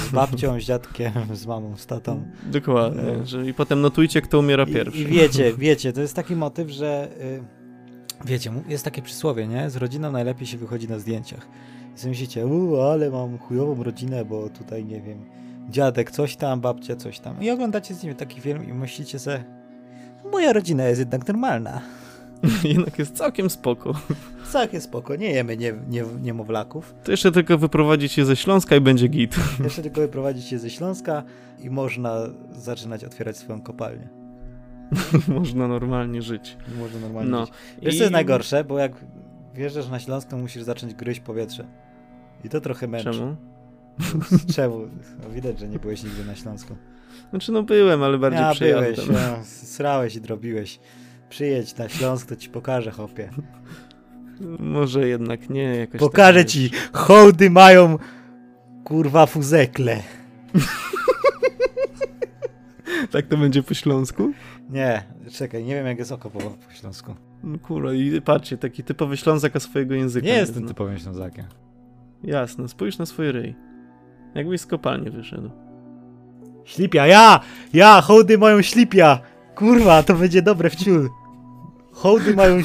Z 0.10 0.12
babcią, 0.16 0.60
z 0.60 0.64
dziadkiem, 0.64 1.12
z 1.34 1.46
mamą, 1.46 1.78
z 1.78 1.86
tatą. 1.88 2.24
Dokładnie. 2.52 3.26
Że, 3.26 3.46
I 3.48 3.54
potem 3.54 3.82
notujcie, 3.82 4.22
kto 4.22 4.40
umiera 4.40 4.64
I, 4.64 4.74
pierwszy. 4.74 5.02
I 5.02 5.06
wiecie, 5.06 5.54
wiecie, 5.58 5.94
to 5.94 6.02
jest 6.02 6.16
taki 6.16 6.36
motyw, 6.36 6.70
że 6.70 7.08
y, 7.22 7.44
wiecie, 8.26 8.52
jest 8.68 8.86
takie 8.86 9.02
przysłowie, 9.02 9.48
nie? 9.48 9.70
Z 9.70 9.76
rodziną 9.76 10.12
najlepiej 10.12 10.48
się 10.48 10.58
wychodzi 10.58 10.88
na 10.88 11.00
zdjęciach. 11.00 11.48
I 11.96 12.00
sobie 12.00 12.10
myślicie, 12.10 12.46
u, 12.48 12.82
ale 12.82 13.10
mam 13.10 13.38
chujową 13.38 13.84
rodzinę, 13.84 14.26
bo 14.26 14.50
tutaj, 14.50 14.86
nie 14.86 15.02
wiem, 15.02 15.26
dziadek 15.72 16.12
coś 16.12 16.36
tam, 16.36 16.62
babcia 16.62 16.96
coś 16.96 17.20
tam. 17.20 17.42
I 17.44 17.50
oglądacie 17.52 17.94
z 17.96 18.04
nimi 18.04 18.16
taki 18.16 18.42
film 18.42 18.70
i 18.70 18.74
myślicie 18.74 19.20
sobie, 19.20 19.44
moja 20.32 20.54
rodzina 20.54 20.84
jest 20.84 21.00
jednak 21.00 21.28
normalna. 21.28 21.82
Jednak 22.64 23.00
jest 23.00 23.16
całkiem 23.18 23.50
spoko. 23.50 23.94
Całkiem 24.52 24.82
spoko, 24.82 25.16
nie 25.16 25.32
jemy 25.32 25.58
nie, 25.58 25.74
nie, 25.90 26.04
niemowlaków. 26.22 26.96
To 27.04 27.12
jeszcze 27.12 27.32
tylko 27.32 27.58
wyprowadzić 27.58 28.18
je 28.18 28.26
ze 28.26 28.36
Śląska 28.36 28.76
i 28.76 28.82
będzie 28.82 29.08
git. 29.08 29.36
Jeszcze 29.64 29.82
tylko 29.82 30.02
wyprowadzić 30.02 30.46
się 30.46 30.60
ze 30.60 30.70
Śląska 30.70 31.24
i 31.60 31.70
można 31.70 32.18
zaczynać 32.52 33.04
otwierać 33.04 33.38
swoją 33.38 33.62
kopalnię. 33.62 34.10
Można 35.40 35.68
normalnie 35.68 36.22
żyć. 36.22 36.58
I 36.76 36.80
można 36.80 37.00
normalnie 37.00 37.32
No. 37.32 37.46
żyć. 37.46 37.56
Wiesz, 37.82 37.98
co 37.98 38.04
jest 38.04 38.14
najgorsze? 38.14 38.64
Bo 38.64 38.80
jak 38.80 38.92
wjeżdżasz 39.56 39.90
na 39.90 40.00
Śląsk, 40.00 40.28
to 40.30 40.38
musisz 40.38 40.64
zacząć 40.64 40.94
gryźć 40.94 41.20
powietrze. 41.20 41.68
I 42.44 42.50
to 42.50 42.62
trochę 42.62 42.88
męczy. 42.88 43.12
Czemu? 43.12 43.36
Czemu? 44.56 44.88
Widać, 45.34 45.60
że 45.60 45.68
nie 45.68 45.80
byłeś 45.80 46.04
nigdy 46.04 46.26
na 46.26 46.36
Śląsku. 46.36 46.76
Znaczy 47.30 47.52
no 47.52 47.64
byłem, 47.64 48.04
ale 48.04 48.18
bardziej 48.18 48.42
Ja 48.42 48.54
byłeś, 48.56 49.00
przejazdem. 49.00 49.16
no, 49.16 49.44
srałeś 49.46 50.16
i 50.16 50.22
drobiłeś. 50.22 50.80
Przyjedź 51.30 51.78
na 51.78 51.90
Śląsk, 51.90 52.30
to 52.30 52.36
ci 52.36 52.50
pokażę, 52.50 52.92
hopie. 52.92 53.30
Może 54.60 55.08
jednak 55.08 55.50
nie, 55.50 55.64
jakoś 55.76 56.00
Pokażę 56.00 56.40
tak, 56.40 56.48
ci, 56.48 56.72
hołdy 56.94 57.50
mają 57.50 57.98
kurwa 58.84 59.26
fuzekle. 59.26 60.00
Tak 63.12 63.28
to 63.28 63.38
będzie 63.38 63.64
po 63.64 63.74
śląsku? 63.74 64.32
Nie, 64.70 65.04
czekaj, 65.32 65.64
nie 65.64 65.76
wiem 65.76 65.88
jak 65.88 66.00
jest 66.00 66.12
oko 66.12 66.30
po, 66.30 66.40
po 66.40 66.74
Śląsku. 66.74 67.16
No 67.44 67.60
kurwa, 67.60 67.94
i 67.94 68.22
patrzcie, 68.22 68.58
taki 68.58 68.84
typowy 68.84 69.18
Ślązak, 69.18 69.56
a 69.56 69.60
swojego 69.60 69.96
języka 69.96 70.28
Nie 70.28 70.34
jestem 70.34 70.60
zna. 70.60 70.68
typowym 70.68 70.98
Ślązakiem. 70.98 71.46
Jasne, 72.24 72.68
spójrz 72.68 72.98
na 72.98 73.06
swój 73.06 73.32
ryj. 73.32 73.56
Jakbyś 74.36 74.62
z 74.62 74.66
kopalni 74.66 75.10
wyszedł. 75.10 75.50
Ślipia, 76.66 77.08
ja! 77.08 77.40
Ja! 77.74 78.02
Hołdy 78.02 78.38
mają 78.38 78.62
ślipia! 78.62 79.20
Kurwa, 79.56 80.04
to 80.04 80.14
będzie 80.14 80.42
dobre 80.42 80.70
w 80.70 80.76
ciul. 80.76 81.10
Hołdy 81.92 82.36
mają... 82.36 82.58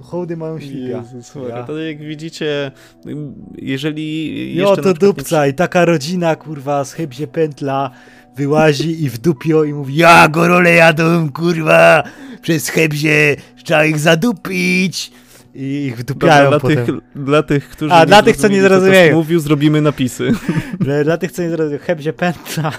Hołdy 0.00 0.36
mają 0.36 0.60
ślipia. 0.60 1.02
Jezus, 1.14 1.34
Ja. 1.48 1.62
To 1.62 1.78
jak 1.78 1.98
widzicie, 1.98 2.72
jeżeli 3.58 4.56
Jo, 4.56 4.68
jeszcze 4.68 4.82
to 4.82 4.94
dupca 4.94 5.46
i 5.46 5.54
taka 5.54 5.84
rodzina, 5.84 6.36
kurwa, 6.36 6.84
z 6.84 6.92
chybzie 6.92 7.26
pętla 7.26 7.90
wyłazi 8.36 9.04
i 9.04 9.10
w 9.10 9.18
dupio 9.18 9.64
i 9.64 9.74
mówi 9.74 9.96
Ja 9.96 10.28
gorole 10.28 10.74
jadą, 10.74 11.32
kurwa, 11.32 12.02
przez 12.42 12.68
chebzie, 12.68 13.36
trzeba 13.64 13.84
ich 13.84 13.98
zadupić. 13.98 15.12
I 15.54 15.86
ich 15.86 15.96
wdupiają 15.98 16.50
dla, 16.50 16.60
potem. 16.60 16.86
tych, 16.86 16.94
dla 17.14 17.42
tych, 17.42 17.68
którzy 17.68 17.94
A, 17.94 18.00
nie 18.00 18.06
dla 18.06 18.22
tych, 18.22 18.36
co 18.36 18.48
nie 18.48 18.62
zrozumieją. 18.62 19.16
mówił, 19.16 19.40
zrobimy 19.40 19.80
napisy. 19.80 20.32
Że 20.86 21.04
Dla 21.04 21.16
tych, 21.18 21.32
co 21.32 21.42
nie 21.42 21.50
zrozumieją, 21.50 21.82
chebzie 21.82 22.12
pętla, 22.12 22.72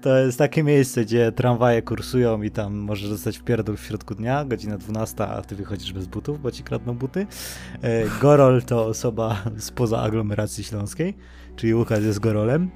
To 0.00 0.18
jest 0.18 0.38
takie 0.38 0.62
miejsce, 0.62 1.04
gdzie 1.04 1.32
tramwaje 1.32 1.82
kursują 1.82 2.42
i 2.42 2.50
tam 2.50 2.74
możesz 2.74 3.08
zostać 3.08 3.38
w 3.38 3.42
pierdol 3.42 3.76
w 3.76 3.80
środku 3.80 4.14
dnia, 4.14 4.44
godzina 4.44 4.78
12, 4.78 5.26
a 5.26 5.42
ty 5.42 5.56
wychodzisz 5.56 5.92
bez 5.92 6.06
butów, 6.06 6.42
bo 6.42 6.50
ci 6.50 6.62
kradną 6.62 6.94
buty. 6.94 7.26
E, 7.82 8.02
Gorol 8.20 8.62
to 8.62 8.86
osoba 8.86 9.42
spoza 9.58 10.00
aglomeracji 10.00 10.64
śląskiej, 10.64 11.14
czyli 11.56 11.74
Łukasz 11.74 12.04
jest 12.04 12.18
Gorolem. 12.18 12.70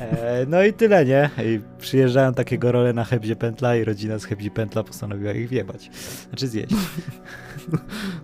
E, 0.00 0.46
no 0.48 0.62
i 0.62 0.72
tyle, 0.72 1.04
nie? 1.04 1.30
I 1.44 1.60
przyjeżdżają 1.78 2.34
takie 2.34 2.58
gorole 2.58 2.92
na 2.92 3.04
Hebzie 3.04 3.36
Pętla 3.36 3.76
i 3.76 3.84
rodzina 3.84 4.18
z 4.18 4.24
Hebzi 4.24 4.50
Pętla 4.50 4.82
postanowiła 4.82 5.32
ich 5.32 5.48
wjebać. 5.48 5.90
Znaczy 6.28 6.48
zjeść. 6.48 6.74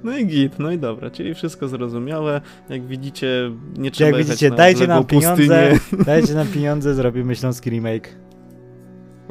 No 0.05 0.17
i 0.19 0.27
git, 0.27 0.59
no 0.59 0.71
i 0.73 0.79
dobra, 0.79 1.11
czyli 1.11 1.35
wszystko 1.35 1.69
zrozumiałe. 1.69 2.41
Jak 2.69 2.87
widzicie, 2.87 3.51
nie 3.77 3.91
trzeba 3.91 4.11
Jak 4.19 4.27
widzicie, 4.27 4.51
na 4.51 4.57
dajcie 4.57 4.87
nam 4.87 5.05
pieniądze, 5.05 5.71
pustynię. 5.73 6.05
dajcie 6.05 6.35
nam 6.35 6.47
pieniądze, 6.47 6.95
zrobimy 6.95 7.37
śląski 7.37 7.71
remake. 7.71 8.09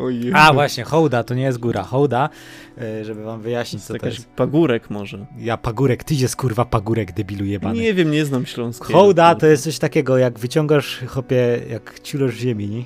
Ojej. 0.01 0.31
A 0.35 0.53
właśnie, 0.53 0.83
hołda, 0.83 1.23
to 1.23 1.33
nie 1.33 1.43
jest 1.43 1.57
góra, 1.57 1.83
hołda, 1.83 2.29
e, 2.77 3.05
żeby 3.05 3.23
wam 3.23 3.41
wyjaśnić 3.41 3.83
co 3.83 3.93
to 3.93 4.07
jest. 4.07 4.29
pagórek 4.29 4.89
może. 4.89 5.25
Ja 5.37 5.57
pagórek, 5.57 6.03
ty 6.03 6.15
jest 6.15 6.35
kurwa 6.35 6.65
pagórek, 6.65 7.11
debilu 7.11 7.45
jebany. 7.45 7.79
Nie 7.79 7.93
wiem, 7.93 8.11
nie 8.11 8.25
znam 8.25 8.45
śląskiego. 8.45 8.93
Hołda 8.93 9.35
to 9.35 9.47
jest 9.47 9.63
coś 9.63 9.79
takiego, 9.79 10.17
jak 10.17 10.39
wyciągasz, 10.39 10.99
chopie, 11.07 11.59
jak 11.69 11.99
ciulosz 11.99 12.35
ziemi, 12.35 12.67
nie? 12.69 12.83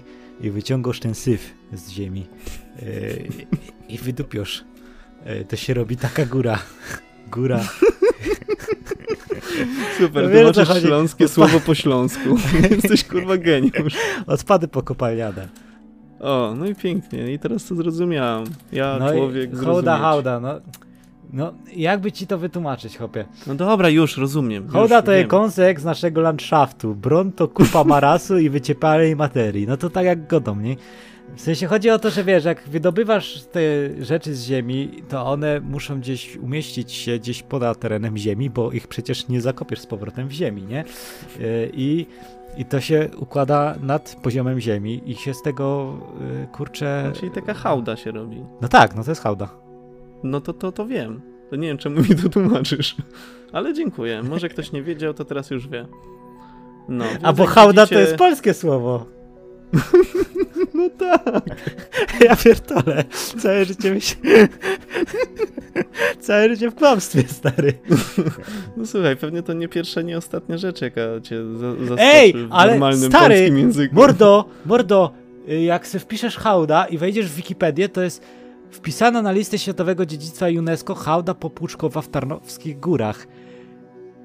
I 0.48 0.52
wyciągasz 0.52 1.00
ten 1.00 1.16
syf 1.16 1.54
z 1.74 1.90
ziemi 1.90 2.28
e, 2.80 2.86
i 3.90 3.98
wydupiasz. 3.98 4.64
E, 5.26 5.44
to 5.46 5.56
się 5.56 5.74
robi 5.74 5.98
taka 5.98 6.26
góra. 6.26 6.60
Góra. 7.32 7.60
Super, 9.98 10.24
No 10.24 10.30
tłumaczysz 10.52 10.82
śląskie 10.84 11.28
słowo 11.28 11.60
po 11.60 11.76
śląsku. 11.76 12.38
Jesteś 12.72 13.04
kurwa 13.04 13.38
geniusz. 13.38 13.94
Odpady 14.28 14.68
pokopalniane. 14.68 15.48
O, 16.26 16.54
no 16.58 16.66
i 16.66 16.76
pięknie. 16.76 17.34
I 17.34 17.40
teraz 17.40 17.66
to 17.66 17.76
zrozumiałem. 17.76 18.46
Ja, 18.72 18.98
No 19.00 19.12
człowiek, 19.12 19.54
i 19.54 19.56
hołda, 19.56 19.98
hołda, 19.98 20.40
no. 20.40 20.54
No, 21.34 21.54
jakby 21.76 22.12
ci 22.12 22.28
to 22.28 22.38
wytłumaczyć, 22.38 22.98
chopie? 22.98 23.26
No 23.48 23.56
dobra, 23.56 23.90
już 23.90 24.18
rozumiem. 24.18 24.68
Hołda 24.68 24.96
już 24.96 25.06
to 25.06 25.12
jest 25.12 25.30
kąsek 25.30 25.80
z 25.80 25.86
naszego 25.86 26.22
landszaftu. 26.22 26.96
Bron 26.96 27.32
to 27.32 27.48
kupa 27.48 27.84
marasu 27.94 28.38
i 28.38 28.50
wyciepalej 28.50 29.16
materii. 29.16 29.68
No 29.68 29.78
to 29.78 29.90
tak 29.90 30.06
jak 30.06 30.28
godą, 30.28 30.56
nie? 30.56 30.76
W 31.36 31.42
sensie 31.42 31.68
chodzi 31.68 31.90
o 31.90 32.00
to, 32.00 32.10
że 32.10 32.24
wiesz, 32.24 32.46
jak 32.46 32.70
wydobywasz 32.70 33.44
te 33.44 33.60
rzeczy 34.00 34.36
z 34.36 34.44
ziemi, 34.44 35.04
to 35.10 35.26
one 35.26 35.60
muszą 35.60 36.00
gdzieś 36.00 36.38
umieścić 36.38 36.92
się 36.92 37.20
gdzieś 37.20 37.44
poza 37.44 37.76
terenem 37.76 38.18
ziemi, 38.18 38.50
bo 38.50 38.72
ich 38.72 38.88
przecież 38.88 39.28
nie 39.28 39.42
zakopiesz 39.42 39.80
z 39.80 39.86
powrotem 39.86 40.28
w 40.28 40.32
ziemi, 40.32 40.64
nie? 40.64 40.84
Yy, 41.40 41.72
I, 41.74 42.06
i 42.58 42.66
to 42.66 42.82
się 42.82 43.10
układa 43.18 43.76
nad 43.82 44.16
poziomem 44.24 44.60
ziemi 44.60 45.02
i 45.06 45.16
się 45.16 45.34
z 45.34 45.42
tego, 45.42 45.98
yy, 46.42 46.48
kurczę... 46.48 47.12
Czyli 47.16 47.32
taka 47.32 47.54
hałda 47.54 47.96
się 47.96 48.12
robi. 48.12 48.44
No 48.62 48.68
tak, 48.68 48.96
no 48.96 49.04
to 49.04 49.12
jest 49.12 49.22
hałda. 49.22 49.50
No 50.24 50.42
to, 50.42 50.54
to, 50.54 50.72
to 50.72 50.86
wiem. 50.88 51.22
To 51.50 51.56
nie 51.56 51.68
wiem, 51.68 51.78
czemu 51.78 52.02
mi 52.02 52.16
to 52.24 52.30
tłumaczysz. 52.30 52.96
Ale 53.54 53.74
dziękuję. 53.74 54.24
Może 54.24 54.50
ktoś 54.50 54.72
nie 54.72 54.84
wiedział, 54.84 55.14
to 55.14 55.26
teraz 55.26 55.52
już 55.52 55.68
wie. 55.68 55.88
No, 56.90 57.06
A 57.24 57.34
bo 57.34 57.46
hałda 57.46 57.82
widzicie- 57.82 57.96
to 57.96 58.02
jest 58.02 58.16
polskie 58.16 58.54
słowo. 58.54 59.06
No 60.74 60.90
tak. 60.90 61.46
Ja 62.22 62.36
pierdolę. 62.36 63.04
Całe 63.40 63.66
życie 63.66 63.92
myśl... 63.92 64.16
Całe 66.20 66.50
życie 66.50 66.72
w 66.72 66.76
kłamstwie, 66.76 67.24
stary. 67.28 67.74
No 68.78 68.86
słuchaj, 68.86 69.18
pewnie 69.18 69.44
to 69.44 69.54
nie 69.54 69.68
pierwsza, 69.68 70.02
nie 70.02 70.18
ostatnia 70.18 70.58
rzecz, 70.58 70.82
jaka 70.82 71.02
cię 71.24 71.58
za 71.58 71.76
zaskoczy 71.76 72.02
Ej, 72.02 72.34
w 72.34 72.48
ale 72.52 72.72
normalnym 72.72 73.10
stary, 73.10 73.36
polskim 73.36 73.58
języku. 73.58 73.96
Mordo, 73.96 74.46
mordo, 74.66 75.12
y, 75.50 75.62
jak 75.62 75.88
se 75.88 76.00
wpiszesz 76.00 76.38
hałda 76.38 76.86
i 76.86 76.98
wejdziesz 76.98 77.32
w 77.32 77.36
Wikipedię, 77.36 77.90
to 77.90 78.02
jest 78.02 78.24
wpisana 78.72 79.22
na 79.22 79.32
listę 79.32 79.58
Światowego 79.60 80.06
Dziedzictwa 80.06 80.48
UNESCO 80.48 80.96
hałda 80.96 81.34
popłuczkowa 81.34 82.02
w 82.02 82.08
Tarnowskich 82.08 82.80
Górach. 82.80 83.28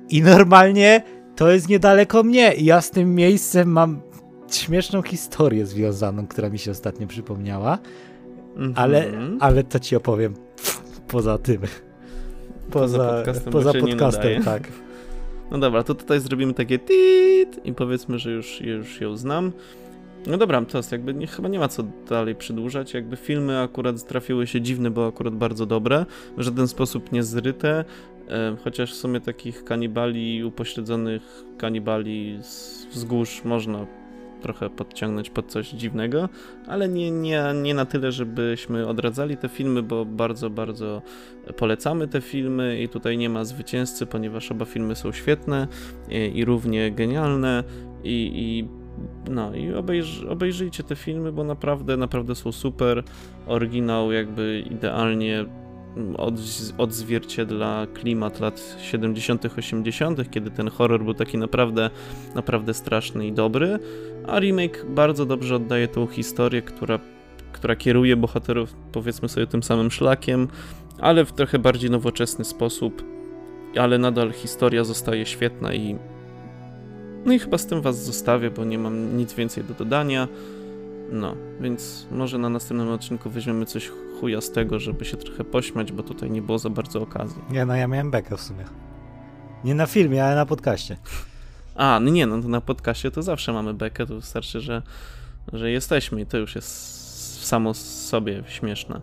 I 0.09 0.23
normalnie 0.23 1.03
to 1.37 1.51
jest 1.51 1.69
niedaleko 1.69 2.23
mnie 2.23 2.55
i 2.55 2.65
ja 2.65 2.81
z 2.81 2.91
tym 2.91 3.15
miejscem 3.15 3.69
mam 3.69 4.01
śmieszną 4.57 5.03
historię 5.03 5.67
związaną, 5.67 6.27
która 6.27 6.51
mi 6.51 6.59
się 6.59 6.71
ostatnio 6.71 7.07
przypomniała, 7.07 7.79
Mhm. 8.57 8.73
ale, 8.77 9.05
ale 9.41 9.65
to 9.65 9.79
ci 9.81 9.97
opowiem 9.97 10.35
poza 11.09 11.39
tym. 11.39 11.61
Poza 12.71 12.99
Poza, 12.99 13.13
podcastem, 13.17 13.53
poza 13.53 13.73
podcastem, 13.73 14.43
tak. 14.45 14.69
No 15.51 15.59
dobra, 15.59 15.83
to 15.83 15.95
tutaj 15.95 16.21
zrobimy 16.21 16.55
takie 16.55 16.79
tit 16.79 17.61
i 17.67 17.73
powiedzmy, 17.75 18.19
że 18.19 18.31
już, 18.31 18.61
już 18.61 19.01
ją 19.01 19.17
znam. 19.17 19.53
No 20.27 20.39
dobra, 20.39 20.63
to 20.65 20.79
jest 20.79 20.93
jakby 20.93 21.15
nie, 21.15 21.27
chyba 21.27 21.49
nie 21.49 21.59
ma 21.59 21.69
co 21.69 21.83
dalej 22.09 22.35
przedłużać. 22.35 22.95
Jakby 22.95 23.17
filmy 23.17 23.61
akurat 23.61 24.07
trafiły 24.07 24.47
się 24.47 24.61
dziwne, 24.61 24.91
bo 24.91 25.07
akurat 25.07 25.35
bardzo 25.35 25.67
dobre. 25.67 26.07
W 26.37 26.43
żaden 26.43 26.69
sposób 26.69 27.13
nie 27.13 27.23
zryte. 27.23 27.85
E, 28.29 28.57
chociaż 28.65 28.93
w 28.93 28.97
sumie 28.97 29.21
takich 29.21 29.65
kanibali, 29.65 30.45
upośledzonych 30.45 31.23
kanibali 31.59 32.39
z 32.43 32.87
wzgórz 32.93 33.45
można 33.45 33.87
trochę 34.41 34.71
podciągnąć 34.71 35.31
pod 35.31 35.47
coś 35.47 35.71
dziwnego, 35.71 36.29
ale 36.67 36.89
nie, 36.89 37.11
nie, 37.11 37.45
nie 37.63 37.75
na 37.75 37.85
tyle, 37.85 38.13
żebyśmy 38.13 38.89
odradzali 38.89 39.37
te 39.37 39.49
filmy, 39.49 39.83
bo 39.83 40.05
bardzo, 40.05 40.51
bardzo 40.51 41.03
polecamy 41.57 42.09
te 42.09 42.21
filmy 42.21 42.83
i 42.83 42.89
tutaj 42.89 43.19
nie 43.19 43.29
ma 43.29 43.45
zwycięzcy, 43.45 44.07
ponieważ 44.07 44.53
oba 44.53 44.65
filmy 44.65 44.97
są 44.97 45.13
świetne 45.13 45.69
i, 46.09 46.39
i 46.39 46.45
równie 46.45 46.93
genialne 46.93 47.65
i, 48.05 48.33
i 48.35 48.81
no 49.31 49.55
i 49.55 49.75
obejrz, 49.75 50.23
obejrzyjcie 50.23 50.83
te 50.83 50.97
filmy, 50.97 51.33
bo 51.33 51.45
naprawdę, 51.45 51.97
naprawdę 51.97 52.35
są 52.35 52.53
super. 52.53 53.03
Oryginał 53.47 54.13
jakby 54.13 54.65
idealnie 54.71 55.45
od, 56.17 56.35
odzwierciedla 56.79 57.87
klimat 57.95 58.41
lat 58.41 58.77
70., 58.81 59.45
80., 59.59 60.31
kiedy 60.31 60.51
ten 60.51 60.69
horror 60.69 61.05
był 61.05 61.15
taki 61.15 61.39
naprawdę, 61.39 61.91
naprawdę 62.35 62.75
straszny 62.75 63.27
i 63.27 63.33
dobry, 63.33 63.79
a 64.27 64.41
remake 64.41 64.85
bardzo 64.89 65.27
dobrze 65.27 65.57
oddaje 65.57 65.89
tą 65.89 66.07
historię, 66.07 66.63
która, 66.63 66.99
która 67.53 67.77
kieruje 67.77 68.17
bohaterów, 68.17 68.75
powiedzmy 68.93 69.29
sobie, 69.29 69.47
tym 69.47 69.63
samym 69.63 69.91
szlakiem, 69.91 70.49
ale 70.99 71.25
w 71.25 71.33
trochę 71.33 71.59
bardziej 71.59 71.91
nowoczesny 71.91 72.45
sposób, 72.45 73.05
ale 73.77 73.99
nadal 73.99 74.33
historia 74.33 74.85
zostaje 74.85 75.27
świetna 75.27 75.75
i 75.75 75.97
no 77.25 77.33
i 77.33 77.39
chyba 77.39 77.59
z 77.59 77.67
tym 77.67 77.83
was 77.83 78.05
zostawię, 78.05 78.51
bo 78.51 78.65
nie 78.65 78.79
mam 78.79 79.17
nic 79.17 79.35
więcej 79.35 79.65
do 79.65 79.75
dodania. 79.75 80.29
No, 81.13 81.35
więc 81.61 82.07
może 82.11 82.39
na 82.39 82.49
następnym 82.49 82.89
odcinku 82.89 83.31
weźmiemy 83.31 83.67
coś 83.67 83.91
chuja 84.21 84.41
z 84.41 84.51
tego, 84.51 84.79
żeby 84.79 85.05
się 85.05 85.17
trochę 85.17 85.45
pośmiać, 85.45 85.93
bo 85.93 86.03
tutaj 86.03 86.31
nie 86.31 86.43
było 86.43 86.59
za 86.59 86.71
bardzo 86.71 87.03
okazji. 87.03 87.43
Nie, 87.51 87.65
no 87.65 87.75
ja 87.75 87.89
miałem 87.89 88.11
bekę 88.11 88.37
w 88.37 88.41
sumie. 88.41 88.65
Nie 89.65 89.75
na 89.75 89.87
filmie, 89.87 90.25
ale 90.25 90.37
na 90.37 90.47
podcaście. 90.47 90.97
A, 91.75 92.01
no 92.03 92.11
nie, 92.11 92.27
no 92.27 92.43
to 92.43 92.49
na 92.49 92.61
podcaście 92.61 93.11
to 93.11 93.23
zawsze 93.23 93.53
mamy 93.53 93.75
bekę, 93.75 94.07
to 94.07 94.15
wystarczy, 94.15 94.61
że, 94.61 94.83
że 95.53 95.71
jesteśmy 95.71 96.21
i 96.21 96.27
to 96.27 96.39
już 96.39 96.55
jest 96.55 97.45
samo 97.47 97.75
sobie 97.75 98.43
śmieszne. 98.47 99.01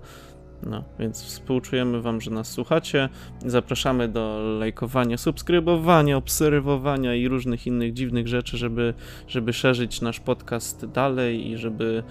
No, 0.64 0.84
więc 1.00 1.24
współczujemy 1.24 2.02
Wam, 2.02 2.22
że 2.22 2.32
nas 2.32 2.52
słuchacie. 2.52 3.10
Zapraszamy 3.46 4.08
do 4.08 4.40
lajkowania, 4.60 5.18
subskrybowania, 5.18 6.18
obserwowania 6.18 7.16
i 7.16 7.28
różnych 7.28 7.68
innych 7.68 7.94
dziwnych 7.94 8.28
rzeczy, 8.28 8.58
żeby, 8.58 8.94
żeby 9.28 9.54
szerzyć 9.54 10.02
nasz 10.02 10.20
podcast 10.20 10.86
dalej 10.86 11.52
i 11.52 11.58
żeby 11.58 12.04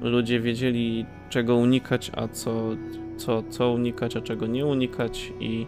ludzie 0.00 0.40
wiedzieli, 0.40 1.06
czego 1.30 1.56
unikać, 1.56 2.10
a 2.14 2.28
co, 2.28 2.76
co, 3.16 3.42
co 3.42 3.70
unikać, 3.70 4.16
a 4.16 4.20
czego 4.20 4.46
nie 4.46 4.66
unikać. 4.66 5.32
I 5.40 5.66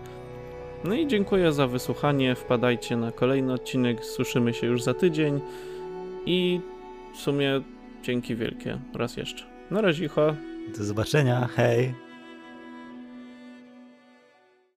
no 0.84 0.94
i 0.94 1.06
dziękuję 1.06 1.52
za 1.52 1.66
wysłuchanie. 1.66 2.34
Wpadajcie 2.34 2.96
na 2.96 3.12
kolejny 3.12 3.52
odcinek. 3.52 4.04
Słyszymy 4.04 4.54
się 4.54 4.66
już 4.66 4.82
za 4.82 4.94
tydzień. 4.94 5.40
I 6.26 6.60
w 7.14 7.20
sumie 7.20 7.60
dzięki 8.02 8.36
wielkie 8.36 8.78
raz 8.94 9.16
jeszcze. 9.16 9.44
Na 9.70 9.80
razie, 9.80 10.08
Do 10.78 10.84
zobaczenia, 10.84 11.46
hej. 11.46 12.07